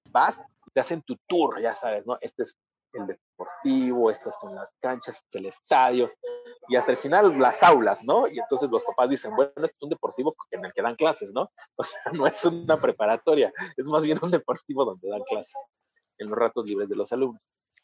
Vas, 0.09 0.41
te 0.73 0.81
hacen 0.81 1.01
tu 1.01 1.15
tour, 1.29 1.61
ya 1.61 1.73
sabes, 1.73 2.05
¿no? 2.05 2.17
Este 2.19 2.43
es 2.43 2.57
el 2.93 3.07
deportivo, 3.07 4.11
estas 4.11 4.39
son 4.39 4.55
las 4.55 4.73
canchas, 4.79 5.23
el 5.33 5.45
estadio, 5.45 6.11
y 6.67 6.75
hasta 6.75 6.91
el 6.91 6.97
final 6.97 7.37
las 7.39 7.63
aulas, 7.63 8.03
¿no? 8.03 8.27
Y 8.27 8.39
entonces 8.39 8.69
los 8.69 8.83
papás 8.83 9.09
dicen, 9.09 9.35
bueno, 9.35 9.51
es 9.57 9.75
un 9.81 9.89
deportivo 9.89 10.35
en 10.51 10.65
el 10.65 10.73
que 10.73 10.81
dan 10.81 10.95
clases, 10.95 11.31
¿no? 11.33 11.49
O 11.75 11.83
sea, 11.83 12.01
no 12.13 12.27
es 12.27 12.43
una 12.45 12.77
preparatoria, 12.77 13.51
es 13.75 13.85
más 13.85 14.03
bien 14.03 14.19
un 14.21 14.31
deportivo 14.31 14.85
donde 14.85 15.09
dan 15.09 15.23
clases 15.23 15.53
en 16.17 16.29
los 16.29 16.37
ratos 16.37 16.67
libres 16.67 16.89
de 16.89 16.95
los 16.95 17.11
alumnos. 17.11 17.41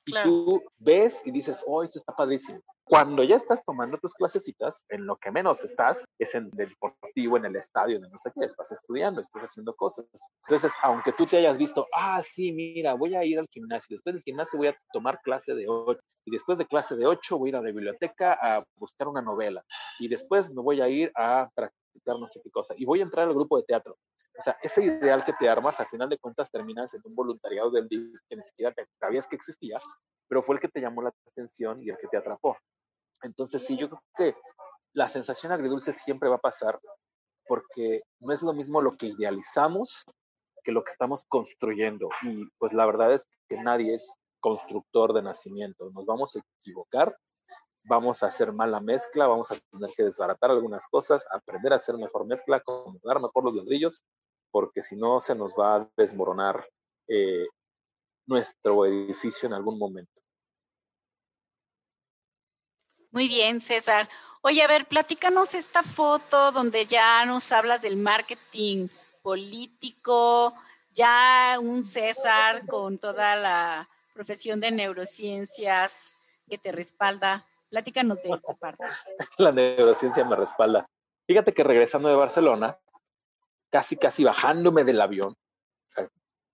Y 0.08 0.24
tú 0.24 0.64
ves 0.80 1.22
y 1.26 1.32
dices, 1.32 1.62
oh, 1.68 1.84
esto 1.84 2.00
está 2.00 2.14
padrísimo. 2.14 2.62
Cuando 2.86 3.22
ya 3.24 3.36
estás 3.36 3.64
tomando 3.66 3.98
tus 3.98 4.14
clasecitas, 4.14 4.82
en 4.88 5.06
lo 5.06 5.18
que 5.18 5.30
menos 5.30 5.62
estás 5.66 6.06
es 6.18 6.34
en 6.36 6.46
el 6.46 6.70
deportivo, 6.70 7.36
en 7.36 7.44
el 7.44 7.58
estadio, 7.58 7.98
en 7.98 8.04
no 8.04 8.18
sé 8.18 8.32
qué, 8.34 8.46
estás 8.46 8.72
estudiando, 8.72 9.20
estás 9.20 9.44
haciendo 9.44 9.76
cosas. 9.76 10.06
Entonces, 10.48 10.72
aunque 10.82 11.12
tú 11.12 11.26
te 11.26 11.38
hayas 11.38 11.58
visto, 11.58 11.86
ah, 11.94 12.22
sí, 12.24 12.54
mira, 12.54 12.94
voy 12.94 13.16
a 13.16 13.26
ir 13.26 13.40
al 13.40 13.48
gimnasio, 13.52 13.96
después 13.96 14.16
del 14.16 14.24
gimnasio 14.24 14.58
voy 14.58 14.70
a 14.70 14.78
tomar 14.94 15.20
clase 15.22 15.54
de 15.54 15.68
8, 15.68 16.00
y 16.26 16.32
después 16.32 16.58
de 16.58 16.66
clase 16.66 16.96
de 16.96 17.06
8 17.06 17.38
voy 17.38 17.48
a 17.48 17.52
ir 17.52 17.56
a 17.58 17.62
la 17.62 17.68
biblioteca 17.68 18.38
a 18.42 18.64
buscar 18.78 19.10
una 19.10 19.22
novela, 19.22 19.66
y 20.00 20.08
después 20.08 20.50
me 20.54 20.62
voy 20.62 20.80
a 20.80 20.88
ir 20.88 21.12
a 21.16 21.50
practicar 21.54 22.18
no 22.18 22.28
sé 22.28 22.40
qué 22.42 22.52
cosa, 22.52 22.74
y 22.78 22.86
voy 22.86 23.02
a 23.02 23.04
entrar 23.04 23.28
al 23.28 23.34
grupo 23.34 23.58
de 23.58 23.64
teatro. 23.64 23.98
O 24.38 24.42
sea, 24.42 24.58
ese 24.62 24.84
ideal 24.84 25.26
que 25.26 25.34
te 25.34 25.50
armas, 25.50 25.80
al 25.80 25.88
final 25.88 26.10
de 26.10 26.20
cuentas 26.20 26.52
terminas 26.52 26.94
en 26.94 27.02
un 27.04 27.16
voluntariado 27.16 27.72
del 27.72 27.88
día 27.88 28.20
que 28.30 28.36
ni 28.36 28.44
siquiera 28.44 28.74
sabías 29.00 29.28
que 29.28 29.36
existía, 29.36 29.80
pero 30.28 30.44
fue 30.44 30.56
el 30.56 30.62
que 30.62 30.68
te 30.68 30.80
llamó 30.80 31.02
la 31.02 31.14
atención 31.32 31.82
y 31.82 31.90
el 31.90 31.98
que 31.98 32.08
te 32.08 32.18
atrapó. 32.18 32.56
Entonces, 33.24 33.66
sí, 33.66 33.76
yo 33.78 33.90
creo 33.90 34.04
que 34.16 34.36
la 34.94 35.10
sensación 35.10 35.52
agridulce 35.52 35.92
siempre 35.92 36.30
va 36.30 36.36
a 36.36 36.40
pasar 36.40 36.80
porque 37.48 38.04
no 38.20 38.34
es 38.34 38.44
lo 38.44 38.54
mismo 38.54 38.82
lo 38.82 38.92
que 38.92 39.08
idealizamos 39.08 40.06
que 40.68 40.74
lo 40.74 40.84
que 40.84 40.92
estamos 40.92 41.24
construyendo. 41.30 42.10
Y 42.24 42.46
pues 42.58 42.74
la 42.74 42.86
verdad 42.86 43.14
es 43.14 43.26
que 43.48 43.56
nadie 43.56 43.96
es 43.96 44.20
constructor 44.42 45.14
de 45.14 45.22
nacimiento. 45.22 45.90
Nos 45.92 46.06
vamos 46.06 46.36
a 46.36 46.42
equivocar, 46.62 47.18
vamos 47.86 48.22
a 48.22 48.28
hacer 48.28 48.52
mala 48.52 48.82
mezcla, 48.82 49.28
vamos 49.28 49.50
a 49.50 49.56
tener 49.72 49.96
que 49.96 50.04
desbaratar 50.04 50.52
algunas 50.52 50.86
cosas, 50.88 51.26
aprender 51.32 51.72
a 51.72 51.78
hacer 51.78 51.98
mejor 51.98 52.26
mezcla, 52.26 52.58
acomodar 52.58 53.22
mejor 53.22 53.46
los 53.46 53.56
ladrillos 53.56 54.04
porque 54.58 54.82
si 54.82 54.96
no 54.96 55.20
se 55.20 55.36
nos 55.36 55.54
va 55.54 55.76
a 55.76 55.90
desmoronar 55.96 56.68
eh, 57.08 57.46
nuestro 58.26 58.88
edificio 58.88 59.46
en 59.46 59.54
algún 59.54 59.78
momento. 59.78 60.20
Muy 63.12 63.28
bien, 63.28 63.62
César. 63.62 64.10
Oye, 64.42 64.64
a 64.64 64.68
ver, 64.68 64.88
platícanos 64.88 65.54
esta 65.54 65.84
foto 65.84 66.52
donde 66.52 66.88
ya 66.88 67.24
nos 67.28 67.52
hablas 67.52 67.84
del 67.84 67.98
marketing 67.98 68.88
político, 69.22 70.56
ya 70.90 71.60
un 71.62 71.84
César 71.84 72.66
con 72.66 72.98
toda 72.98 73.36
la 73.36 73.88
profesión 74.16 74.60
de 74.60 74.72
neurociencias 74.72 75.94
que 76.50 76.58
te 76.58 76.72
respalda. 76.72 77.46
Platícanos 77.70 78.24
de 78.24 78.32
esta 78.32 78.56
parte. 78.56 78.84
La 79.38 79.52
neurociencia 79.52 80.26
me 80.26 80.36
respalda. 80.36 80.88
Fíjate 81.28 81.54
que 81.54 81.64
regresando 81.64 82.10
de 82.10 82.16
Barcelona, 82.16 82.80
casi, 83.70 83.98
casi 83.98 84.24
bajándome 84.24 84.84
del 84.84 85.02
avión, 85.02 85.36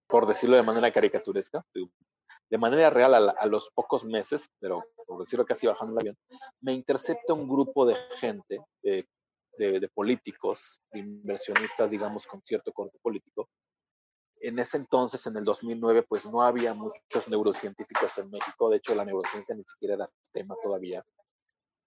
por 0.08 0.28
decirlo 0.28 0.56
de 0.56 0.64
manera 0.64 0.92
caricaturesca, 0.92 1.66
de 2.50 2.58
manera 2.58 2.90
real 2.90 3.14
a, 3.16 3.46
los 3.48 3.70
pocos 3.72 4.06
meses, 4.06 4.50
pero 4.60 4.84
por 5.08 5.20
decirlo 5.20 5.46
casi 5.46 5.68
bajando 5.68 5.96
del 5.96 6.02
avión, 6.02 6.18
me 6.62 6.74
intercepta 6.74 7.34
un 7.34 7.48
grupo 7.48 7.86
de 7.86 7.96
gente, 8.20 8.60
de, 8.82 9.90
políticos, 9.94 10.82
de 10.92 11.00
inversionistas, 11.00 11.92
digamos, 11.92 12.28
con 12.28 12.42
cierto 12.44 12.72
corte 12.72 12.98
político. 13.02 13.50
En 14.40 14.60
ese 14.60 14.78
entonces, 14.78 15.26
en 15.26 15.38
el 15.38 15.46
2009, 15.46 16.04
pues 16.04 16.26
no 16.26 16.42
había 16.42 16.74
muchos 16.74 17.30
neurocientíficos 17.30 18.18
en 18.18 18.30
México. 18.30 18.70
De 18.70 18.78
hecho, 18.78 18.94
la 18.94 19.06
neurociencia 19.06 19.56
ni 19.56 19.64
siquiera 19.64 19.96
era 19.96 20.10
tema 20.34 20.56
todavía. 20.62 21.04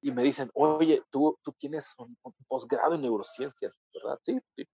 Y 0.01 0.11
me 0.11 0.23
dicen, 0.23 0.51
oye, 0.55 1.03
tú, 1.11 1.39
tú 1.43 1.53
tienes 1.59 1.93
un, 1.99 2.17
posgrado 2.49 2.95
en 2.95 3.03
neurociencias, 3.03 3.77
¿verdad? 3.93 4.19
Sí, 4.25 4.39
sí. 4.55 4.65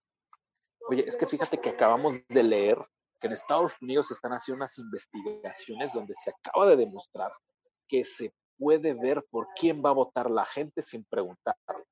Oye, 0.89 1.07
es 1.07 1.15
que 1.15 1.25
fíjate 1.25 1.59
que 1.59 1.69
acabamos 1.69 2.15
de 2.27 2.43
leer 2.43 2.77
que 3.19 3.27
en 3.27 3.33
Estados 3.33 3.73
Unidos 3.81 4.07
se 4.07 4.15
están 4.15 4.33
haciendo 4.33 4.57
unas 4.57 4.77
investigaciones 4.77 5.93
donde 5.93 6.13
se 6.15 6.31
acaba 6.31 6.65
de 6.65 6.75
demostrar 6.75 7.31
que 7.87 8.03
se 8.03 8.33
puede 8.57 8.93
ver 8.93 9.25
por 9.29 9.47
quién 9.55 9.81
va 9.83 9.91
a 9.91 9.93
votar 9.93 10.29
la 10.29 10.45
gente 10.45 10.81
sin 10.81 11.05
preguntarle. 11.05 11.85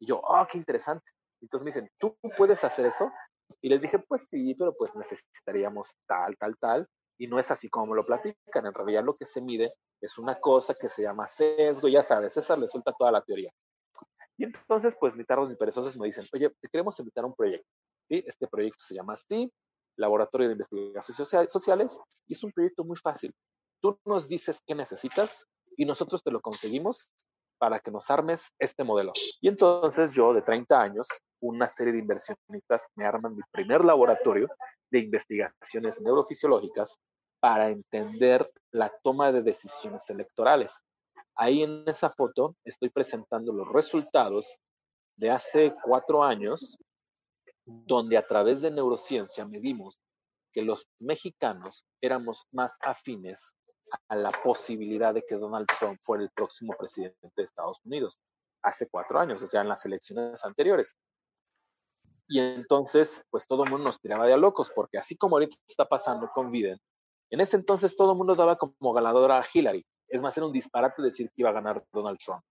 Y 0.00 0.06
yo, 0.06 0.20
ah, 0.28 0.46
qué 0.50 0.58
interesante. 0.58 1.04
Entonces 1.40 1.64
me 1.64 1.68
dicen, 1.70 1.90
¿tú 1.98 2.16
puedes 2.36 2.64
hacer 2.64 2.86
eso? 2.86 3.12
Y 3.62 3.68
les 3.68 3.80
dije, 3.80 3.98
pues 4.00 4.26
sí, 4.28 4.54
pero 4.54 4.74
pues 4.76 4.94
necesitaríamos 4.96 5.94
tal, 6.06 6.36
tal, 6.36 6.56
tal. 6.58 6.88
Y 7.18 7.28
no 7.28 7.38
es 7.38 7.50
así 7.50 7.68
como 7.68 7.94
lo 7.94 8.04
platican. 8.04 8.66
En 8.66 8.74
realidad 8.74 9.04
lo 9.04 9.14
que 9.14 9.24
se 9.24 9.40
mide 9.40 9.72
es 10.00 10.18
una 10.18 10.38
cosa 10.40 10.74
que 10.74 10.88
se 10.88 11.02
llama 11.02 11.26
sesgo. 11.26 11.88
Ya 11.88 12.02
sabes, 12.02 12.32
César 12.32 12.58
le 12.58 12.68
suelta 12.68 12.92
toda 12.92 13.12
la 13.12 13.22
teoría. 13.22 13.52
Y 14.36 14.44
entonces, 14.44 14.96
pues 14.98 15.16
ni 15.16 15.24
tardos 15.24 15.48
ni 15.48 15.56
perezosos 15.56 15.96
me 15.96 16.06
dicen, 16.06 16.26
oye, 16.32 16.52
queremos 16.70 16.98
invitar 16.98 17.24
un 17.24 17.34
proyecto. 17.34 17.68
¿Sí? 18.08 18.22
Este 18.26 18.46
proyecto 18.46 18.82
se 18.82 18.94
llama 18.94 19.14
así, 19.14 19.50
Laboratorio 19.96 20.48
de 20.48 20.54
Investigaciones 20.54 21.50
Sociales, 21.50 21.98
y 22.26 22.34
es 22.34 22.44
un 22.44 22.52
proyecto 22.52 22.84
muy 22.84 22.96
fácil. 22.96 23.34
Tú 23.80 23.98
nos 24.04 24.28
dices 24.28 24.60
qué 24.66 24.74
necesitas 24.74 25.46
y 25.76 25.84
nosotros 25.84 26.22
te 26.22 26.30
lo 26.30 26.40
conseguimos 26.40 27.10
para 27.58 27.80
que 27.80 27.90
nos 27.90 28.10
armes 28.10 28.52
este 28.58 28.84
modelo. 28.84 29.12
Y 29.40 29.48
entonces 29.48 30.12
yo, 30.12 30.34
de 30.34 30.42
30 30.42 30.80
años, 30.80 31.08
una 31.40 31.68
serie 31.68 31.92
de 31.92 32.00
inversionistas 32.00 32.86
me 32.94 33.04
arman 33.04 33.36
mi 33.36 33.42
primer 33.50 33.84
laboratorio 33.84 34.48
de 34.90 35.00
investigaciones 35.00 36.00
neurofisiológicas 36.00 36.98
para 37.40 37.68
entender 37.68 38.50
la 38.72 38.92
toma 39.02 39.32
de 39.32 39.42
decisiones 39.42 40.08
electorales. 40.10 40.82
Ahí 41.34 41.62
en 41.62 41.84
esa 41.86 42.10
foto 42.10 42.56
estoy 42.64 42.88
presentando 42.90 43.52
los 43.52 43.68
resultados 43.68 44.58
de 45.16 45.30
hace 45.30 45.74
cuatro 45.82 46.22
años, 46.22 46.78
donde 47.66 48.16
a 48.16 48.26
través 48.26 48.60
de 48.60 48.70
neurociencia 48.70 49.44
medimos 49.44 49.98
que 50.52 50.62
los 50.62 50.88
mexicanos 50.98 51.84
éramos 52.00 52.46
más 52.52 52.78
afines 52.80 53.54
a 54.08 54.16
la 54.16 54.30
posibilidad 54.30 55.12
de 55.12 55.22
que 55.22 55.36
Donald 55.36 55.66
Trump 55.78 55.98
fuera 56.02 56.24
el 56.24 56.30
próximo 56.30 56.74
presidente 56.78 57.30
de 57.36 57.42
Estados 57.42 57.80
Unidos 57.84 58.18
hace 58.62 58.88
cuatro 58.88 59.18
años, 59.18 59.42
o 59.42 59.46
sea, 59.46 59.60
en 59.60 59.68
las 59.68 59.84
elecciones 59.84 60.44
anteriores. 60.44 60.96
Y 62.28 62.40
entonces, 62.40 63.22
pues 63.30 63.46
todo 63.46 63.64
el 63.64 63.70
mundo 63.70 63.84
nos 63.84 64.00
tiraba 64.00 64.26
de 64.26 64.32
a 64.32 64.36
locos, 64.36 64.70
porque 64.74 64.98
así 64.98 65.16
como 65.16 65.36
ahorita 65.36 65.56
está 65.68 65.84
pasando 65.84 66.28
con 66.34 66.50
Biden, 66.50 66.78
en 67.30 67.40
ese 67.40 67.56
entonces 67.56 67.96
todo 67.96 68.12
el 68.12 68.18
mundo 68.18 68.34
daba 68.34 68.56
como 68.56 68.92
ganadora 68.92 69.38
a 69.38 69.46
Hillary. 69.52 69.84
Es 70.08 70.22
más, 70.22 70.36
era 70.36 70.46
un 70.46 70.52
disparate 70.52 71.02
decir 71.02 71.28
que 71.28 71.42
iba 71.42 71.50
a 71.50 71.54
ganar 71.54 71.84
Donald 71.92 72.18
Trump. 72.18 72.42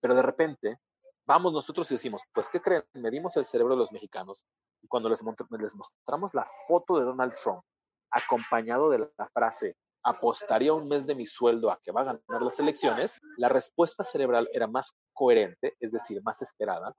Pero 0.00 0.14
de 0.14 0.22
repente, 0.22 0.78
vamos 1.26 1.52
nosotros 1.52 1.90
y 1.90 1.94
decimos, 1.94 2.22
pues, 2.32 2.48
¿qué 2.48 2.60
creen? 2.60 2.84
Medimos 2.94 3.36
el 3.36 3.44
cerebro 3.44 3.74
de 3.74 3.80
los 3.80 3.92
mexicanos 3.92 4.44
y 4.82 4.88
cuando 4.88 5.08
les, 5.08 5.20
les 5.22 5.74
mostramos 5.74 6.34
la 6.34 6.46
foto 6.66 6.98
de 6.98 7.04
Donald 7.04 7.34
Trump 7.42 7.62
acompañado 8.10 8.90
de 8.90 8.98
la 8.98 9.28
frase, 9.32 9.76
apostaría 10.04 10.72
un 10.72 10.88
mes 10.88 11.06
de 11.06 11.14
mi 11.14 11.24
sueldo 11.24 11.70
a 11.70 11.78
que 11.82 11.92
va 11.92 12.02
a 12.02 12.04
ganar 12.04 12.42
las 12.42 12.58
elecciones, 12.58 13.20
la 13.38 13.48
respuesta 13.48 14.04
cerebral 14.04 14.48
era 14.52 14.66
más 14.66 14.92
coherente, 15.12 15.76
es 15.80 15.92
decir, 15.92 16.20
más 16.22 16.42
esperada, 16.42 16.94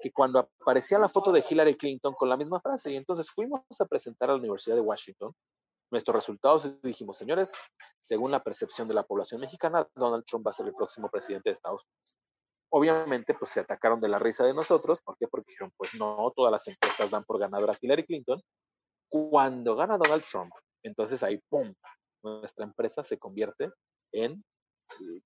que 0.00 0.12
cuando 0.12 0.40
aparecía 0.40 0.98
la 0.98 1.08
foto 1.08 1.30
de 1.32 1.44
Hillary 1.48 1.76
Clinton 1.76 2.14
con 2.14 2.28
la 2.28 2.36
misma 2.36 2.60
frase. 2.60 2.90
Y 2.90 2.96
entonces 2.96 3.30
fuimos 3.30 3.62
a 3.78 3.84
presentar 3.86 4.28
a 4.28 4.32
la 4.32 4.38
Universidad 4.38 4.76
de 4.76 4.82
Washington 4.82 5.32
nuestros 5.90 6.14
resultados 6.14 6.64
y 6.64 6.78
dijimos, 6.82 7.16
señores, 7.16 7.52
según 8.00 8.30
la 8.30 8.42
percepción 8.42 8.88
de 8.88 8.94
la 8.94 9.04
población 9.04 9.40
mexicana, 9.40 9.86
Donald 9.94 10.24
Trump 10.24 10.46
va 10.46 10.50
a 10.50 10.54
ser 10.54 10.66
el 10.66 10.74
próximo 10.74 11.08
presidente 11.08 11.50
de 11.50 11.54
Estados 11.54 11.84
Unidos. 11.84 12.18
Obviamente, 12.74 13.34
pues 13.34 13.50
se 13.50 13.60
atacaron 13.60 14.00
de 14.00 14.08
la 14.08 14.18
risa 14.18 14.44
de 14.44 14.54
nosotros. 14.54 15.00
¿Por 15.02 15.16
qué? 15.18 15.28
Porque 15.28 15.50
dijeron, 15.50 15.72
pues 15.76 15.94
no, 15.94 16.32
todas 16.34 16.50
las 16.50 16.66
encuestas 16.66 17.10
dan 17.10 17.24
por 17.24 17.38
ganadora 17.38 17.74
a 17.74 17.78
Hillary 17.78 18.06
Clinton. 18.06 18.40
Cuando 19.10 19.76
gana 19.76 19.98
Donald 19.98 20.24
Trump, 20.24 20.52
entonces 20.82 21.22
ahí, 21.22 21.38
¡pum!, 21.50 21.74
nuestra 22.22 22.64
empresa 22.64 23.04
se 23.04 23.18
convierte 23.18 23.70
en, 24.12 24.42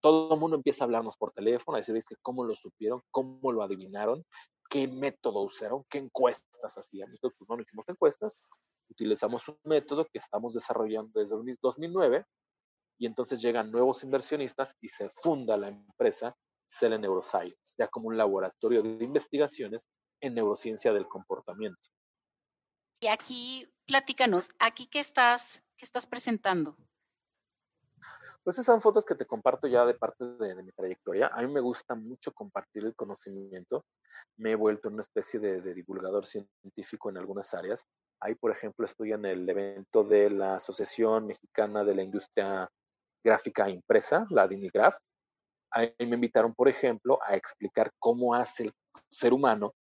todo 0.01 0.35
el 0.35 0.41
mundo 0.41 0.57
empieza 0.57 0.83
a 0.83 0.87
hablarnos 0.87 1.17
por 1.17 1.31
teléfono, 1.31 1.77
a 1.77 1.81
decir, 1.81 2.03
cómo 2.21 2.45
lo 2.45 2.55
supieron, 2.57 3.01
cómo 3.13 3.53
lo 3.53 3.63
adivinaron, 3.63 4.25
qué 4.69 4.89
método 4.89 5.45
usaron, 5.45 5.85
qué 5.89 5.99
encuestas 5.99 6.77
hacían. 6.77 7.11
Nosotros 7.11 7.35
pues, 7.39 7.49
no 7.49 7.63
hicimos 7.63 7.89
encuestas, 7.89 8.37
utilizamos 8.91 9.47
un 9.49 9.59
método 9.65 10.05
que 10.05 10.19
estamos 10.19 10.55
desarrollando 10.55 11.21
desde 11.21 11.57
2009 11.63 12.25
y 12.99 13.07
entonces 13.07 13.41
llegan 13.41 13.71
nuevos 13.71 14.03
inversionistas 14.03 14.75
y 14.81 14.89
se 14.89 15.09
funda 15.11 15.57
la 15.57 15.69
empresa 15.69 16.35
Cell 16.67 16.99
Neuroscience, 17.01 17.75
ya 17.79 17.89
como 17.89 18.09
un 18.09 18.17
laboratorio 18.17 18.83
de 18.83 19.05
investigaciones 19.05 19.89
en 20.21 20.35
neurociencia 20.35 20.93
del 20.93 21.07
comportamiento. 21.07 21.89
Y 23.01 23.09
aquí, 23.09 23.69
platícanos, 23.87 24.51
¿aquí 24.59 24.87
qué 24.87 25.01
estás, 25.01 25.63
qué 25.77 25.85
estás 25.85 26.07
presentando? 26.07 26.77
Pues 28.43 28.57
esas 28.57 28.67
son 28.67 28.81
fotos 28.81 29.05
que 29.05 29.17
te 29.17 29.27
comparto 29.27 29.67
ya 29.67 29.85
de 29.85 29.95
parte 29.95 30.25
de, 30.25 30.63
mi 30.63 30.71
trayectoria. 30.71 31.27
A 31.35 31.43
mí 31.43 31.53
me 31.53 31.61
gusta 31.61 31.97
mucho 31.97 32.33
compartir 32.33 32.85
el 32.85 32.95
conocimiento. 32.95 33.85
Me 34.37 34.53
he 34.53 34.55
vuelto 34.55 34.89
una 34.89 35.01
especie 35.01 35.41
de, 35.41 35.61
de, 35.61 35.75
divulgador 35.75 36.27
científico 36.27 37.11
en 37.11 37.19
algunas 37.19 37.53
áreas. 37.55 37.85
Ahí, 38.21 38.37
por 38.37 38.53
ejemplo, 38.53 38.87
estoy 38.87 39.13
en 39.13 39.25
el 39.25 39.49
evento 39.49 40.05
de 40.05 40.31
la 40.31 40.55
Asociación 40.57 41.27
Mexicana 41.27 41.83
de 41.83 41.97
la 41.97 42.03
Industria 42.03 42.71
Gráfica 43.25 43.69
Impresa, 43.69 44.27
la 44.31 44.47
DINIGRAF. 44.47 44.97
Ahí 45.71 45.93
me 45.99 46.15
invitaron, 46.15 46.55
por 46.55 46.69
ejemplo, 46.69 47.19
a 47.27 47.35
explicar 47.35 47.91
cómo 47.99 48.35
hace 48.35 48.65
el 48.65 48.73
ser 49.11 49.33
humano 49.33 49.75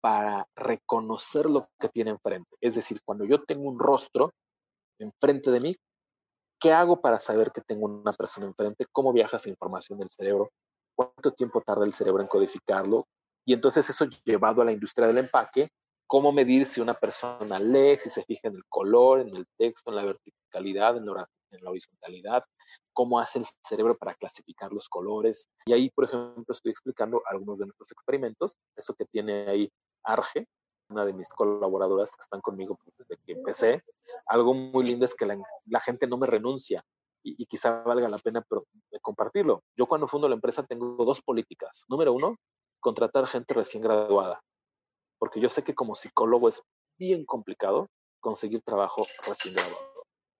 para 0.00 0.46
reconocer 0.56 1.48
lo 1.48 1.66
que 1.78 1.88
tiene 1.88 2.10
enfrente. 2.10 2.56
Es 2.60 2.74
decir, 2.74 2.98
cuando 3.04 3.24
yo 3.24 3.42
tengo 3.44 3.68
un 3.68 3.78
rostro 3.78 4.32
enfrente 4.98 5.50
de 5.50 5.60
mí, 5.60 5.76
¿qué 6.60 6.72
hago 6.72 7.00
para 7.00 7.18
saber 7.18 7.52
que 7.52 7.60
tengo 7.60 7.86
una 7.86 8.12
persona 8.12 8.46
enfrente? 8.46 8.84
¿Cómo 8.90 9.12
viaja 9.12 9.36
esa 9.36 9.48
información 9.48 9.98
del 9.98 10.10
cerebro? 10.10 10.50
¿Cuánto 10.94 11.32
tiempo 11.32 11.60
tarda 11.60 11.84
el 11.84 11.92
cerebro 11.92 12.20
en 12.20 12.28
codificarlo? 12.28 13.06
Y 13.44 13.52
entonces 13.52 13.88
eso 13.88 14.06
llevado 14.24 14.62
a 14.62 14.64
la 14.64 14.72
industria 14.72 15.06
del 15.06 15.18
empaque, 15.18 15.68
¿cómo 16.06 16.32
medir 16.32 16.66
si 16.66 16.80
una 16.80 16.94
persona 16.94 17.58
lee, 17.58 17.96
si 17.98 18.10
se 18.10 18.22
fija 18.24 18.48
en 18.48 18.56
el 18.56 18.64
color, 18.68 19.20
en 19.20 19.34
el 19.34 19.46
texto, 19.56 19.90
en 19.90 19.96
la 19.96 20.04
verticalidad, 20.04 20.96
en 20.96 21.06
la, 21.06 21.28
en 21.50 21.64
la 21.64 21.70
horizontalidad? 21.70 22.44
¿Cómo 22.92 23.18
hace 23.18 23.38
el 23.38 23.46
cerebro 23.66 23.96
para 23.96 24.14
clasificar 24.14 24.72
los 24.72 24.88
colores? 24.88 25.48
Y 25.66 25.72
ahí, 25.72 25.90
por 25.90 26.04
ejemplo, 26.04 26.44
estoy 26.48 26.70
explicando 26.70 27.22
algunos 27.26 27.58
de 27.58 27.66
nuestros 27.66 27.90
experimentos, 27.90 28.56
eso 28.76 28.94
que 28.94 29.06
tiene 29.06 29.48
ahí 29.48 29.72
Arge, 30.04 30.46
una 30.88 31.04
de 31.04 31.12
mis 31.12 31.28
colaboradoras 31.30 32.10
que 32.10 32.20
están 32.20 32.40
conmigo 32.40 32.78
desde 32.98 33.16
que 33.24 33.32
empecé. 33.32 33.82
Algo 34.26 34.54
muy 34.54 34.84
lindo 34.84 35.04
es 35.04 35.14
que 35.14 35.26
la, 35.26 35.80
gente 35.80 36.06
no 36.06 36.18
me 36.18 36.26
renuncia 36.26 36.84
y, 37.22 37.46
quizá 37.46 37.82
valga 37.82 38.08
la 38.08 38.18
pena 38.18 38.44
compartirlo. 39.00 39.62
Yo 39.76 39.86
cuando 39.86 40.08
fundo 40.08 40.28
la 40.28 40.34
empresa 40.34 40.64
tengo 40.64 41.04
dos 41.04 41.22
políticas. 41.22 41.84
Número 41.88 42.12
uno, 42.12 42.36
contratar 42.80 43.26
gente 43.26 43.54
recién 43.54 43.82
graduada, 43.82 44.42
porque 45.18 45.40
yo 45.40 45.48
sé 45.48 45.62
que 45.62 45.74
como 45.74 45.94
psicólogo 45.94 46.48
es 46.48 46.62
bien 46.98 47.24
complicado 47.24 47.88
conseguir 48.20 48.62
trabajo 48.62 49.04
recién 49.26 49.54
graduado. 49.54 49.91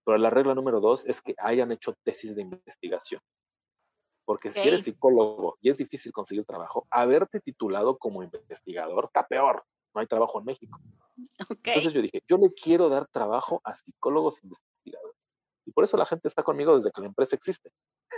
Pero 0.04 0.18
la 0.18 0.30
regla 0.30 0.54
número 0.54 0.80
dos 0.80 1.04
es 1.06 1.22
que 1.22 1.34
hayan 1.38 1.72
hecho 1.72 1.94
tesis 2.02 2.34
de 2.34 2.42
investigación. 2.42 3.20
Porque 4.24 4.50
si 4.50 4.60
eres 4.60 4.82
psicólogo 4.84 5.58
y 5.60 5.70
es 5.70 5.76
difícil 5.76 6.12
conseguir 6.12 6.44
trabajo, 6.44 6.86
haberte 6.90 7.40
titulado 7.40 7.98
como 7.98 8.22
investigador 8.22 9.06
está 9.06 9.26
peor. 9.26 9.64
No 9.94 10.00
hay 10.00 10.06
trabajo 10.06 10.38
en 10.38 10.44
México. 10.46 10.80
Entonces 11.64 11.92
yo 11.92 12.00
dije, 12.00 12.22
yo 12.26 12.38
le 12.38 12.52
quiero 12.52 12.88
dar 12.88 13.06
trabajo 13.08 13.60
a 13.64 13.74
psicólogos 13.74 14.42
investigadores. 14.42 15.16
Y 15.66 15.72
por 15.72 15.84
eso 15.84 15.96
la 15.96 16.06
gente 16.06 16.28
está 16.28 16.42
conmigo 16.42 16.76
desde 16.76 16.90
que 16.92 17.00
la 17.00 17.08
empresa 17.08 17.36
existe. 17.36 17.70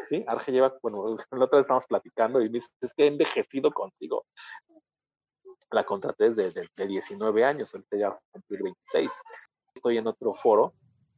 ¿Sí? 0.08 0.24
Arge 0.26 0.52
lleva, 0.52 0.76
bueno, 0.82 1.16
la 1.30 1.44
otra 1.44 1.56
vez 1.56 1.64
estamos 1.64 1.86
platicando 1.86 2.40
y 2.40 2.48
me 2.48 2.58
dice, 2.58 2.68
es 2.80 2.94
que 2.94 3.04
he 3.04 3.06
envejecido 3.08 3.72
contigo. 3.72 4.26
La 5.70 5.84
contraté 5.84 6.30
desde 6.30 6.68
de, 6.76 6.86
19 6.86 7.44
años, 7.44 7.74
ahorita 7.74 7.96
ya 7.98 8.18
cumplir 8.30 8.62
26. 8.62 9.10
Estoy 9.74 9.98
en 9.98 10.06
otro 10.06 10.34
foro 10.34 10.74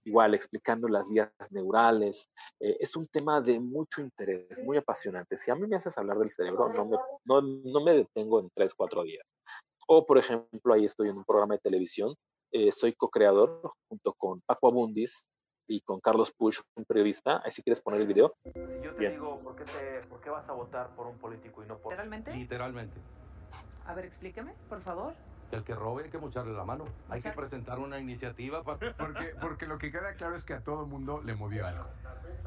igual 0.07 0.35
explicando 0.35 0.89
las 0.89 1.09
vías 1.11 1.31
neurales. 1.51 2.29
Eh, 2.61 2.77
es 2.81 2.97
un 2.97 3.07
tema 3.09 3.41
de 3.41 3.61
mucho 3.61 4.01
interés, 4.01 4.63
muy 4.63 4.77
apasionante. 4.77 5.37
Si 5.37 5.51
a 5.51 5.55
mí 5.55 5.67
me 5.67 5.77
haces 5.77 5.99
hablar 5.99 6.19
del 6.19 6.31
cerebro, 6.31 6.73
no 6.73 6.85
me, 6.87 6.97
no, 7.25 7.43
no 7.43 7.85
me 7.85 7.93
detengo 7.93 8.41
en 8.41 8.49
tres, 8.55 8.75
cuatro 8.75 9.03
días. 9.03 9.27
O, 9.89 10.07
por 10.07 10.19
ejemplo, 10.19 10.73
ahí 10.73 10.85
estoy 10.85 11.09
en 11.09 11.19
un 11.19 11.25
programa 11.25 11.55
de 11.55 11.61
televisión, 11.61 12.15
eh, 12.53 12.73
soy 12.73 12.93
co-creador 12.95 13.61
junto 13.89 14.15
con 14.15 14.41
Paco 14.43 14.69
Abundis 14.69 15.29
y 15.69 15.81
con 15.81 16.01
Carlos 16.01 16.33
Push, 16.33 16.61
un 16.77 16.85
periodista. 16.85 17.43
Ahí 17.45 17.51
si 17.51 17.63
quieres 17.63 17.81
poner 17.81 18.01
el 18.01 18.07
video. 18.07 18.35
Si 18.45 18.53
yo 18.83 18.95
te 18.95 19.11
digo, 19.11 19.41
¿por 19.41 19.57
qué, 19.57 19.65
¿por 20.09 20.21
qué 20.21 20.31
vas 20.31 20.49
a 20.49 20.53
votar 20.53 20.95
por 20.95 21.09
un 21.09 21.19
político 21.19 21.65
y 21.65 21.67
no 21.67 21.79
por... 21.79 21.93
¿Literalmente? 21.93 22.33
Literalmente. 22.33 23.01
A 23.85 23.95
ver, 23.95 24.05
explíqueme, 24.05 24.55
por 24.69 24.81
favor. 24.83 25.15
El 25.53 25.63
que 25.63 25.75
robe 25.75 26.05
hay 26.05 26.11
que 26.11 26.19
mocharle 26.19 26.53
la 26.53 26.65
mano. 26.65 26.85
Hay 27.09 27.23
que 27.23 27.31
presentar 27.31 27.79
una 27.79 27.99
iniciativa 27.99 28.63
para... 28.63 28.93
Porque, 28.97 29.35
porque 29.41 29.67
lo 29.67 29.79
que 29.79 29.91
queda 29.93 30.15
claro 30.15 30.35
es 30.35 30.45
que 30.45 30.55
a 30.55 30.61
todo 30.61 30.83
el 30.83 30.89
mundo 30.89 31.23
le 31.25 31.35
movió 31.35 31.67
algo. 31.67 31.87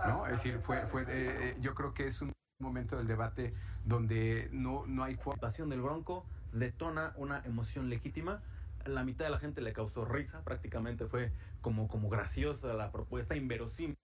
¿no? 0.06 0.26
Es 0.26 0.34
decir, 0.34 0.60
fue, 0.60 0.86
fue, 0.88 1.04
eh, 1.04 1.06
eh, 1.10 1.58
yo 1.62 1.76
creo 1.76 1.94
que 1.94 2.08
es 2.08 2.22
un 2.22 2.32
momento 2.60 2.98
del 2.98 3.08
debate 3.08 3.54
donde 3.86 4.50
no, 4.52 4.86
no 4.88 5.04
hay... 5.04 5.16
participación 5.16 5.70
del 5.70 5.82
Bronco 5.82 6.26
detona 6.52 7.14
una 7.18 7.42
emoción 7.46 7.90
legítima. 7.90 8.42
La 8.86 9.04
mitad 9.04 9.26
de 9.26 9.32
la 9.32 9.40
gente 9.40 9.62
le 9.62 9.74
causó 9.74 10.06
risa, 10.06 10.42
prácticamente 10.44 11.06
fue 11.06 11.32
como, 11.62 11.88
como 11.88 12.10
graciosa 12.10 12.74
la 12.74 12.92
propuesta, 12.92 13.36
inverosímil. 13.36 13.98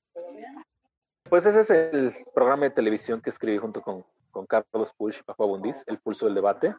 Pues 1.29 1.45
ese 1.45 1.61
es 1.61 1.69
el 1.71 2.13
programa 2.33 2.65
de 2.65 2.69
televisión 2.71 3.21
que 3.21 3.29
escribí 3.29 3.57
junto 3.57 3.81
con, 3.81 4.05
con 4.31 4.45
Carlos 4.45 4.93
Push 4.95 5.19
y 5.19 5.23
Papa 5.23 5.45
Bundis, 5.45 5.83
El 5.87 5.97
Pulso 5.97 6.25
del 6.25 6.35
Debate. 6.35 6.75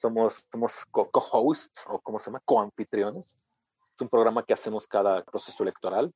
Somos, 0.00 0.46
somos 0.50 0.72
co-hosts 0.90 1.84
o 1.88 2.00
como 2.00 2.18
se 2.18 2.30
llama, 2.30 2.40
co-anfitriones. 2.46 3.38
Es 3.94 4.00
un 4.00 4.08
programa 4.08 4.44
que 4.44 4.54
hacemos 4.54 4.86
cada 4.86 5.22
proceso 5.24 5.62
electoral 5.62 6.10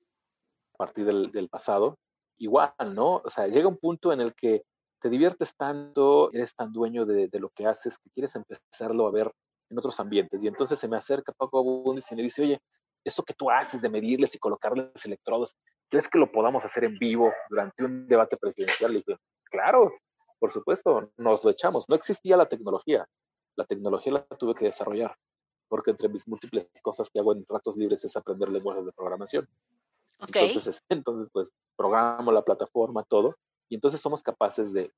a 0.73 0.77
partir 0.79 1.05
del, 1.05 1.31
del 1.31 1.51
pasado. 1.51 1.99
Igual, 2.39 2.73
¿no? 2.95 3.17
O 3.17 3.29
sea, 3.29 3.47
llega 3.47 3.69
un 3.69 3.77
punto 3.77 4.11
en 4.11 4.23
el 4.23 4.35
que 4.35 4.65
te 5.01 5.11
diviertes 5.11 5.55
tanto, 5.55 6.33
eres 6.33 6.55
tan 6.55 6.73
dueño 6.73 7.05
de, 7.05 7.29
de, 7.29 7.39
lo 7.39 7.51
que 7.51 7.67
haces 7.67 7.99
que 7.99 8.09
quieres 8.09 8.35
empezarlo 8.35 9.07
a 9.07 9.11
ver 9.11 9.31
en 9.69 9.79
otros 9.79 10.01
ambientes. 10.01 10.43
Y 10.43 10.49
entonces 10.49 10.79
se 10.79 10.89
me 10.89 10.97
acerca 10.97 11.33
Paco 11.33 11.59
Abundis 11.59 12.11
y 12.11 12.17
me 12.17 12.23
dice, 12.23 12.43
oye, 12.43 12.63
esto 13.05 13.23
que 13.23 13.35
tú 13.35 13.51
haces 13.51 13.83
de 13.83 13.91
medirles 13.91 14.35
y 14.35 14.39
colocarles 14.39 15.05
electrodos, 15.05 15.59
¿crees 15.91 16.09
que 16.09 16.19
lo 16.19 16.33
podamos 16.33 16.65
hacer 16.65 16.85
en 16.85 16.95
vivo 16.95 17.31
durante 17.51 17.85
un 17.85 18.09
debate 18.09 18.39
presidencial? 18.39 18.93
Le 18.93 19.03
dije, 19.07 19.19
claro, 19.45 19.93
por 20.39 20.51
supuesto, 20.51 21.11
nos 21.19 21.45
lo 21.45 21.51
echamos. 21.51 21.85
No 21.87 21.97
existía 21.97 22.39
la 22.39 22.49
tecnología. 22.49 23.07
La 23.57 23.65
tecnología 23.65 24.13
la 24.13 24.25
tuve 24.37 24.55
que 24.55 24.67
desarrollar, 24.67 25.17
porque 25.69 25.91
entre 25.91 26.09
mis 26.09 26.27
múltiples 26.27 26.69
cosas 26.83 27.09
que 27.11 27.21
hago 27.21 27.33
en 27.33 27.45
ratos 27.49 27.77
libres 27.77 28.05
es 28.05 28.17
aprender 28.17 28.49
lenguajes 28.49 28.85
de 28.85 28.93
programación. 28.93 29.49
Okay. 30.21 30.49
Entonces, 30.49 30.83
entonces, 30.89 31.31
pues, 31.33 31.51
programo 31.77 32.33
la 32.33 32.43
plataforma, 32.43 33.05
todo, 33.05 33.37
y 33.69 33.77
entonces 33.77 34.01
somos 34.01 34.23
capaces 34.23 34.73
de 34.73 34.93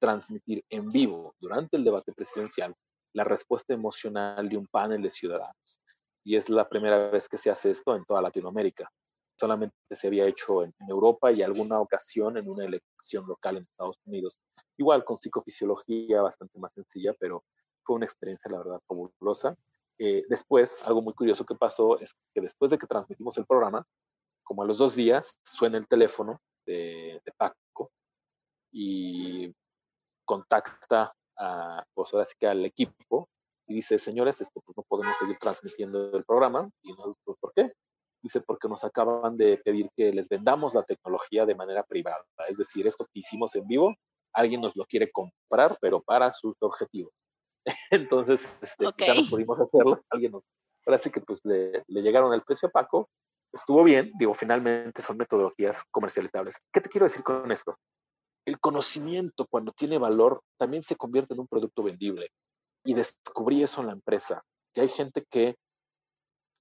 transmitir 0.00 0.64
en 0.68 0.90
vivo 0.90 1.34
durante 1.40 1.76
el 1.76 1.84
debate 1.84 2.12
presidencial 2.12 2.74
la 3.14 3.24
respuesta 3.24 3.72
emocional 3.72 4.48
de 4.48 4.56
un 4.56 4.66
panel 4.66 5.02
de 5.02 5.10
ciudadanos. 5.10 5.80
Y 6.24 6.36
es 6.36 6.48
la 6.48 6.68
primera 6.68 7.10
vez 7.10 7.28
que 7.28 7.38
se 7.38 7.50
hace 7.50 7.70
esto 7.70 7.94
en 7.94 8.04
toda 8.04 8.20
Latinoamérica. 8.20 8.90
Solamente 9.38 9.74
se 9.90 10.06
había 10.06 10.26
hecho 10.26 10.62
en, 10.62 10.72
en 10.78 10.88
Europa 10.88 11.30
y 11.32 11.42
alguna 11.42 11.80
ocasión 11.80 12.36
en 12.36 12.48
una 12.48 12.64
elección 12.64 13.26
local 13.26 13.56
en 13.56 13.64
Estados 13.64 13.98
Unidos. 14.04 14.38
Igual 14.76 15.04
con 15.04 15.18
psicofisiología 15.18 16.22
bastante 16.22 16.58
más 16.58 16.72
sencilla, 16.72 17.14
pero 17.18 17.44
fue 17.84 17.96
una 17.96 18.06
experiencia, 18.06 18.50
la 18.50 18.58
verdad, 18.58 18.80
fabulosa. 18.86 19.56
Eh, 19.98 20.24
después, 20.28 20.82
algo 20.86 21.02
muy 21.02 21.14
curioso 21.14 21.44
que 21.44 21.54
pasó 21.54 21.98
es 22.00 22.14
que 22.34 22.40
después 22.40 22.70
de 22.70 22.78
que 22.78 22.86
transmitimos 22.86 23.36
el 23.38 23.46
programa, 23.46 23.86
como 24.42 24.62
a 24.62 24.66
los 24.66 24.78
dos 24.78 24.94
días, 24.94 25.38
suena 25.44 25.78
el 25.78 25.86
teléfono 25.86 26.40
de, 26.66 27.20
de 27.24 27.32
Paco 27.36 27.90
y 28.72 29.54
contacta 30.24 31.14
a, 31.36 31.84
pues 31.94 32.12
ahora 32.12 32.26
sí 32.26 32.34
que 32.38 32.46
al 32.46 32.64
equipo 32.64 33.28
y 33.66 33.74
dice, 33.74 33.98
señores, 33.98 34.40
esto, 34.40 34.60
pues 34.60 34.76
no 34.76 34.82
podemos 34.82 35.16
seguir 35.16 35.38
transmitiendo 35.38 36.14
el 36.16 36.24
programa. 36.24 36.70
Y 36.82 36.92
nosotros, 36.92 37.36
¿por 37.40 37.52
qué? 37.54 37.72
Dice, 38.22 38.40
porque 38.40 38.68
nos 38.68 38.84
acaban 38.84 39.36
de 39.36 39.58
pedir 39.58 39.90
que 39.96 40.12
les 40.12 40.28
vendamos 40.28 40.74
la 40.74 40.82
tecnología 40.82 41.46
de 41.46 41.54
manera 41.54 41.82
privada. 41.82 42.24
Es 42.48 42.58
decir, 42.58 42.86
esto 42.86 43.06
que 43.06 43.20
hicimos 43.20 43.54
en 43.54 43.66
vivo, 43.66 43.94
alguien 44.32 44.60
nos 44.60 44.76
lo 44.76 44.84
quiere 44.84 45.10
comprar, 45.10 45.78
pero 45.80 46.02
para 46.02 46.30
sus 46.32 46.54
objetivos. 46.60 47.12
Entonces, 47.90 48.48
este, 48.60 48.86
okay. 48.86 49.06
ya 49.08 49.14
no 49.14 49.28
pudimos 49.28 49.60
hacerlo. 49.60 50.02
Alguien 50.10 50.32
nos, 50.32 50.46
ahora 50.86 50.98
sí 50.98 51.10
que 51.10 51.20
pues 51.20 51.40
le, 51.44 51.84
le 51.86 52.02
llegaron 52.02 52.32
el 52.32 52.42
precio 52.42 52.68
a 52.68 52.72
Paco. 52.72 53.08
Estuvo 53.52 53.84
bien, 53.84 54.10
digo, 54.18 54.34
finalmente 54.34 55.00
son 55.00 55.16
metodologías 55.16 55.84
comercializables. 55.90 56.56
¿Qué 56.72 56.80
te 56.80 56.88
quiero 56.88 57.04
decir 57.04 57.22
con 57.22 57.50
esto? 57.52 57.78
El 58.44 58.58
conocimiento, 58.58 59.46
cuando 59.48 59.72
tiene 59.72 59.96
valor, 59.96 60.42
también 60.58 60.82
se 60.82 60.96
convierte 60.96 61.34
en 61.34 61.40
un 61.40 61.46
producto 61.46 61.82
vendible. 61.82 62.30
Y 62.84 62.94
descubrí 62.94 63.62
eso 63.62 63.80
en 63.80 63.86
la 63.86 63.92
empresa, 63.92 64.42
que 64.74 64.82
hay 64.82 64.88
gente 64.88 65.24
que 65.30 65.56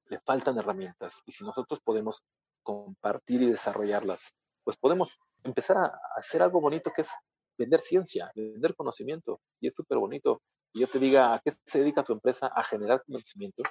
le 0.10 0.20
faltan 0.20 0.58
herramientas 0.58 1.22
y 1.26 1.32
si 1.32 1.44
nosotros 1.44 1.80
podemos 1.84 2.22
compartir 2.62 3.42
y 3.42 3.48
desarrollarlas, 3.48 4.34
pues 4.64 4.78
podemos 4.78 5.20
empezar 5.44 5.78
a 5.78 6.00
hacer 6.16 6.42
algo 6.42 6.62
bonito 6.62 6.92
que 6.92 7.02
es 7.02 7.12
vender 7.58 7.80
ciencia, 7.80 8.32
vender 8.36 8.76
conocimiento. 8.76 9.42
Y 9.60 9.68
es 9.68 9.76
súper 9.76 9.98
bonito. 9.98 10.42
Y 10.74 10.80
yo 10.80 10.88
te 10.88 11.00
diga, 11.00 11.36
¿a 11.36 11.40
qué 11.40 11.52
se 11.52 11.80
dedica 11.80 12.04
tu 12.04 12.14
empresa? 12.14 12.48
A 12.48 12.64
generar 12.64 13.04
conocimiento. 13.06 13.64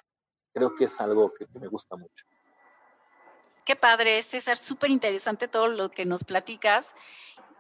Creo 0.55 0.75
que 0.75 0.85
es 0.85 1.01
algo 1.01 1.33
que, 1.33 1.47
me 1.59 1.67
gusta 1.67 1.97
mucho. 1.97 2.25
Qué 3.65 3.75
padre, 3.75 4.23
César, 4.23 4.57
súper 4.57 4.91
interesante 4.91 5.49
todo 5.49 5.67
lo 5.67 5.91
que 5.91 6.05
nos 6.05 6.23
platicas. 6.25 6.95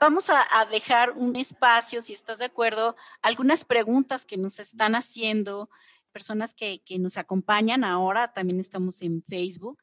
Vamos 0.00 0.30
a, 0.30 0.44
dejar 0.70 1.10
un 1.10 1.36
espacio, 1.36 2.02
si 2.02 2.12
estás 2.12 2.38
de 2.38 2.46
acuerdo, 2.46 2.96
algunas 3.20 3.64
preguntas 3.64 4.24
que 4.24 4.36
nos 4.36 4.58
están 4.58 4.94
haciendo 4.94 5.70
personas 6.12 6.54
que, 6.54 6.82
que 6.84 6.98
nos 6.98 7.16
acompañan 7.16 7.84
ahora, 7.84 8.32
también 8.32 8.60
estamos 8.60 9.00
en 9.02 9.22
Facebook. 9.28 9.82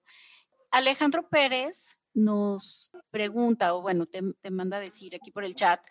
Alejandro 0.72 1.28
Pérez 1.28 1.98
nos 2.14 2.92
pregunta, 3.12 3.74
o 3.74 3.82
bueno, 3.82 4.06
te, 4.06 4.22
te 4.42 4.52
manda 4.52 4.80
decir 4.80 5.16
aquí 5.16 5.32
por 5.32 5.44
el 5.44 5.56
chat, 5.56 5.82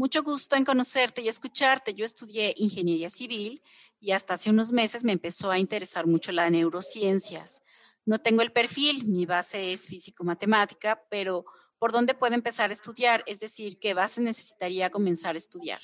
mucho 0.00 0.22
gusto 0.22 0.56
en 0.56 0.64
conocerte 0.64 1.20
y 1.20 1.28
escucharte. 1.28 1.92
Yo 1.92 2.06
estudié 2.06 2.54
ingeniería 2.56 3.10
civil 3.10 3.62
y 4.00 4.12
hasta 4.12 4.32
hace 4.32 4.48
unos 4.48 4.72
meses 4.72 5.04
me 5.04 5.12
empezó 5.12 5.50
a 5.50 5.58
interesar 5.58 6.06
mucho 6.06 6.32
la 6.32 6.48
neurociencias. 6.48 7.60
No 8.06 8.18
tengo 8.18 8.40
el 8.40 8.50
perfil, 8.50 9.06
mi 9.06 9.26
base 9.26 9.74
es 9.74 9.86
físico-matemática, 9.86 11.04
pero 11.10 11.44
¿por 11.78 11.92
dónde 11.92 12.14
puedo 12.14 12.34
empezar 12.34 12.70
a 12.70 12.72
estudiar? 12.72 13.22
Es 13.26 13.40
decir, 13.40 13.78
¿qué 13.78 13.92
base 13.92 14.22
necesitaría 14.22 14.88
comenzar 14.88 15.34
a 15.34 15.38
estudiar? 15.38 15.82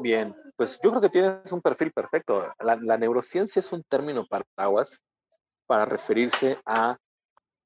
Bien, 0.00 0.36
pues 0.54 0.78
yo 0.84 0.90
creo 0.90 1.00
que 1.00 1.08
tienes 1.08 1.50
un 1.50 1.62
perfil 1.62 1.92
perfecto. 1.92 2.52
La, 2.60 2.76
la 2.76 2.98
neurociencia 2.98 3.58
es 3.58 3.72
un 3.72 3.82
término 3.82 4.26
para 4.26 4.44
aguas 4.56 5.02
para 5.66 5.86
referirse 5.86 6.58
a 6.66 6.98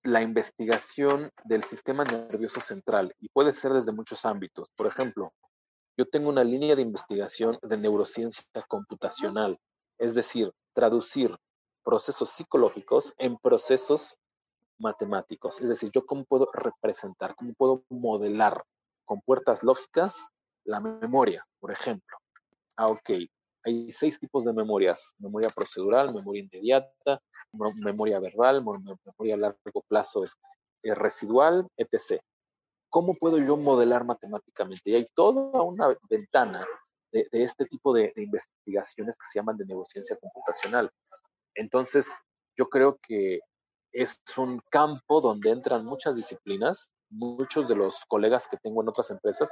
la 0.08 0.22
investigación 0.22 1.30
del 1.44 1.62
sistema 1.62 2.02
nervioso 2.02 2.60
central 2.60 3.14
y 3.20 3.28
puede 3.28 3.52
ser 3.52 3.72
desde 3.72 3.92
muchos 3.92 4.24
ámbitos. 4.24 4.68
Por 4.74 4.86
ejemplo, 4.86 5.34
yo 5.98 6.08
tengo 6.08 6.30
una 6.30 6.44
línea 6.44 6.74
de 6.74 6.82
investigación 6.82 7.58
de 7.62 7.76
neurociencia 7.76 8.42
computacional, 8.68 9.58
es 9.98 10.14
decir, 10.14 10.50
traducir 10.72 11.36
procesos 11.84 12.30
psicológicos 12.30 13.14
en 13.18 13.36
procesos 13.36 14.16
matemáticos. 14.78 15.60
Es 15.60 15.68
decir, 15.68 15.90
yo 15.92 16.06
cómo 16.06 16.24
puedo 16.24 16.48
representar, 16.54 17.34
cómo 17.34 17.52
puedo 17.52 17.84
modelar 17.90 18.64
con 19.04 19.20
puertas 19.20 19.62
lógicas 19.62 20.30
la 20.64 20.80
memoria, 20.80 21.46
por 21.60 21.70
ejemplo. 21.70 22.16
Ah, 22.76 22.86
ok, 22.88 23.10
hay 23.68 23.92
seis 23.92 24.18
tipos 24.18 24.44
de 24.44 24.52
memorias, 24.52 25.14
memoria 25.18 25.50
procedural, 25.50 26.12
memoria 26.12 26.42
inmediata, 26.42 27.20
memoria 27.52 28.18
verbal, 28.18 28.64
memoria 28.64 29.34
a 29.34 29.36
largo 29.36 29.82
plazo 29.86 30.24
es, 30.24 30.34
es 30.82 30.96
residual, 30.96 31.68
etc. 31.76 32.20
¿Cómo 32.90 33.14
puedo 33.14 33.38
yo 33.38 33.56
modelar 33.56 34.04
matemáticamente? 34.04 34.90
Y 34.90 34.94
hay 34.94 35.06
toda 35.14 35.62
una 35.62 35.96
ventana 36.08 36.66
de, 37.12 37.28
de 37.30 37.42
este 37.44 37.66
tipo 37.66 37.92
de, 37.92 38.12
de, 38.16 38.22
investigaciones 38.22 39.16
que 39.16 39.26
se 39.30 39.38
llaman 39.38 39.56
de 39.56 39.66
neurociencia 39.66 40.16
computacional. 40.16 40.90
Entonces, 41.54 42.06
yo 42.56 42.68
creo 42.68 42.98
que 43.06 43.40
es 43.92 44.18
un 44.36 44.60
campo 44.70 45.20
donde 45.20 45.50
entran 45.50 45.84
muchas 45.84 46.16
disciplinas, 46.16 46.90
muchos 47.10 47.68
de 47.68 47.76
los 47.76 48.04
colegas 48.06 48.46
que 48.48 48.56
tengo 48.58 48.82
en 48.82 48.88
otras 48.88 49.10
empresas 49.10 49.48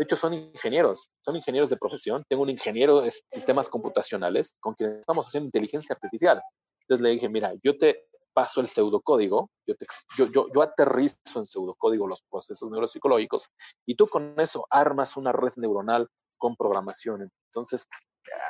de 0.00 0.04
hecho, 0.04 0.16
son 0.16 0.32
ingenieros, 0.32 1.10
son 1.22 1.36
ingenieros 1.36 1.68
de 1.68 1.76
profesión. 1.76 2.24
Tengo 2.26 2.42
un 2.42 2.48
ingeniero 2.48 3.02
de 3.02 3.10
sistemas 3.30 3.68
computacionales 3.68 4.56
con 4.58 4.72
quien 4.72 4.94
estamos 4.94 5.26
haciendo 5.26 5.48
inteligencia 5.48 5.92
artificial. 5.92 6.40
Entonces 6.80 7.02
le 7.02 7.10
dije, 7.10 7.28
mira, 7.28 7.52
yo 7.62 7.76
te 7.76 8.06
paso 8.32 8.62
el 8.62 8.68
pseudocódigo, 8.68 9.50
yo, 9.66 9.74
te, 9.76 9.84
yo, 10.16 10.24
yo, 10.32 10.46
yo 10.54 10.62
aterrizo 10.62 11.16
en 11.34 11.44
pseudocódigo 11.44 12.06
los 12.06 12.22
procesos 12.30 12.70
neuropsicológicos 12.70 13.50
y 13.84 13.94
tú 13.94 14.08
con 14.08 14.40
eso 14.40 14.66
armas 14.70 15.18
una 15.18 15.32
red 15.32 15.52
neuronal 15.56 16.08
con 16.38 16.56
programación. 16.56 17.30
Entonces, 17.48 17.86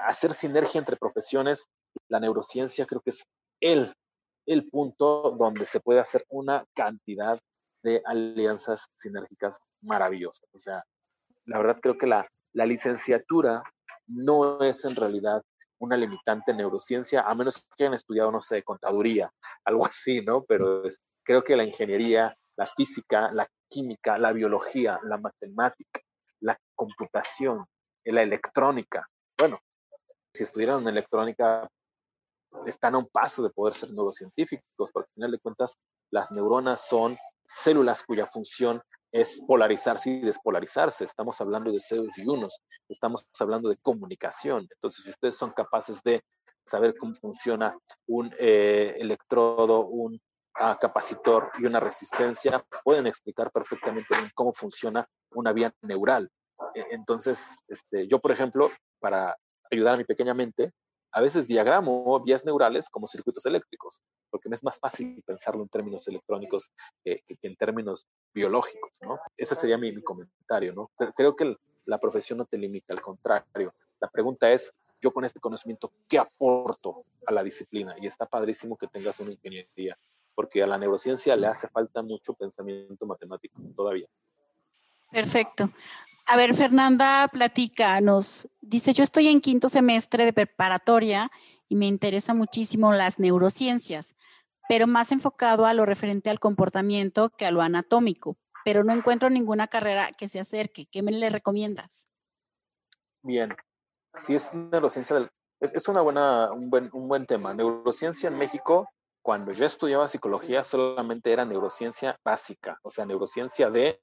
hacer 0.06 0.32
sinergia 0.32 0.78
entre 0.78 0.96
profesiones, 0.96 1.66
la 2.08 2.20
neurociencia 2.20 2.86
creo 2.86 3.00
que 3.00 3.10
es 3.10 3.24
el, 3.60 3.92
el 4.46 4.70
punto 4.70 5.32
donde 5.36 5.66
se 5.66 5.80
puede 5.80 5.98
hacer 5.98 6.24
una 6.28 6.64
cantidad 6.76 7.40
de 7.82 8.02
alianzas 8.04 8.86
sinérgicas 8.96 9.58
maravillosas. 9.82 10.48
O 10.52 10.58
sea, 10.58 10.84
la 11.44 11.58
verdad 11.58 11.78
creo 11.80 11.98
que 11.98 12.06
la, 12.06 12.28
la 12.52 12.66
licenciatura 12.66 13.62
no 14.06 14.60
es 14.60 14.84
en 14.84 14.96
realidad 14.96 15.42
una 15.78 15.96
limitante 15.96 16.50
en 16.50 16.58
neurociencia, 16.58 17.22
a 17.22 17.34
menos 17.34 17.66
que 17.76 17.84
hayan 17.84 17.94
estudiado, 17.94 18.30
no 18.30 18.40
sé, 18.40 18.62
contaduría, 18.62 19.32
algo 19.64 19.86
así, 19.86 20.20
¿no? 20.20 20.44
Pero 20.44 20.82
creo 21.22 21.42
que 21.42 21.56
la 21.56 21.64
ingeniería, 21.64 22.36
la 22.56 22.66
física, 22.66 23.30
la 23.32 23.48
química, 23.68 24.18
la 24.18 24.32
biología, 24.32 25.00
la 25.04 25.16
matemática, 25.16 26.00
la 26.40 26.58
computación, 26.74 27.64
la 28.04 28.22
electrónica, 28.22 29.08
bueno, 29.38 29.58
si 30.34 30.42
estudiaron 30.42 30.86
electrónica, 30.86 31.68
están 32.66 32.94
a 32.94 32.98
un 32.98 33.08
paso 33.08 33.42
de 33.42 33.50
poder 33.50 33.74
ser 33.74 33.90
neurocientíficos, 33.90 34.92
porque 34.92 35.08
al 35.08 35.14
final 35.14 35.30
de 35.30 35.38
cuentas 35.38 35.78
las 36.10 36.30
neuronas 36.30 36.86
son 36.88 37.16
células 37.46 38.02
cuya 38.02 38.26
función 38.26 38.82
es 39.12 39.42
polarizarse 39.46 40.10
y 40.10 40.20
despolarizarse. 40.20 41.04
Estamos 41.04 41.40
hablando 41.40 41.72
de 41.72 41.80
ceros 41.80 42.16
y 42.16 42.26
unos, 42.26 42.60
estamos 42.88 43.26
hablando 43.38 43.68
de 43.68 43.76
comunicación. 43.78 44.68
Entonces, 44.70 45.04
si 45.04 45.10
ustedes 45.10 45.36
son 45.36 45.50
capaces 45.50 46.02
de 46.02 46.22
saber 46.66 46.94
cómo 46.96 47.14
funciona 47.14 47.76
un 48.06 48.32
eh, 48.38 48.94
electrodo, 48.98 49.86
un 49.86 50.20
ah, 50.54 50.78
capacitor 50.80 51.50
y 51.58 51.66
una 51.66 51.80
resistencia, 51.80 52.64
pueden 52.84 53.06
explicar 53.06 53.50
perfectamente 53.50 54.14
cómo 54.34 54.52
funciona 54.52 55.04
una 55.32 55.52
vía 55.52 55.74
neural. 55.82 56.30
E, 56.74 56.86
entonces, 56.90 57.44
este, 57.66 58.06
yo, 58.06 58.20
por 58.20 58.30
ejemplo, 58.30 58.70
para 59.00 59.36
ayudar 59.70 59.94
a 59.94 59.98
mi 59.98 60.04
pequeña 60.04 60.34
mente, 60.34 60.72
a 61.12 61.20
veces 61.20 61.46
diagramo 61.46 62.20
vías 62.20 62.44
neurales 62.44 62.88
como 62.88 63.06
circuitos 63.06 63.44
eléctricos, 63.46 64.02
porque 64.30 64.48
me 64.48 64.56
es 64.56 64.62
más 64.62 64.78
fácil 64.78 65.22
pensarlo 65.26 65.62
en 65.62 65.68
términos 65.68 66.06
electrónicos 66.08 66.70
que, 67.04 67.22
en 67.42 67.56
términos 67.56 68.06
biológicos, 68.32 68.92
¿no? 69.02 69.18
Ese 69.36 69.54
sería 69.54 69.76
mi, 69.76 69.92
comentario, 70.02 70.72
¿no? 70.72 70.90
Creo 71.16 71.34
que 71.34 71.56
la 71.84 71.98
profesión 71.98 72.38
no 72.38 72.44
te 72.44 72.58
limita, 72.58 72.94
al 72.94 73.00
contrario. 73.00 73.74
La 74.00 74.08
pregunta 74.08 74.50
es, 74.52 74.72
yo 75.00 75.12
con 75.12 75.24
este 75.24 75.40
conocimiento, 75.40 75.92
¿qué 76.08 76.18
aporto 76.18 77.04
a 77.26 77.32
la 77.32 77.42
disciplina? 77.42 77.96
Y 78.00 78.06
está 78.06 78.26
padrísimo 78.26 78.76
que 78.76 78.86
tengas 78.86 79.18
una 79.20 79.32
ingeniería, 79.32 79.96
porque 80.34 80.62
a 80.62 80.66
la 80.66 80.78
neurociencia 80.78 81.34
le 81.36 81.46
hace 81.46 81.68
falta 81.68 82.02
mucho 82.02 82.34
pensamiento 82.34 83.06
matemático 83.06 83.60
todavía. 83.74 84.06
Perfecto. 85.10 85.70
A 86.32 86.36
ver, 86.36 86.54
Fernanda, 86.54 87.26
platícanos. 87.26 88.48
Dice, 88.60 88.92
yo 88.92 89.02
estoy 89.02 89.26
en 89.26 89.40
quinto 89.40 89.68
semestre 89.68 90.24
de 90.24 90.32
preparatoria 90.32 91.28
y 91.68 91.74
me 91.74 91.86
interesa 91.86 92.34
muchísimo 92.34 92.92
las 92.92 93.18
neurociencias, 93.18 94.14
pero 94.68 94.86
más 94.86 95.10
enfocado 95.10 95.66
a 95.66 95.74
lo 95.74 95.86
referente 95.86 96.30
al 96.30 96.38
comportamiento 96.38 97.30
que 97.30 97.46
a 97.46 97.50
lo 97.50 97.62
anatómico, 97.62 98.38
pero 98.64 98.84
no 98.84 98.92
encuentro 98.92 99.28
ninguna 99.28 99.66
carrera 99.66 100.12
que 100.12 100.28
se 100.28 100.38
acerque. 100.38 100.86
¿Qué 100.86 101.02
me 101.02 101.10
le 101.10 101.30
recomiendas? 101.30 102.06
Bien, 103.22 103.52
si 104.20 104.36
es 104.36 104.54
neurociencia, 104.54 105.28
es, 105.58 105.88
una 105.88 106.00
buena, 106.00 106.52
un, 106.52 106.70
buen, 106.70 106.90
un 106.92 107.08
buen 107.08 107.26
tema. 107.26 107.54
Neurociencia 107.54 108.28
en 108.28 108.38
México, 108.38 108.88
cuando 109.20 109.50
yo 109.50 109.66
estudiaba 109.66 110.06
psicología, 110.06 110.62
solamente 110.62 111.32
era 111.32 111.44
neurociencia 111.44 112.20
básica, 112.24 112.78
o 112.84 112.90
sea, 112.90 113.04
neurociencia 113.04 113.68
de 113.68 114.00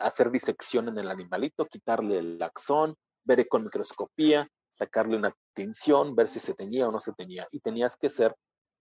hacer 0.00 0.30
disección 0.30 0.88
en 0.88 0.98
el 0.98 1.08
animalito, 1.08 1.66
quitarle 1.66 2.18
el 2.18 2.42
axón, 2.42 2.96
ver 3.24 3.46
con 3.48 3.64
microscopía, 3.64 4.48
sacarle 4.66 5.16
una 5.16 5.32
tinción, 5.54 6.14
ver 6.14 6.28
si 6.28 6.40
se 6.40 6.54
tenía 6.54 6.88
o 6.88 6.92
no 6.92 7.00
se 7.00 7.12
tenía. 7.12 7.46
Y 7.50 7.60
tenías 7.60 7.96
que 7.96 8.08
ser 8.08 8.34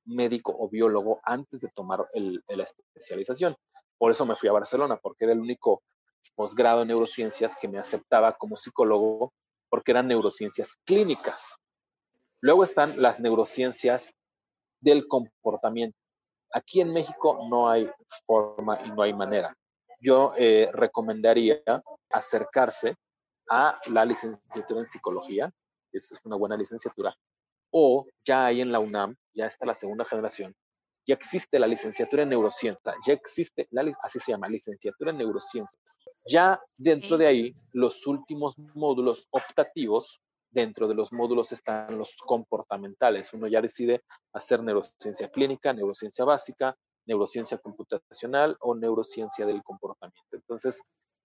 médico 0.05 0.55
o 0.57 0.69
biólogo 0.69 1.19
antes 1.23 1.61
de 1.61 1.69
tomar 1.69 2.07
la 2.13 2.63
especialización. 2.63 3.55
Por 3.97 4.11
eso 4.11 4.25
me 4.25 4.35
fui 4.35 4.49
a 4.49 4.53
Barcelona, 4.53 4.97
porque 4.97 5.25
era 5.25 5.33
el 5.33 5.41
único 5.41 5.83
posgrado 6.35 6.81
en 6.81 6.87
neurociencias 6.87 7.57
que 7.59 7.67
me 7.67 7.79
aceptaba 7.79 8.37
como 8.37 8.55
psicólogo, 8.55 9.33
porque 9.69 9.91
eran 9.91 10.07
neurociencias 10.07 10.73
clínicas. 10.85 11.57
Luego 12.41 12.63
están 12.63 13.01
las 13.01 13.19
neurociencias 13.19 14.13
del 14.79 15.07
comportamiento. 15.07 15.97
Aquí 16.51 16.81
en 16.81 16.93
México 16.93 17.45
no 17.49 17.69
hay 17.69 17.89
forma 18.25 18.79
y 18.85 18.89
no 18.91 19.01
hay 19.01 19.13
manera 19.13 19.55
yo 19.99 20.33
eh, 20.37 20.69
recomendaría 20.73 21.61
acercarse 22.09 22.95
a 23.49 23.79
la 23.91 24.05
licenciatura 24.05 24.81
en 24.81 24.87
psicología, 24.87 25.51
es 25.91 26.11
una 26.23 26.35
buena 26.35 26.55
licenciatura, 26.55 27.15
o 27.71 28.05
ya 28.25 28.45
hay 28.45 28.61
en 28.61 28.71
la 28.71 28.79
UNAM, 28.79 29.15
ya 29.33 29.47
está 29.47 29.65
la 29.65 29.75
segunda 29.75 30.05
generación, 30.05 30.55
ya 31.05 31.15
existe 31.15 31.57
la 31.57 31.67
licenciatura 31.67 32.23
en 32.23 32.29
neurociencia, 32.29 32.93
ya 33.05 33.13
existe, 33.13 33.67
la, 33.71 33.91
así 34.03 34.19
se 34.19 34.31
llama, 34.31 34.47
licenciatura 34.47 35.11
en 35.11 35.17
neurociencias. 35.17 35.99
Ya 36.27 36.61
dentro 36.77 37.17
de 37.17 37.25
ahí, 37.25 37.55
los 37.73 38.05
últimos 38.05 38.55
módulos 38.75 39.27
optativos, 39.31 40.21
dentro 40.51 40.87
de 40.87 40.95
los 40.95 41.11
módulos 41.11 41.51
están 41.51 41.97
los 41.97 42.15
comportamentales. 42.17 43.33
Uno 43.33 43.47
ya 43.47 43.61
decide 43.61 44.03
hacer 44.33 44.61
neurociencia 44.61 45.29
clínica, 45.29 45.73
neurociencia 45.73 46.25
básica, 46.25 46.75
neurociencia 47.09 47.57
computacional 47.57 48.55
o 48.59 48.75
neurociencia 48.75 49.43
del 49.47 49.63
comportamiento. 49.63 50.29
Entonces, 50.31 50.79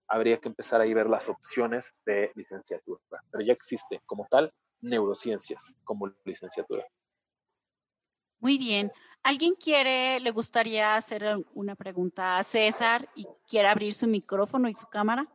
habría 0.08 0.38
que 0.38 0.48
empezar 0.48 0.80
a 0.80 0.84
ver 0.86 1.08
las 1.08 1.28
opciones 1.28 1.92
de 2.06 2.32
licenciatura, 2.34 3.00
pero 3.30 3.44
ya 3.44 3.52
existe 3.52 4.00
como 4.06 4.26
tal 4.30 4.50
neurociencias 4.80 5.76
como 5.84 6.10
licenciatura. 6.24 6.86
Muy 8.40 8.56
bien. 8.56 8.92
¿Alguien 9.22 9.54
quiere, 9.54 10.20
le 10.20 10.30
gustaría 10.30 10.96
hacer 10.96 11.44
una 11.54 11.74
pregunta 11.74 12.38
a 12.38 12.44
César 12.44 13.08
y 13.14 13.26
quiere 13.46 13.68
abrir 13.68 13.94
su 13.94 14.06
micrófono 14.06 14.68
y 14.68 14.74
su 14.74 14.86
cámara? 14.86 15.26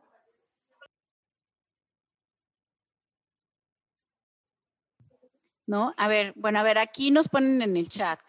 ¿No? 5.66 5.94
A 5.96 6.08
ver, 6.08 6.32
bueno, 6.34 6.58
a 6.58 6.64
ver, 6.64 6.78
aquí 6.78 7.12
nos 7.12 7.28
ponen 7.28 7.62
en 7.62 7.76
el 7.76 7.88
chat. 7.88 8.20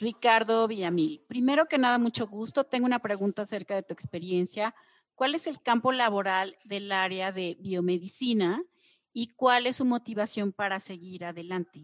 Ricardo 0.00 0.68
Villamil, 0.68 1.24
primero 1.26 1.66
que 1.66 1.76
nada, 1.76 1.98
mucho 1.98 2.28
gusto. 2.28 2.64
Tengo 2.64 2.86
una 2.86 3.00
pregunta 3.00 3.42
acerca 3.42 3.74
de 3.74 3.82
tu 3.82 3.92
experiencia. 3.92 4.74
¿Cuál 5.16 5.34
es 5.34 5.48
el 5.48 5.60
campo 5.60 5.90
laboral 5.90 6.56
del 6.64 6.92
área 6.92 7.32
de 7.32 7.56
biomedicina 7.58 8.62
y 9.12 9.34
cuál 9.34 9.66
es 9.66 9.76
su 9.76 9.84
motivación 9.84 10.52
para 10.52 10.78
seguir 10.78 11.24
adelante? 11.24 11.82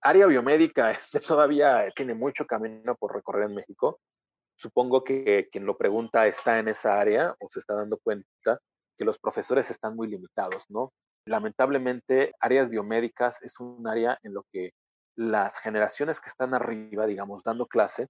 Área 0.00 0.26
biomédica 0.26 0.90
este, 0.90 1.20
todavía 1.20 1.90
tiene 1.94 2.14
mucho 2.14 2.46
camino 2.46 2.94
por 2.94 3.14
recorrer 3.14 3.50
en 3.50 3.56
México. 3.56 4.00
Supongo 4.56 5.04
que 5.04 5.48
quien 5.52 5.66
lo 5.66 5.76
pregunta 5.76 6.26
está 6.26 6.58
en 6.58 6.68
esa 6.68 6.98
área 6.98 7.34
o 7.40 7.48
se 7.50 7.58
está 7.58 7.74
dando 7.74 7.98
cuenta 7.98 8.58
que 8.96 9.04
los 9.04 9.18
profesores 9.18 9.70
están 9.70 9.96
muy 9.96 10.08
limitados, 10.08 10.64
¿no? 10.70 10.92
Lamentablemente, 11.26 12.32
áreas 12.40 12.70
biomédicas 12.70 13.42
es 13.42 13.58
un 13.60 13.86
área 13.86 14.18
en 14.22 14.32
lo 14.32 14.44
que 14.50 14.72
las 15.16 15.58
generaciones 15.58 16.20
que 16.20 16.28
están 16.28 16.54
arriba, 16.54 17.06
digamos, 17.06 17.42
dando 17.42 17.66
clase, 17.66 18.08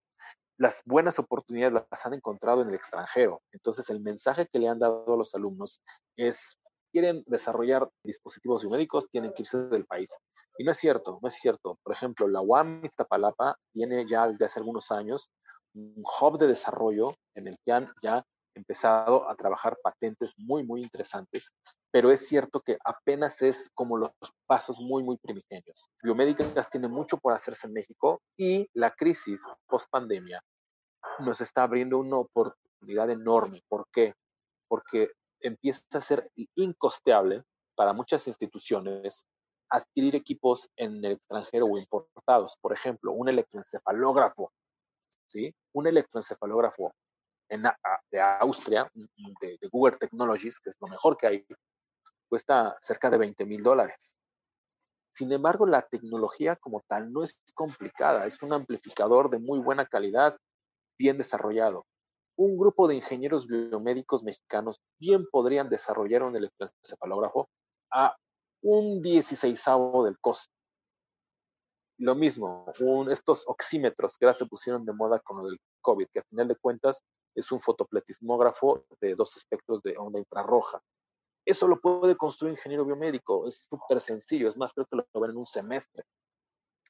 las 0.58 0.82
buenas 0.84 1.18
oportunidades 1.18 1.72
las 1.90 2.06
han 2.06 2.14
encontrado 2.14 2.62
en 2.62 2.68
el 2.68 2.74
extranjero. 2.74 3.42
Entonces, 3.52 3.90
el 3.90 4.00
mensaje 4.00 4.46
que 4.50 4.58
le 4.58 4.68
han 4.68 4.78
dado 4.78 5.12
a 5.12 5.16
los 5.16 5.34
alumnos 5.34 5.80
es, 6.16 6.58
quieren 6.92 7.24
desarrollar 7.26 7.88
dispositivos 8.04 8.62
biomédicos, 8.62 9.08
tienen 9.10 9.32
que 9.32 9.42
irse 9.42 9.58
del 9.58 9.84
país. 9.84 10.10
Y 10.56 10.64
no 10.64 10.70
es 10.70 10.78
cierto, 10.78 11.18
no 11.20 11.28
es 11.28 11.34
cierto. 11.34 11.78
Por 11.82 11.92
ejemplo, 11.92 12.28
la 12.28 12.40
UAM 12.40 12.84
Iztapalapa 12.84 13.56
tiene 13.72 14.06
ya 14.08 14.28
desde 14.28 14.44
hace 14.44 14.60
algunos 14.60 14.92
años 14.92 15.30
un 15.74 16.04
hub 16.20 16.38
de 16.38 16.46
desarrollo 16.46 17.12
en 17.34 17.48
el 17.48 17.56
que 17.64 17.72
han 17.72 17.92
ya 18.00 18.24
empezado 18.54 19.28
a 19.28 19.34
trabajar 19.34 19.76
patentes 19.82 20.34
muy, 20.38 20.64
muy 20.64 20.82
interesantes 20.82 21.52
pero 21.94 22.10
es 22.10 22.26
cierto 22.26 22.60
que 22.60 22.76
apenas 22.84 23.40
es 23.40 23.70
como 23.72 23.96
los 23.96 24.10
pasos 24.46 24.80
muy, 24.80 25.04
muy 25.04 25.16
primigenios. 25.16 25.88
Biomédicas 26.02 26.68
tiene 26.68 26.88
mucho 26.88 27.18
por 27.18 27.32
hacerse 27.32 27.68
en 27.68 27.72
México 27.72 28.20
y 28.36 28.68
la 28.72 28.90
crisis 28.90 29.44
post 29.68 29.88
pandemia 29.90 30.42
nos 31.20 31.40
está 31.40 31.62
abriendo 31.62 31.98
una 31.98 32.16
oportunidad 32.16 33.10
enorme. 33.10 33.62
¿Por 33.68 33.86
qué? 33.92 34.14
Porque 34.66 35.12
empieza 35.38 35.84
a 35.92 36.00
ser 36.00 36.28
incosteable 36.56 37.44
para 37.76 37.92
muchas 37.92 38.26
instituciones 38.26 39.28
adquirir 39.70 40.16
equipos 40.16 40.68
en 40.74 40.96
el 41.04 41.12
extranjero 41.12 41.66
o 41.66 41.78
importados. 41.78 42.56
Por 42.60 42.72
ejemplo, 42.72 43.12
un 43.12 43.28
electroencefalógrafo, 43.28 44.50
¿sí? 45.28 45.54
Un 45.72 45.86
electroencefalógrafo 45.86 46.92
en, 47.50 47.62
de 48.10 48.20
Austria, 48.20 48.90
de, 48.94 49.58
de 49.60 49.68
Google 49.68 49.96
Technologies, 49.96 50.58
que 50.58 50.70
es 50.70 50.76
lo 50.80 50.88
mejor 50.88 51.16
que 51.16 51.28
hay, 51.28 51.46
cuesta 52.34 52.76
cerca 52.80 53.10
de 53.10 53.16
20 53.16 53.46
mil 53.46 53.62
dólares. 53.62 54.16
Sin 55.14 55.30
embargo, 55.30 55.66
la 55.66 55.82
tecnología 55.82 56.56
como 56.56 56.82
tal 56.88 57.12
no 57.12 57.22
es 57.22 57.38
complicada, 57.54 58.26
es 58.26 58.42
un 58.42 58.52
amplificador 58.52 59.30
de 59.30 59.38
muy 59.38 59.60
buena 59.60 59.86
calidad, 59.86 60.36
bien 60.98 61.16
desarrollado. 61.16 61.86
Un 62.36 62.58
grupo 62.58 62.88
de 62.88 62.96
ingenieros 62.96 63.46
biomédicos 63.46 64.24
mexicanos 64.24 64.80
bien 64.98 65.28
podrían 65.30 65.68
desarrollar 65.68 66.24
un 66.24 66.34
electroencefalógrafo 66.34 67.48
a 67.92 68.16
un 68.62 69.00
16 69.00 69.64
del 70.04 70.18
costo. 70.18 70.52
Lo 71.98 72.16
mismo, 72.16 72.66
estos 73.12 73.44
oxímetros 73.46 74.18
que 74.18 74.24
ahora 74.24 74.36
se 74.36 74.46
pusieron 74.46 74.84
de 74.84 74.92
moda 74.92 75.20
con 75.20 75.36
lo 75.38 75.44
del 75.44 75.60
COVID, 75.82 76.08
que 76.12 76.18
a 76.18 76.24
final 76.24 76.48
de 76.48 76.56
cuentas 76.56 77.00
es 77.36 77.52
un 77.52 77.60
fotopletismógrafo 77.60 78.84
de 79.00 79.14
dos 79.14 79.36
espectros 79.36 79.80
de 79.84 79.96
onda 79.96 80.18
infrarroja 80.18 80.82
Eso 81.44 81.68
lo 81.68 81.80
puede 81.80 82.16
construir 82.16 82.52
un 82.52 82.56
ingeniero 82.56 82.84
biomédico, 82.84 83.46
es 83.46 83.66
súper 83.68 84.00
sencillo, 84.00 84.48
es 84.48 84.56
más, 84.56 84.72
creo 84.72 84.86
que 84.86 84.96
lo 84.96 85.20
ven 85.20 85.32
en 85.32 85.36
un 85.36 85.46
semestre. 85.46 86.04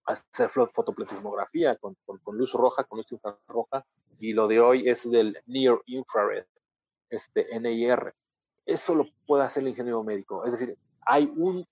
Hacer 0.04 0.50
fotopletismografía 0.50 1.76
con, 1.76 1.96
con, 2.04 2.36
luz 2.36 2.52
roja, 2.52 2.84
con 2.84 2.98
luz 2.98 3.10
infrarroja, 3.10 3.84
y 4.18 4.32
lo 4.32 4.46
de 4.46 4.60
hoy 4.60 4.88
es 4.88 5.10
del 5.10 5.36
Near 5.46 5.80
Infrared, 5.86 6.46
este 7.10 7.58
NIR. 7.58 8.14
Eso 8.64 8.94
lo 8.94 9.06
puede 9.26 9.44
hacer 9.44 9.62
el 9.62 9.70
ingeniero 9.70 10.04
médico. 10.04 10.44
Es 10.44 10.52
decir, 10.52 10.78
hay 11.00 11.30
un 11.36 11.66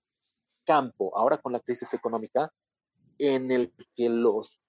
campo 0.64 1.16
ahora 1.16 1.38
con 1.38 1.52
la 1.52 1.60
crisis 1.60 1.92
económica 1.94 2.52
en 3.18 3.50
el 3.50 3.72
que 3.94 4.08
los 4.08 4.60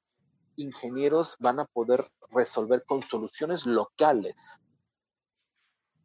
ingenieros 0.56 1.36
van 1.40 1.60
a 1.60 1.66
poder 1.66 2.06
resolver 2.30 2.84
con 2.86 3.02
soluciones 3.02 3.66
locales, 3.66 4.62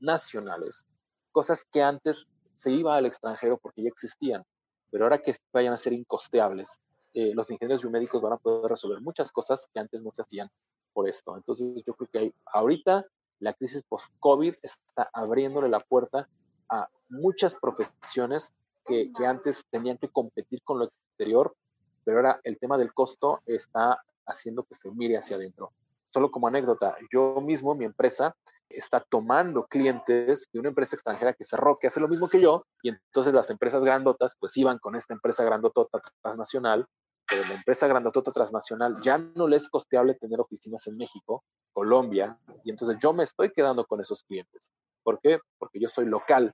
nacionales, 0.01 0.87
cosas 1.33 1.65
que 1.71 1.83
antes 1.83 2.27
se 2.57 2.73
iba 2.73 2.97
al 2.97 3.07
extranjero 3.07 3.59
porque 3.59 3.83
ya 3.83 3.89
existían, 3.89 4.45
pero 4.91 5.05
ahora 5.05 5.19
que 5.19 5.37
vayan 5.53 5.73
a 5.73 5.77
ser 5.77 5.93
incosteables, 5.93 6.81
eh, 7.15 7.33
los 7.35 7.51
ingenieros 7.51 7.83
biomédicos 7.83 8.21
van 8.23 8.35
a 8.35 8.37
poder 8.37 8.71
resolver 8.71 9.01
muchas 9.01 9.33
cosas 9.33 9.69
que 9.73 9.81
antes 9.81 10.03
no 10.03 10.11
se 10.11 10.23
hacían 10.23 10.51
por 10.93 11.09
esto. 11.09 11.37
Entonces 11.37 11.83
yo 11.87 11.95
creo 11.95 12.09
que 12.13 12.19
hay, 12.19 12.35
ahorita 12.47 13.05
la 13.41 13.55
crisis 13.55 13.83
post-COVID 13.85 14.55
está 14.63 15.09
abriéndole 15.13 15.69
la 15.69 15.81
puerta 15.81 16.29
a 16.69 16.89
muchas 17.09 17.57
profesiones 17.57 18.53
que, 18.85 19.13
que 19.13 19.27
antes 19.27 19.65
tenían 19.71 19.99
que 19.99 20.09
competir 20.09 20.63
con 20.63 20.79
lo 20.79 20.87
exterior, 20.87 21.55
pero 22.05 22.19
ahora 22.19 22.41
el 22.43 22.59
tema 22.59 22.79
del 22.79 22.93
costo 22.93 23.41
está 23.47 24.03
haciendo 24.27 24.65
que 24.65 24.75
se 24.75 24.91
mire 24.91 25.17
hacia 25.17 25.37
adentro. 25.37 25.73
Solo 26.13 26.31
como 26.31 26.49
anécdota, 26.49 26.97
yo 27.13 27.41
mismo, 27.41 27.75
mi 27.75 27.85
empresa, 27.85 28.35
está 28.71 29.01
tomando 29.01 29.67
clientes 29.67 30.49
de 30.53 30.61
una 30.61 30.69
empresa 30.69 30.97
extranjera 30.97 31.33
que 31.33 31.45
cerró, 31.45 31.79
que 31.79 31.87
hace 31.87 32.01
lo 32.01 32.09
mismo 32.09 32.29
que 32.29 32.41
yo, 32.41 32.65
y 32.83 32.91
entonces 32.91 33.33
las 33.33 33.51
empresas 33.51 33.83
grandotas 33.83 34.35
pues 34.39 34.57
iban 34.57 34.79
con 34.79 34.95
esta 34.95 35.15
empresa 35.15 35.45
grandotota 35.45 36.01
transnacional, 36.23 36.87
pero 37.29 37.43
la 37.47 37.55
empresa 37.55 37.87
grandotota 37.87 38.33
transnacional 38.33 38.95
ya 39.03 39.19
no 39.19 39.49
le 39.49 39.57
es 39.57 39.69
costeable 39.69 40.15
tener 40.15 40.41
oficinas 40.41 40.87
en 40.87 40.97
México, 40.97 41.45
Colombia, 41.73 42.39
y 42.65 42.71
entonces 42.71 42.97
yo 43.01 43.13
me 43.13 43.25
estoy 43.25 43.53
quedando 43.53 43.85
con 43.85 44.01
esos 44.01 44.23
clientes. 44.23 44.73
¿Por 45.03 45.21
qué? 45.21 45.39
Porque 45.59 45.81
yo 45.81 45.89
soy 45.89 46.07
local, 46.07 46.53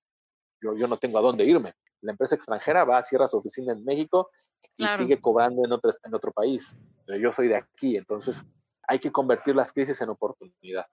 yo, 0.61 0.77
yo 0.77 0.87
no 0.87 0.99
tengo 0.99 1.19
a 1.19 1.23
dónde 1.23 1.45
irme. 1.45 1.75
La 2.01 2.13
empresa 2.13 2.35
extranjera 2.35 2.85
va, 2.85 3.03
cierra 3.03 3.29
su 3.29 3.39
oficina 3.39 3.73
en 3.73 3.85
México 3.85 4.31
y 4.77 4.87
sigue 4.89 5.21
cobrando 5.21 5.65
en 5.65 5.73
otro, 5.73 5.91
en 6.03 6.15
otro 6.15 6.33
país. 6.33 6.77
Pero 7.07 7.19
yo 7.19 7.33
soy 7.33 7.49
de 7.49 7.57
aquí, 7.57 7.97
entonces 7.97 8.45
hay 8.87 8.99
que 8.99 9.13
convertir 9.13 9.57
las 9.57 9.73
crisis 9.73 10.01
en 10.01 10.11
oportunidad. 10.11 10.87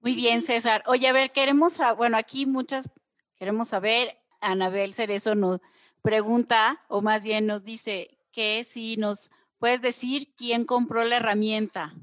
Muy 0.00 0.14
bien, 0.14 0.42
César. 0.42 0.82
Oye, 0.86 1.08
a 1.08 1.12
ver, 1.12 1.32
queremos, 1.32 1.78
bueno, 1.96 2.16
aquí 2.16 2.46
muchas 2.46 2.90
queremos 3.36 3.68
saber, 3.68 4.18
Anabel 4.40 4.94
Cerezo 4.94 5.34
nos 5.34 5.60
pregunta, 6.02 6.82
o 6.88 7.02
más 7.02 7.22
bien 7.22 7.46
nos 7.46 7.64
dice 7.64 8.18
que 8.32 8.64
si 8.64 8.96
nos 8.96 9.30
puedes 9.58 9.82
decir 9.82 10.34
quién 10.36 10.64
compró 10.64 11.04
la 11.04 11.16
herramienta. 11.16 11.92
tu 11.94 12.00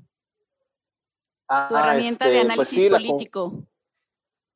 ah, 1.47 1.67
herramienta 1.71 2.27
de 2.27 2.41
este, 2.41 2.55
pues 2.55 2.69
análisis 2.73 2.89
político. 2.91 3.53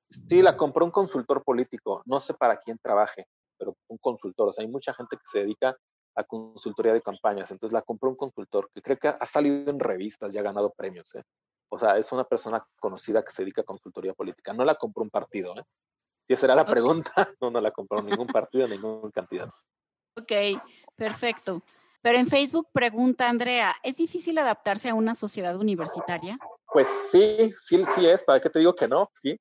sí, 0.09 0.41
la 0.41 0.55
compró 0.55 0.85
un 0.85 0.91
consultor 0.91 1.43
político. 1.43 2.03
No 2.05 2.19
sé 2.19 2.33
para 2.33 2.57
quién 2.57 2.77
trabaje 2.77 3.27
pero 3.61 3.77
un 3.87 3.97
consultor. 3.99 4.49
O 4.49 4.53
sea, 4.53 4.63
hay 4.63 4.71
mucha 4.71 4.91
gente 4.91 5.15
que 5.15 5.23
se 5.31 5.39
dedica 5.39 5.77
a 6.15 6.23
consultoría 6.23 6.93
de 6.93 7.01
campañas. 7.01 7.51
Entonces 7.51 7.73
la 7.73 7.83
compró 7.83 8.09
un 8.09 8.15
consultor 8.15 8.69
que 8.73 8.81
creo 8.81 8.97
que 8.97 9.07
ha 9.07 9.25
salido 9.25 9.69
en 9.69 9.79
revistas 9.79 10.33
y 10.33 10.39
ha 10.39 10.41
ganado 10.41 10.73
premios. 10.75 11.13
¿eh? 11.13 11.21
O 11.71 11.79
sea, 11.79 11.97
es 11.97 12.11
una 12.11 12.23
persona 12.23 12.65
conocida 12.79 13.23
que 13.23 13.31
se 13.31 13.43
dedica 13.43 13.61
a 13.61 13.65
consultoría 13.65 14.13
política. 14.13 14.53
No 14.53 14.65
la 14.65 14.75
compró 14.75 15.03
un 15.03 15.09
partido. 15.09 15.57
¿eh? 15.57 15.63
Y 16.27 16.33
esa 16.33 16.47
era 16.47 16.55
la 16.55 16.65
pregunta. 16.65 17.13
No, 17.41 17.49
no 17.49 17.61
la 17.61 17.71
compró 17.71 18.01
ningún 18.01 18.27
partido, 18.27 18.67
ningún 18.67 19.09
candidato. 19.09 19.53
Ok, 20.17 20.61
perfecto. 20.95 21.61
Pero 22.01 22.17
en 22.17 22.27
Facebook 22.27 22.67
pregunta 22.73 23.29
Andrea, 23.29 23.73
¿es 23.83 23.95
difícil 23.95 24.37
adaptarse 24.37 24.89
a 24.89 24.95
una 24.95 25.15
sociedad 25.15 25.55
universitaria? 25.55 26.37
Pues 26.65 26.87
sí, 27.11 27.51
sí, 27.61 27.83
sí 27.95 28.05
es. 28.05 28.23
¿Para 28.23 28.41
qué 28.41 28.49
te 28.49 28.59
digo 28.59 28.75
que 28.75 28.87
no? 28.87 29.09
Sí, 29.13 29.39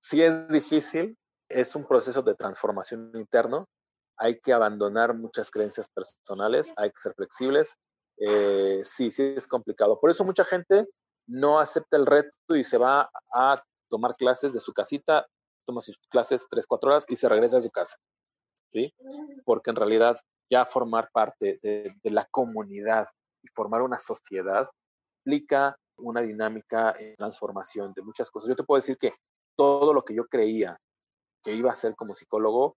sí 0.00 0.22
es 0.22 0.48
difícil 0.48 1.16
es 1.50 1.74
un 1.74 1.84
proceso 1.84 2.22
de 2.22 2.34
transformación 2.34 3.10
interno. 3.14 3.68
Hay 4.16 4.40
que 4.40 4.52
abandonar 4.52 5.14
muchas 5.14 5.50
creencias 5.50 5.88
personales, 5.88 6.72
hay 6.76 6.90
que 6.90 7.00
ser 7.00 7.14
flexibles. 7.14 7.76
Eh, 8.16 8.80
sí, 8.84 9.10
sí 9.10 9.34
es 9.36 9.46
complicado. 9.46 9.98
Por 9.98 10.10
eso 10.10 10.24
mucha 10.24 10.44
gente 10.44 10.86
no 11.30 11.60
acepta 11.60 11.96
el 11.96 12.06
reto 12.06 12.56
y 12.56 12.64
se 12.64 12.76
va 12.76 13.10
a 13.32 13.62
tomar 13.88 14.16
clases 14.16 14.52
de 14.52 14.60
su 14.60 14.72
casita, 14.72 15.26
toma 15.64 15.80
sus 15.80 15.96
clases 16.10 16.46
tres, 16.50 16.66
cuatro 16.66 16.90
horas 16.90 17.04
y 17.08 17.16
se 17.16 17.28
regresa 17.28 17.58
a 17.58 17.62
su 17.62 17.70
casa. 17.70 17.96
¿Sí? 18.68 18.92
Porque 19.44 19.70
en 19.70 19.76
realidad 19.76 20.20
ya 20.50 20.66
formar 20.66 21.10
parte 21.12 21.58
de, 21.62 21.94
de 22.02 22.10
la 22.10 22.26
comunidad 22.30 23.08
y 23.42 23.48
formar 23.48 23.82
una 23.82 23.98
sociedad 23.98 24.68
implica 25.24 25.76
una 25.96 26.20
dinámica 26.20 26.92
de 26.92 27.14
transformación 27.16 27.92
de 27.94 28.02
muchas 28.02 28.30
cosas. 28.30 28.48
Yo 28.48 28.56
te 28.56 28.64
puedo 28.64 28.78
decir 28.78 28.96
que 28.96 29.14
todo 29.56 29.92
lo 29.92 30.04
que 30.04 30.14
yo 30.14 30.26
creía 30.26 30.80
que 31.42 31.52
iba 31.52 31.70
a 31.72 31.76
ser 31.76 31.94
como 31.96 32.14
psicólogo, 32.14 32.76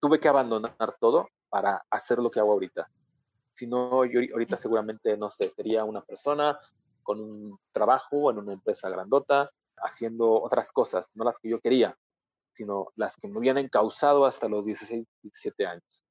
tuve 0.00 0.20
que 0.20 0.28
abandonar 0.28 0.96
todo 1.00 1.28
para 1.48 1.84
hacer 1.90 2.18
lo 2.18 2.30
que 2.30 2.40
hago 2.40 2.52
ahorita. 2.52 2.88
Si 3.56 3.66
no, 3.66 4.04
yo 4.04 4.20
ahorita 4.34 4.58
seguramente, 4.58 5.16
no 5.16 5.30
sé, 5.30 5.48
sería 5.48 5.82
una 5.84 6.02
persona 6.02 6.60
con 7.02 7.20
un 7.20 7.58
trabajo 7.72 8.30
en 8.30 8.36
una 8.36 8.52
empresa 8.52 8.90
grandota, 8.90 9.50
haciendo 9.78 10.42
otras 10.42 10.72
cosas, 10.72 11.10
no 11.14 11.24
las 11.24 11.38
que 11.38 11.48
yo 11.48 11.58
quería, 11.58 11.96
sino 12.52 12.88
las 12.96 13.16
que 13.16 13.28
me 13.28 13.38
habían 13.38 13.56
encausado 13.56 14.26
hasta 14.26 14.46
los 14.46 14.66
16, 14.66 15.06
17 15.22 15.66
años. 15.66 16.04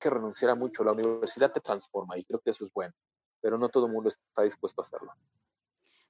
Que 0.00 0.10
renunciara 0.10 0.56
mucho, 0.56 0.82
la 0.82 0.90
universidad 0.90 1.52
te 1.52 1.60
transforma 1.60 2.18
y 2.18 2.24
creo 2.24 2.40
que 2.40 2.50
eso 2.50 2.64
es 2.64 2.72
bueno, 2.72 2.94
pero 3.40 3.58
no 3.58 3.68
todo 3.68 3.86
el 3.86 3.92
mundo 3.92 4.08
está 4.08 4.42
dispuesto 4.42 4.80
a 4.80 4.84
hacerlo. 4.84 5.12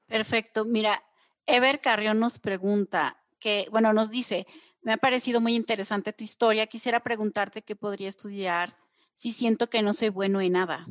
Perfecto. 0.06 0.64
Mira, 0.64 1.02
Ever 1.44 1.80
Carrión 1.80 2.18
nos 2.18 2.38
pregunta, 2.38 3.22
que, 3.38 3.68
bueno, 3.70 3.92
nos 3.92 4.08
dice, 4.08 4.46
me 4.80 4.94
ha 4.94 4.96
parecido 4.96 5.42
muy 5.42 5.54
interesante 5.54 6.14
tu 6.14 6.24
historia, 6.24 6.66
quisiera 6.66 7.00
preguntarte 7.00 7.60
qué 7.60 7.76
podría 7.76 8.08
estudiar 8.08 8.87
si 9.18 9.32
siento 9.32 9.68
que 9.68 9.82
no 9.82 9.94
soy 9.94 10.10
bueno 10.10 10.40
en 10.40 10.52
nada. 10.52 10.86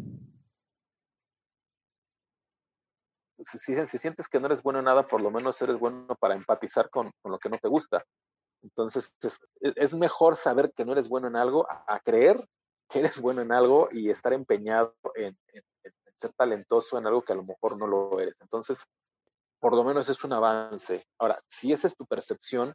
Si, 3.46 3.58
sientes 3.98 4.28
que 4.28 4.40
no 4.42 4.48
eres 4.48 4.62
bueno 4.62 4.80
en 4.80 4.86
nada, 4.86 5.08
por 5.08 5.22
lo 5.22 5.32
menos 5.32 5.62
eres 5.62 5.80
bueno 5.80 6.14
para 6.20 6.36
empatizar 6.36 6.90
con, 6.90 7.10
lo 7.24 7.40
que 7.40 7.48
no 7.48 7.58
te 7.58 7.70
gusta. 7.70 8.04
Entonces, 8.62 9.16
es, 9.62 9.96
mejor 9.96 10.36
saber 10.36 10.74
que 10.76 10.84
no 10.84 10.92
eres 10.92 11.08
bueno 11.08 11.30
en 11.30 11.38
algo 11.38 11.66
a, 11.70 12.02
creer 12.02 12.38
que 12.90 13.00
eres 13.00 13.22
bueno 13.22 13.42
en 13.42 13.54
algo 13.54 13.88
y 13.94 14.10
estar 14.10 14.34
empeñado 14.34 14.94
en, 15.16 15.38
ser 16.18 16.34
talentoso 16.34 16.98
en 16.98 17.08
algo 17.08 17.22
que 17.22 17.32
a 17.32 17.38
lo 17.38 17.46
mejor 17.46 17.78
no 17.78 17.88
lo 17.88 18.20
eres. 18.20 18.36
Entonces, 18.42 18.84
por 19.62 19.74
lo 19.74 19.86
menos 19.86 20.10
es 20.10 20.22
un 20.26 20.34
avance. 20.34 21.08
Ahora, 21.18 21.42
si 21.48 21.72
esa 21.72 21.88
es 21.88 21.96
tu 21.96 22.06
percepción 22.06 22.74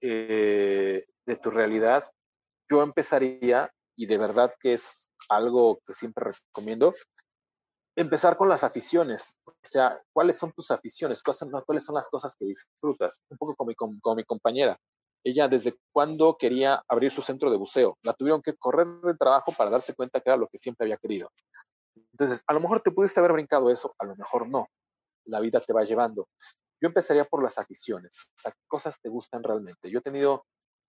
eh, 0.00 1.06
de 1.26 1.36
tu 1.36 1.52
realidad, 1.52 2.02
yo 2.68 2.82
empezaría, 2.82 3.72
y 3.96 4.06
de 4.06 4.18
verdad 4.18 4.54
que 4.60 4.74
es 4.74 5.10
algo 5.28 5.80
que 5.86 5.94
siempre 5.94 6.32
recomiendo, 6.32 6.94
empezar 7.96 8.36
con 8.36 8.48
las 8.48 8.64
aficiones. 8.64 9.40
O 9.46 9.52
sea, 9.62 10.00
¿cuáles 10.12 10.36
son 10.36 10.52
tus 10.52 10.70
aficiones? 10.70 11.22
¿Cuáles 11.22 11.84
son 11.84 11.94
las 11.94 12.08
cosas 12.08 12.34
que 12.36 12.46
disfrutas? 12.46 13.20
Un 13.28 13.38
poco 13.38 13.54
como 13.54 13.68
mi, 13.68 13.74
como 13.74 14.16
mi 14.16 14.24
compañera. 14.24 14.78
Ella 15.22 15.48
desde 15.48 15.78
cuando 15.92 16.36
quería 16.36 16.82
abrir 16.88 17.10
su 17.10 17.22
centro 17.22 17.50
de 17.50 17.56
buceo. 17.56 17.96
La 18.02 18.12
tuvieron 18.12 18.42
que 18.42 18.56
correr 18.56 18.86
de 19.02 19.14
trabajo 19.14 19.52
para 19.56 19.70
darse 19.70 19.94
cuenta 19.94 20.20
que 20.20 20.28
era 20.30 20.36
lo 20.36 20.48
que 20.48 20.58
siempre 20.58 20.84
había 20.84 20.98
querido. 20.98 21.30
Entonces, 22.12 22.42
a 22.46 22.52
lo 22.52 22.60
mejor 22.60 22.82
te 22.82 22.90
pudiste 22.90 23.20
haber 23.20 23.32
brincado 23.32 23.70
eso, 23.70 23.94
a 23.98 24.04
lo 24.04 24.16
mejor 24.16 24.48
no 24.48 24.68
la 25.26 25.40
vida 25.40 25.60
te 25.60 25.72
va 25.72 25.84
llevando. 25.84 26.28
Yo 26.80 26.88
empezaría 26.88 27.24
por 27.24 27.42
las 27.42 27.58
aficiones, 27.58 28.26
o 28.36 28.40
sea, 28.40 28.52
cosas 28.66 29.00
te 29.00 29.08
gustan 29.08 29.42
realmente. 29.42 29.90
Yo 29.90 29.98
he 29.98 30.02
tenido 30.02 30.44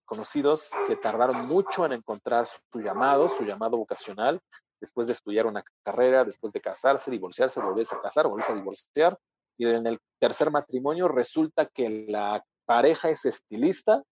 conocidos 0.05 0.69
que 0.87 0.95
tardaron 0.95 1.47
mucho 1.47 1.85
en 1.85 1.93
encontrar 1.93 2.47
su 2.47 2.81
llamado, 2.81 3.29
su 3.29 3.43
llamado 3.43 3.77
vocacional, 3.77 4.39
después 4.79 5.07
de 5.07 5.13
estudiar 5.13 5.45
una 5.45 5.63
carrera, 5.83 6.23
después 6.23 6.53
de 6.53 6.61
casarse, 6.61 7.11
divorciarse, 7.11 7.61
volverse 7.61 7.95
a 7.95 8.01
casar, 8.01 8.27
volverse 8.27 8.51
a 8.51 8.55
divorciar. 8.55 9.19
Y 9.57 9.67
en 9.67 9.87
el 9.87 9.99
tercer 10.19 10.51
matrimonio 10.51 11.07
resulta 11.07 11.65
que 11.65 12.05
la 12.07 12.43
pareja 12.65 13.09
es 13.09 13.25
estilista 13.25 14.03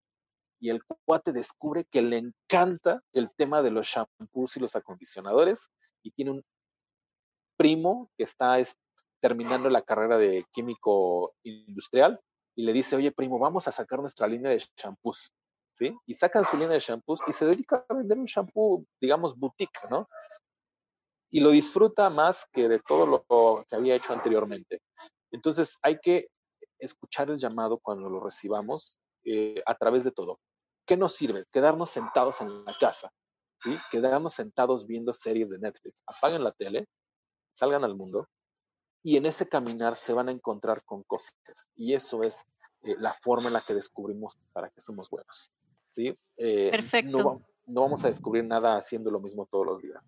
y 0.59 0.69
el 0.69 0.81
cuate 1.05 1.33
descubre 1.33 1.85
que 1.85 2.01
le 2.01 2.17
encanta 2.17 3.01
el 3.11 3.29
tema 3.35 3.61
de 3.61 3.71
los 3.71 3.87
shampoos 3.87 4.55
y 4.55 4.61
los 4.61 4.75
acondicionadores 4.75 5.69
y 6.01 6.11
tiene 6.11 6.31
un 6.31 6.43
primo 7.57 8.09
que 8.17 8.23
está 8.23 8.57
terminando 9.19 9.69
la 9.69 9.81
carrera 9.81 10.17
de 10.17 10.45
químico 10.53 11.33
industrial 11.43 12.19
y 12.55 12.63
le 12.63 12.73
dice, 12.73 12.95
oye, 12.95 13.11
primo, 13.11 13.39
vamos 13.39 13.67
a 13.67 13.71
sacar 13.71 13.99
nuestra 13.99 14.27
línea 14.27 14.51
de 14.51 14.63
shampoos, 14.77 15.33
¿sí? 15.73 15.95
Y 16.05 16.13
sacan 16.13 16.45
su 16.45 16.57
línea 16.57 16.73
de 16.73 16.79
shampoos 16.79 17.21
y 17.27 17.31
se 17.31 17.45
dedica 17.45 17.85
a 17.87 17.93
vender 17.93 18.17
un 18.17 18.25
shampoo, 18.25 18.85
digamos, 18.99 19.37
boutique, 19.37 19.89
¿no? 19.89 20.07
Y 21.31 21.39
lo 21.39 21.49
disfruta 21.49 22.09
más 22.09 22.45
que 22.51 22.67
de 22.67 22.79
todo 22.79 23.05
lo 23.05 23.65
que 23.67 23.75
había 23.75 23.95
hecho 23.95 24.13
anteriormente. 24.13 24.81
Entonces, 25.31 25.77
hay 25.81 25.99
que 25.99 26.27
escuchar 26.77 27.29
el 27.29 27.39
llamado 27.39 27.79
cuando 27.79 28.09
lo 28.09 28.19
recibamos 28.19 28.97
eh, 29.25 29.61
a 29.65 29.75
través 29.75 30.03
de 30.03 30.11
todo. 30.11 30.39
¿Qué 30.85 30.97
nos 30.97 31.15
sirve? 31.15 31.45
Quedarnos 31.51 31.89
sentados 31.89 32.41
en 32.41 32.65
la 32.65 32.75
casa, 32.79 33.11
¿sí? 33.57 33.77
Quedarnos 33.89 34.33
sentados 34.33 34.85
viendo 34.85 35.13
series 35.13 35.49
de 35.49 35.59
Netflix. 35.59 36.03
Apaguen 36.05 36.43
la 36.43 36.51
tele, 36.51 36.87
salgan 37.53 37.83
al 37.83 37.95
mundo 37.95 38.27
y 39.01 39.17
en 39.17 39.25
ese 39.25 39.47
caminar 39.47 39.95
se 39.95 40.13
van 40.13 40.29
a 40.29 40.31
encontrar 40.31 40.83
con 40.83 41.03
cosas. 41.03 41.33
Y 41.75 41.93
eso 41.93 42.23
es 42.23 42.45
eh, 42.83 42.95
la 42.99 43.13
forma 43.13 43.47
en 43.47 43.53
la 43.53 43.61
que 43.61 43.73
descubrimos 43.73 44.37
para 44.51 44.69
qué 44.69 44.81
somos 44.81 45.09
buenos. 45.09 45.51
¿Sí? 45.93 46.17
Eh, 46.37 46.69
Perfecto. 46.71 47.17
No, 47.17 47.41
no 47.67 47.81
vamos 47.81 48.03
a 48.03 48.07
descubrir 48.07 48.43
nada 48.43 48.77
haciendo 48.77 49.11
lo 49.11 49.19
mismo 49.19 49.45
todos 49.45 49.65
los 49.65 49.81
días. 49.81 50.01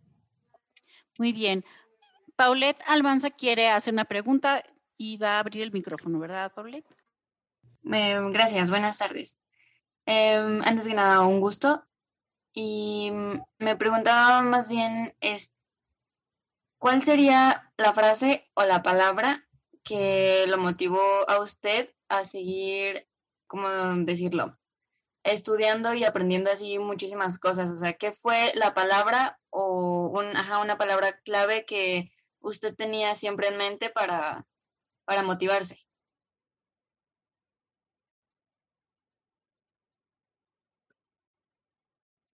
Muy 1.17 1.31
bien. 1.31 1.63
Paulette 2.35 2.81
Almanza 2.87 3.29
quiere 3.29 3.69
hacer 3.69 3.93
una 3.93 4.05
pregunta 4.05 4.63
y 4.97 5.17
va 5.17 5.35
a 5.35 5.39
abrir 5.39 5.63
el 5.63 5.71
micrófono, 5.71 6.19
¿verdad, 6.19 6.51
Paulette? 6.53 6.85
gracias, 7.81 8.71
buenas 8.71 8.97
tardes. 8.97 9.37
Em, 10.07 10.61
antes 10.63 10.87
que 10.87 10.95
nada, 10.95 11.21
un 11.21 11.39
gusto. 11.39 11.85
Y 12.51 13.11
me 13.59 13.75
preguntaba 13.75 14.41
más 14.41 14.69
bien, 14.69 15.15
es, 15.19 15.53
¿cuál 16.79 17.03
sería 17.03 17.71
la 17.77 17.93
frase 17.93 18.49
o 18.55 18.63
la 18.63 18.81
palabra 18.81 19.47
que 19.83 20.45
lo 20.47 20.57
motivó 20.57 20.99
a 21.27 21.41
usted 21.41 21.93
a 22.09 22.25
seguir, 22.25 23.07
¿cómo 23.45 23.67
decirlo? 23.97 24.57
Estudiando 25.25 25.95
y 25.95 26.03
aprendiendo 26.03 26.51
así 26.51 26.77
muchísimas 26.77 27.39
cosas. 27.39 27.71
O 27.71 27.75
sea, 27.75 27.93
¿qué 27.93 28.11
fue 28.11 28.51
la 28.53 28.75
palabra 28.75 29.39
o 29.49 30.21
ajá, 30.35 30.59
una 30.59 30.77
palabra 30.77 31.19
clave 31.21 31.65
que 31.65 32.11
usted 32.41 32.75
tenía 32.75 33.15
siempre 33.15 33.47
en 33.47 33.57
mente 33.57 33.89
para, 33.89 34.45
para 35.03 35.23
motivarse? 35.23 35.77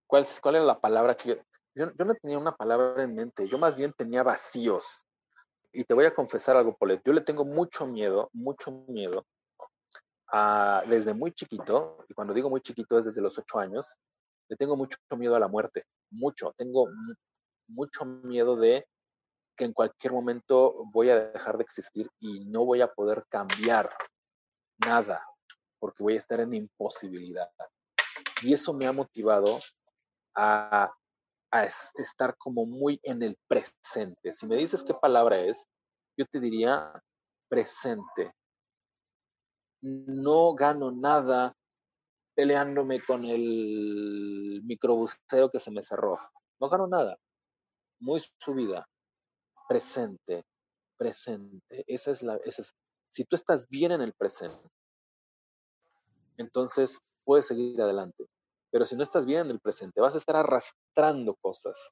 ¿Cuál, 0.05 0.27
¿Cuál 0.41 0.55
era 0.55 0.65
la 0.65 0.81
palabra 0.81 1.15
que 1.15 1.29
yo, 1.29 1.35
yo, 1.73 2.05
no 2.05 2.15
tenía 2.15 2.37
una 2.37 2.55
palabra 2.57 3.03
en 3.03 3.15
mente, 3.15 3.47
yo 3.47 3.57
más 3.57 3.77
bien 3.77 3.93
tenía 3.93 4.23
vacíos. 4.23 5.01
Y 5.71 5.85
te 5.85 5.93
voy 5.93 6.03
a 6.05 6.13
confesar 6.13 6.57
algo, 6.57 6.75
Polet, 6.75 7.01
yo 7.05 7.13
le 7.13 7.21
tengo 7.21 7.45
mucho 7.45 7.87
miedo, 7.87 8.29
mucho 8.33 8.71
miedo, 8.89 9.25
a, 10.31 10.83
desde 10.87 11.13
muy 11.13 11.33
chiquito, 11.33 12.05
y 12.09 12.13
cuando 12.13 12.33
digo 12.33 12.49
muy 12.49 12.61
chiquito 12.61 12.97
es 12.97 13.05
desde 13.05 13.21
los 13.21 13.37
ocho 13.37 13.59
años, 13.59 13.97
le 14.49 14.55
tengo 14.55 14.75
mucho 14.75 14.97
miedo 15.17 15.35
a 15.35 15.39
la 15.39 15.47
muerte, 15.47 15.85
mucho, 16.09 16.53
tengo 16.57 16.87
mucho 17.67 18.05
miedo 18.05 18.55
de 18.55 18.85
que 19.55 19.65
en 19.65 19.73
cualquier 19.73 20.13
momento 20.13 20.83
voy 20.91 21.09
a 21.09 21.31
dejar 21.31 21.57
de 21.57 21.63
existir 21.63 22.09
y 22.19 22.45
no 22.45 22.65
voy 22.65 22.81
a 22.81 22.91
poder 22.91 23.25
cambiar 23.29 23.93
nada, 24.85 25.25
porque 25.79 26.03
voy 26.03 26.15
a 26.15 26.17
estar 26.17 26.39
en 26.39 26.53
imposibilidad. 26.53 27.49
Y 28.41 28.53
eso 28.53 28.73
me 28.73 28.87
ha 28.87 28.91
motivado 28.91 29.59
a, 30.35 30.91
estar 31.97 32.37
como 32.37 32.65
muy 32.65 32.97
en 33.03 33.21
el 33.23 33.37
presente. 33.47 34.31
Si 34.31 34.47
me 34.47 34.55
dices 34.55 34.85
qué 34.85 34.93
palabra 34.93 35.37
es, 35.39 35.67
yo 36.17 36.25
te 36.25 36.39
diría 36.39 36.93
presente. 37.49 38.33
No 39.81 40.53
gano 40.53 40.91
nada 40.91 41.55
peleándome 42.35 43.03
con 43.03 43.25
el 43.25 44.61
microbuseo 44.63 45.49
que 45.51 45.59
se 45.59 45.71
me 45.71 45.83
cerró. 45.83 46.19
No 46.59 46.69
gano 46.69 46.87
nada. 46.87 47.17
Muy 47.99 48.21
subida. 48.39 48.87
Presente. 49.67 50.43
Presente. 50.97 51.83
Esa 51.87 52.11
es 52.11 52.21
la. 52.21 52.37
Esa 52.45 52.61
es, 52.61 52.75
si 53.09 53.25
tú 53.25 53.35
estás 53.35 53.67
bien 53.67 53.91
en 53.91 54.01
el 54.01 54.13
presente, 54.13 54.69
entonces 56.37 56.99
puedes 57.23 57.47
seguir 57.47 57.81
adelante. 57.81 58.25
Pero 58.71 58.85
si 58.85 58.95
no 58.95 59.03
estás 59.03 59.25
bien 59.25 59.41
en 59.41 59.51
el 59.51 59.59
presente, 59.59 59.99
vas 59.99 60.15
a 60.15 60.17
estar 60.17 60.35
arrastrando 60.35 61.35
cosas 61.35 61.91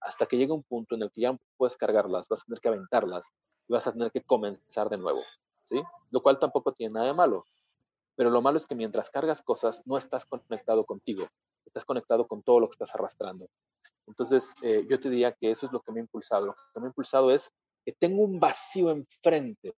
hasta 0.00 0.26
que 0.26 0.36
llegue 0.36 0.52
un 0.52 0.62
punto 0.62 0.94
en 0.94 1.02
el 1.02 1.10
que 1.10 1.22
ya 1.22 1.32
no 1.32 1.38
puedes 1.56 1.76
cargarlas, 1.76 2.28
vas 2.28 2.40
a 2.40 2.44
tener 2.44 2.60
que 2.60 2.68
aventarlas 2.68 3.30
y 3.66 3.72
vas 3.72 3.86
a 3.86 3.92
tener 3.92 4.10
que 4.12 4.22
comenzar 4.22 4.88
de 4.88 4.98
nuevo, 4.98 5.20
Lo 6.10 6.22
cual 6.22 6.38
tampoco 6.38 6.72
tiene 6.72 6.94
nada 6.94 7.06
de 7.06 7.14
malo. 7.14 7.44
Pero 8.16 8.30
lo 8.30 8.42
malo 8.42 8.56
es 8.56 8.66
que 8.66 8.74
mientras 8.74 9.10
cargas 9.10 9.42
cosas, 9.42 9.82
no 9.86 9.96
estás 9.96 10.26
conectado 10.26 10.84
contigo, 10.84 11.28
estás 11.64 11.84
conectado 11.84 12.26
con 12.26 12.42
todo 12.42 12.60
lo 12.60 12.68
que 12.68 12.72
estás 12.72 12.94
arrastrando. 12.94 13.48
Entonces, 14.06 14.54
eh, 14.62 14.86
yo 14.88 14.98
te 14.98 15.10
diría 15.10 15.32
que 15.32 15.50
eso 15.50 15.66
es 15.66 15.72
lo 15.72 15.80
que 15.80 15.92
me 15.92 16.00
ha 16.00 16.02
impulsado. 16.02 16.46
Lo 16.46 16.54
que 16.54 16.80
me 16.80 16.86
ha 16.86 16.88
impulsado 16.88 17.30
es 17.30 17.52
que 17.84 17.92
tengo 17.92 18.22
un 18.22 18.40
vacío 18.40 18.90
enfrente 18.90 19.74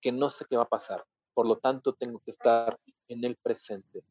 que 0.00 0.12
no 0.12 0.30
sé 0.30 0.46
qué 0.48 0.56
va 0.56 0.64
a 0.64 0.68
pasar. 0.68 1.04
Por 1.34 1.46
lo 1.46 1.58
tanto, 1.58 1.92
tengo 1.92 2.18
que 2.20 2.30
estar 2.30 2.78
en 3.08 3.24
el 3.24 3.36
presente 3.36 4.02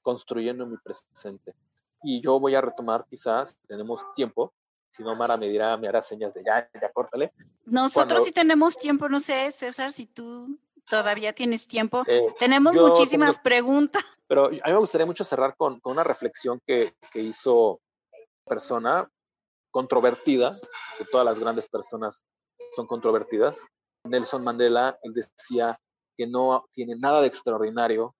construyendo 0.00 0.66
mi 0.66 0.76
presente. 0.78 1.54
Y 2.02 2.20
yo 2.20 2.40
voy 2.40 2.54
a 2.54 2.60
retomar 2.60 3.06
quizás, 3.08 3.56
tenemos 3.68 4.02
tiempo, 4.14 4.52
si 4.92 5.02
no 5.02 5.16
Mara 5.16 5.36
me 5.36 5.48
dirá, 5.48 5.76
me 5.76 5.88
hará 5.88 6.02
señas 6.02 6.34
de 6.34 6.44
ya, 6.44 6.68
ya 6.80 6.92
córtale. 6.92 7.32
Nosotros 7.64 8.24
sí 8.24 8.32
tenemos 8.32 8.76
tiempo, 8.76 9.08
no 9.08 9.20
sé, 9.20 9.50
César, 9.50 9.92
si 9.92 10.06
tú 10.06 10.58
todavía 10.88 11.32
tienes 11.32 11.66
tiempo. 11.66 12.04
Eh, 12.06 12.26
tenemos 12.38 12.74
muchísimas 12.74 13.38
preguntas. 13.38 14.02
Pero 14.28 14.46
a 14.46 14.50
mí 14.50 14.60
me 14.64 14.76
gustaría 14.76 15.06
mucho 15.06 15.24
cerrar 15.24 15.56
con, 15.56 15.80
con 15.80 15.92
una 15.92 16.04
reflexión 16.04 16.60
que, 16.66 16.94
que 17.10 17.20
hizo 17.20 17.80
persona 18.46 19.08
controvertida, 19.70 20.54
que 20.98 21.04
todas 21.06 21.24
las 21.24 21.38
grandes 21.38 21.66
personas 21.66 22.24
son 22.76 22.86
controvertidas. 22.86 23.66
Nelson 24.04 24.44
Mandela, 24.44 24.98
él 25.02 25.14
decía 25.14 25.78
que 26.16 26.26
no 26.26 26.66
tiene 26.72 26.96
nada 26.96 27.20
de 27.20 27.28
extraordinario 27.28 28.14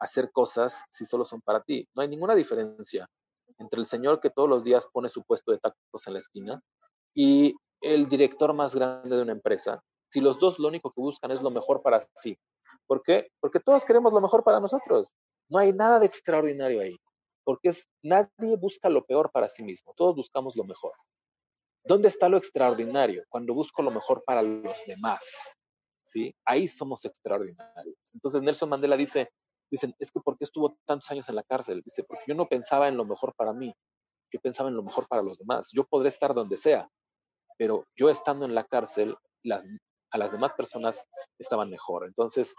hacer 0.00 0.32
cosas 0.32 0.84
si 0.90 1.04
solo 1.04 1.24
son 1.24 1.40
para 1.40 1.62
ti. 1.62 1.88
No 1.94 2.02
hay 2.02 2.08
ninguna 2.08 2.34
diferencia 2.34 3.08
entre 3.60 3.80
el 3.80 3.86
señor 3.86 4.20
que 4.20 4.30
todos 4.30 4.48
los 4.48 4.64
días 4.64 4.88
pone 4.92 5.08
su 5.08 5.22
puesto 5.22 5.52
de 5.52 5.58
tacos 5.58 6.06
en 6.06 6.14
la 6.14 6.18
esquina 6.18 6.62
y 7.14 7.54
el 7.80 8.08
director 8.08 8.52
más 8.52 8.74
grande 8.74 9.14
de 9.14 9.22
una 9.22 9.32
empresa. 9.32 9.82
Si 10.10 10.20
los 10.20 10.38
dos 10.40 10.58
lo 10.58 10.68
único 10.68 10.90
que 10.90 11.00
buscan 11.00 11.30
es 11.30 11.40
lo 11.42 11.50
mejor 11.50 11.82
para 11.82 12.00
sí. 12.16 12.36
¿Por 12.86 13.02
qué? 13.02 13.28
Porque 13.40 13.60
todos 13.60 13.84
queremos 13.84 14.12
lo 14.12 14.20
mejor 14.20 14.42
para 14.42 14.60
nosotros. 14.60 15.12
No 15.48 15.58
hay 15.58 15.72
nada 15.72 16.00
de 16.00 16.06
extraordinario 16.06 16.80
ahí. 16.80 16.96
Porque 17.44 17.68
es, 17.68 17.88
nadie 18.02 18.56
busca 18.56 18.88
lo 18.88 19.04
peor 19.04 19.30
para 19.30 19.48
sí 19.48 19.62
mismo. 19.62 19.92
Todos 19.96 20.16
buscamos 20.16 20.56
lo 20.56 20.64
mejor. 20.64 20.92
¿Dónde 21.84 22.08
está 22.08 22.28
lo 22.28 22.36
extraordinario? 22.36 23.24
Cuando 23.28 23.54
busco 23.54 23.82
lo 23.82 23.90
mejor 23.90 24.22
para 24.24 24.42
los 24.42 24.76
demás. 24.86 25.24
¿Sí? 26.02 26.34
Ahí 26.44 26.66
somos 26.66 27.04
extraordinarios. 27.04 27.96
Entonces 28.12 28.42
Nelson 28.42 28.68
Mandela 28.68 28.96
dice, 28.96 29.30
Dicen, 29.70 29.94
es 29.98 30.10
que 30.10 30.20
¿por 30.20 30.36
qué 30.36 30.44
estuvo 30.44 30.76
tantos 30.84 31.10
años 31.10 31.28
en 31.28 31.36
la 31.36 31.42
cárcel? 31.42 31.82
Dice, 31.84 32.02
porque 32.04 32.24
yo 32.26 32.34
no 32.34 32.48
pensaba 32.48 32.88
en 32.88 32.96
lo 32.96 33.04
mejor 33.04 33.34
para 33.34 33.52
mí, 33.52 33.74
yo 34.32 34.40
pensaba 34.40 34.68
en 34.68 34.76
lo 34.76 34.82
mejor 34.82 35.06
para 35.08 35.22
los 35.22 35.38
demás. 35.38 35.68
Yo 35.72 35.84
podré 35.84 36.08
estar 36.08 36.34
donde 36.34 36.56
sea, 36.56 36.88
pero 37.56 37.86
yo 37.96 38.10
estando 38.10 38.44
en 38.44 38.54
la 38.54 38.64
cárcel, 38.64 39.16
las, 39.44 39.64
a 40.10 40.18
las 40.18 40.32
demás 40.32 40.52
personas 40.54 41.02
estaban 41.38 41.70
mejor. 41.70 42.06
Entonces, 42.06 42.54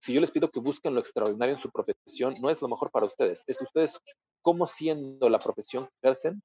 si 0.00 0.12
yo 0.12 0.20
les 0.20 0.30
pido 0.30 0.50
que 0.50 0.60
busquen 0.60 0.94
lo 0.94 1.00
extraordinario 1.00 1.54
en 1.54 1.60
su 1.60 1.70
profesión, 1.70 2.34
no 2.40 2.50
es 2.50 2.60
lo 2.60 2.68
mejor 2.68 2.90
para 2.90 3.06
ustedes, 3.06 3.44
es 3.46 3.60
ustedes 3.60 3.98
cómo 4.42 4.66
siendo 4.66 5.28
la 5.28 5.38
profesión 5.38 5.86
que 5.86 6.08
ejercen, 6.08 6.42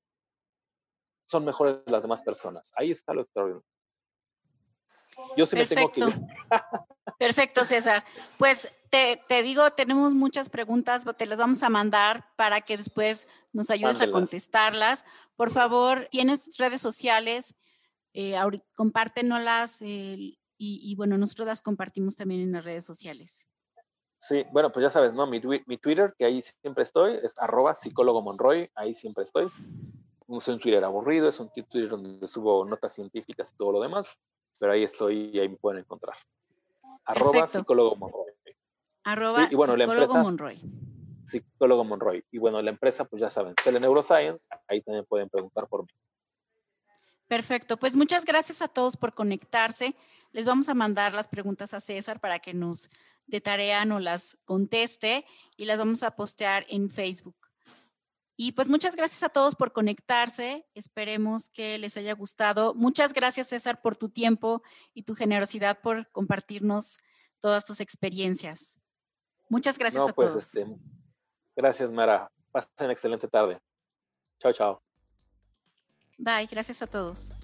son 1.27 1.45
mejores 1.45 1.77
las 1.85 2.03
demás 2.03 2.21
personas. 2.21 2.71
Ahí 2.75 2.91
está 2.91 3.13
lo 3.13 3.21
extraordinario. 3.21 3.63
Yo 5.37 5.45
sí 5.45 5.55
me 5.55 5.67
tengo 5.67 5.89
que 5.89 6.01
Perfecto, 7.21 7.65
César. 7.65 8.03
Pues 8.39 8.67
te, 8.89 9.43
digo, 9.43 9.69
tenemos 9.73 10.11
muchas 10.11 10.49
preguntas, 10.49 11.05
te 11.17 11.27
las 11.27 11.37
vamos 11.37 11.61
a 11.61 11.69
mandar 11.69 12.25
para 12.35 12.61
que 12.61 12.77
después 12.77 13.27
nos 13.53 13.69
ayudes 13.69 14.01
a 14.01 14.09
contestarlas. 14.09 15.05
Por 15.35 15.51
favor, 15.51 16.07
tienes 16.09 16.57
redes 16.57 16.81
sociales, 16.81 17.53
eh, 18.15 18.33
compártenoslas 18.73 19.83
eh, 19.83 20.39
y, 20.57 20.95
bueno, 20.95 21.15
nosotros 21.19 21.47
las 21.47 21.61
compartimos 21.61 22.15
también 22.15 22.41
en 22.41 22.53
las 22.53 22.65
redes 22.65 22.85
sociales. 22.85 23.47
Sí, 24.19 24.43
bueno, 24.51 24.71
pues 24.71 24.81
ya 24.81 24.89
sabes, 24.89 25.13
¿no? 25.13 25.27
Mi, 25.27 25.39
mi 25.67 25.77
Twitter, 25.77 26.15
que 26.17 26.25
ahí 26.25 26.41
siempre 26.41 26.83
estoy, 26.83 27.19
es 27.21 27.37
arroba 27.37 27.75
psicólogo 27.75 28.23
Monroy, 28.23 28.67
ahí 28.73 28.95
siempre 28.95 29.25
estoy. 29.25 29.45
Es 30.27 30.47
un 30.47 30.59
Twitter 30.59 30.83
aburrido, 30.83 31.29
es 31.29 31.39
un 31.39 31.51
Twitter 31.53 31.87
donde 31.87 32.25
subo 32.25 32.65
notas 32.65 32.95
científicas 32.95 33.51
y 33.51 33.57
todo 33.57 33.73
lo 33.73 33.81
demás 33.81 34.17
pero 34.61 34.73
ahí 34.73 34.83
estoy 34.83 35.31
y 35.33 35.39
ahí 35.39 35.49
me 35.49 35.57
pueden 35.57 35.79
encontrar. 35.79 36.15
Arroba 37.05 37.47
psicólogo 37.47 37.95
Monroy. 37.95 38.33
Arroba 39.03 39.47
y, 39.49 39.55
bueno, 39.55 39.73
psicólogo 39.73 39.77
la 39.77 40.03
empresa, 40.03 40.23
Monroy. 40.23 40.61
Psicólogo 41.25 41.83
Monroy. 41.83 42.25
Y 42.31 42.37
bueno, 42.37 42.61
la 42.61 42.69
empresa, 42.69 43.05
pues 43.05 43.21
ya 43.21 43.29
saben, 43.29 43.55
Cele 43.63 43.79
Neuroscience, 43.79 44.43
ahí 44.67 44.81
también 44.81 45.05
pueden 45.05 45.29
preguntar 45.29 45.67
por 45.67 45.81
mí. 45.81 45.89
Perfecto, 47.27 47.77
pues 47.77 47.95
muchas 47.95 48.25
gracias 48.25 48.61
a 48.61 48.67
todos 48.67 48.97
por 48.97 49.13
conectarse. 49.13 49.95
Les 50.33 50.45
vamos 50.45 50.67
a 50.67 50.73
mandar 50.73 51.13
las 51.13 51.29
preguntas 51.29 51.73
a 51.73 51.79
César 51.79 52.19
para 52.19 52.39
que 52.39 52.53
nos 52.53 52.89
de 53.25 53.41
tarea 53.41 53.85
nos 53.85 54.01
las 54.01 54.37
conteste 54.45 55.25
y 55.55 55.65
las 55.65 55.77
vamos 55.77 56.03
a 56.03 56.15
postear 56.15 56.65
en 56.67 56.89
Facebook. 56.89 57.35
Y 58.43 58.53
pues 58.53 58.67
muchas 58.67 58.95
gracias 58.95 59.21
a 59.21 59.29
todos 59.29 59.53
por 59.53 59.71
conectarse. 59.71 60.65
Esperemos 60.73 61.51
que 61.51 61.77
les 61.77 61.95
haya 61.95 62.15
gustado. 62.15 62.73
Muchas 62.73 63.13
gracias, 63.13 63.49
César, 63.49 63.83
por 63.83 63.95
tu 63.95 64.09
tiempo 64.09 64.63
y 64.95 65.03
tu 65.03 65.13
generosidad 65.13 65.79
por 65.79 66.09
compartirnos 66.09 66.97
todas 67.39 67.65
tus 67.65 67.79
experiencias. 67.81 68.79
Muchas 69.47 69.77
gracias 69.77 70.01
no, 70.01 70.09
a 70.09 70.13
pues, 70.13 70.29
todos. 70.29 70.43
Este, 70.43 70.65
gracias, 71.55 71.91
Mara. 71.91 72.31
Pasen 72.51 72.71
una 72.79 72.93
excelente 72.93 73.27
tarde. 73.27 73.59
Chao, 74.39 74.53
chao. 74.53 74.83
Bye, 76.17 76.47
gracias 76.47 76.81
a 76.81 76.87
todos. 76.87 77.35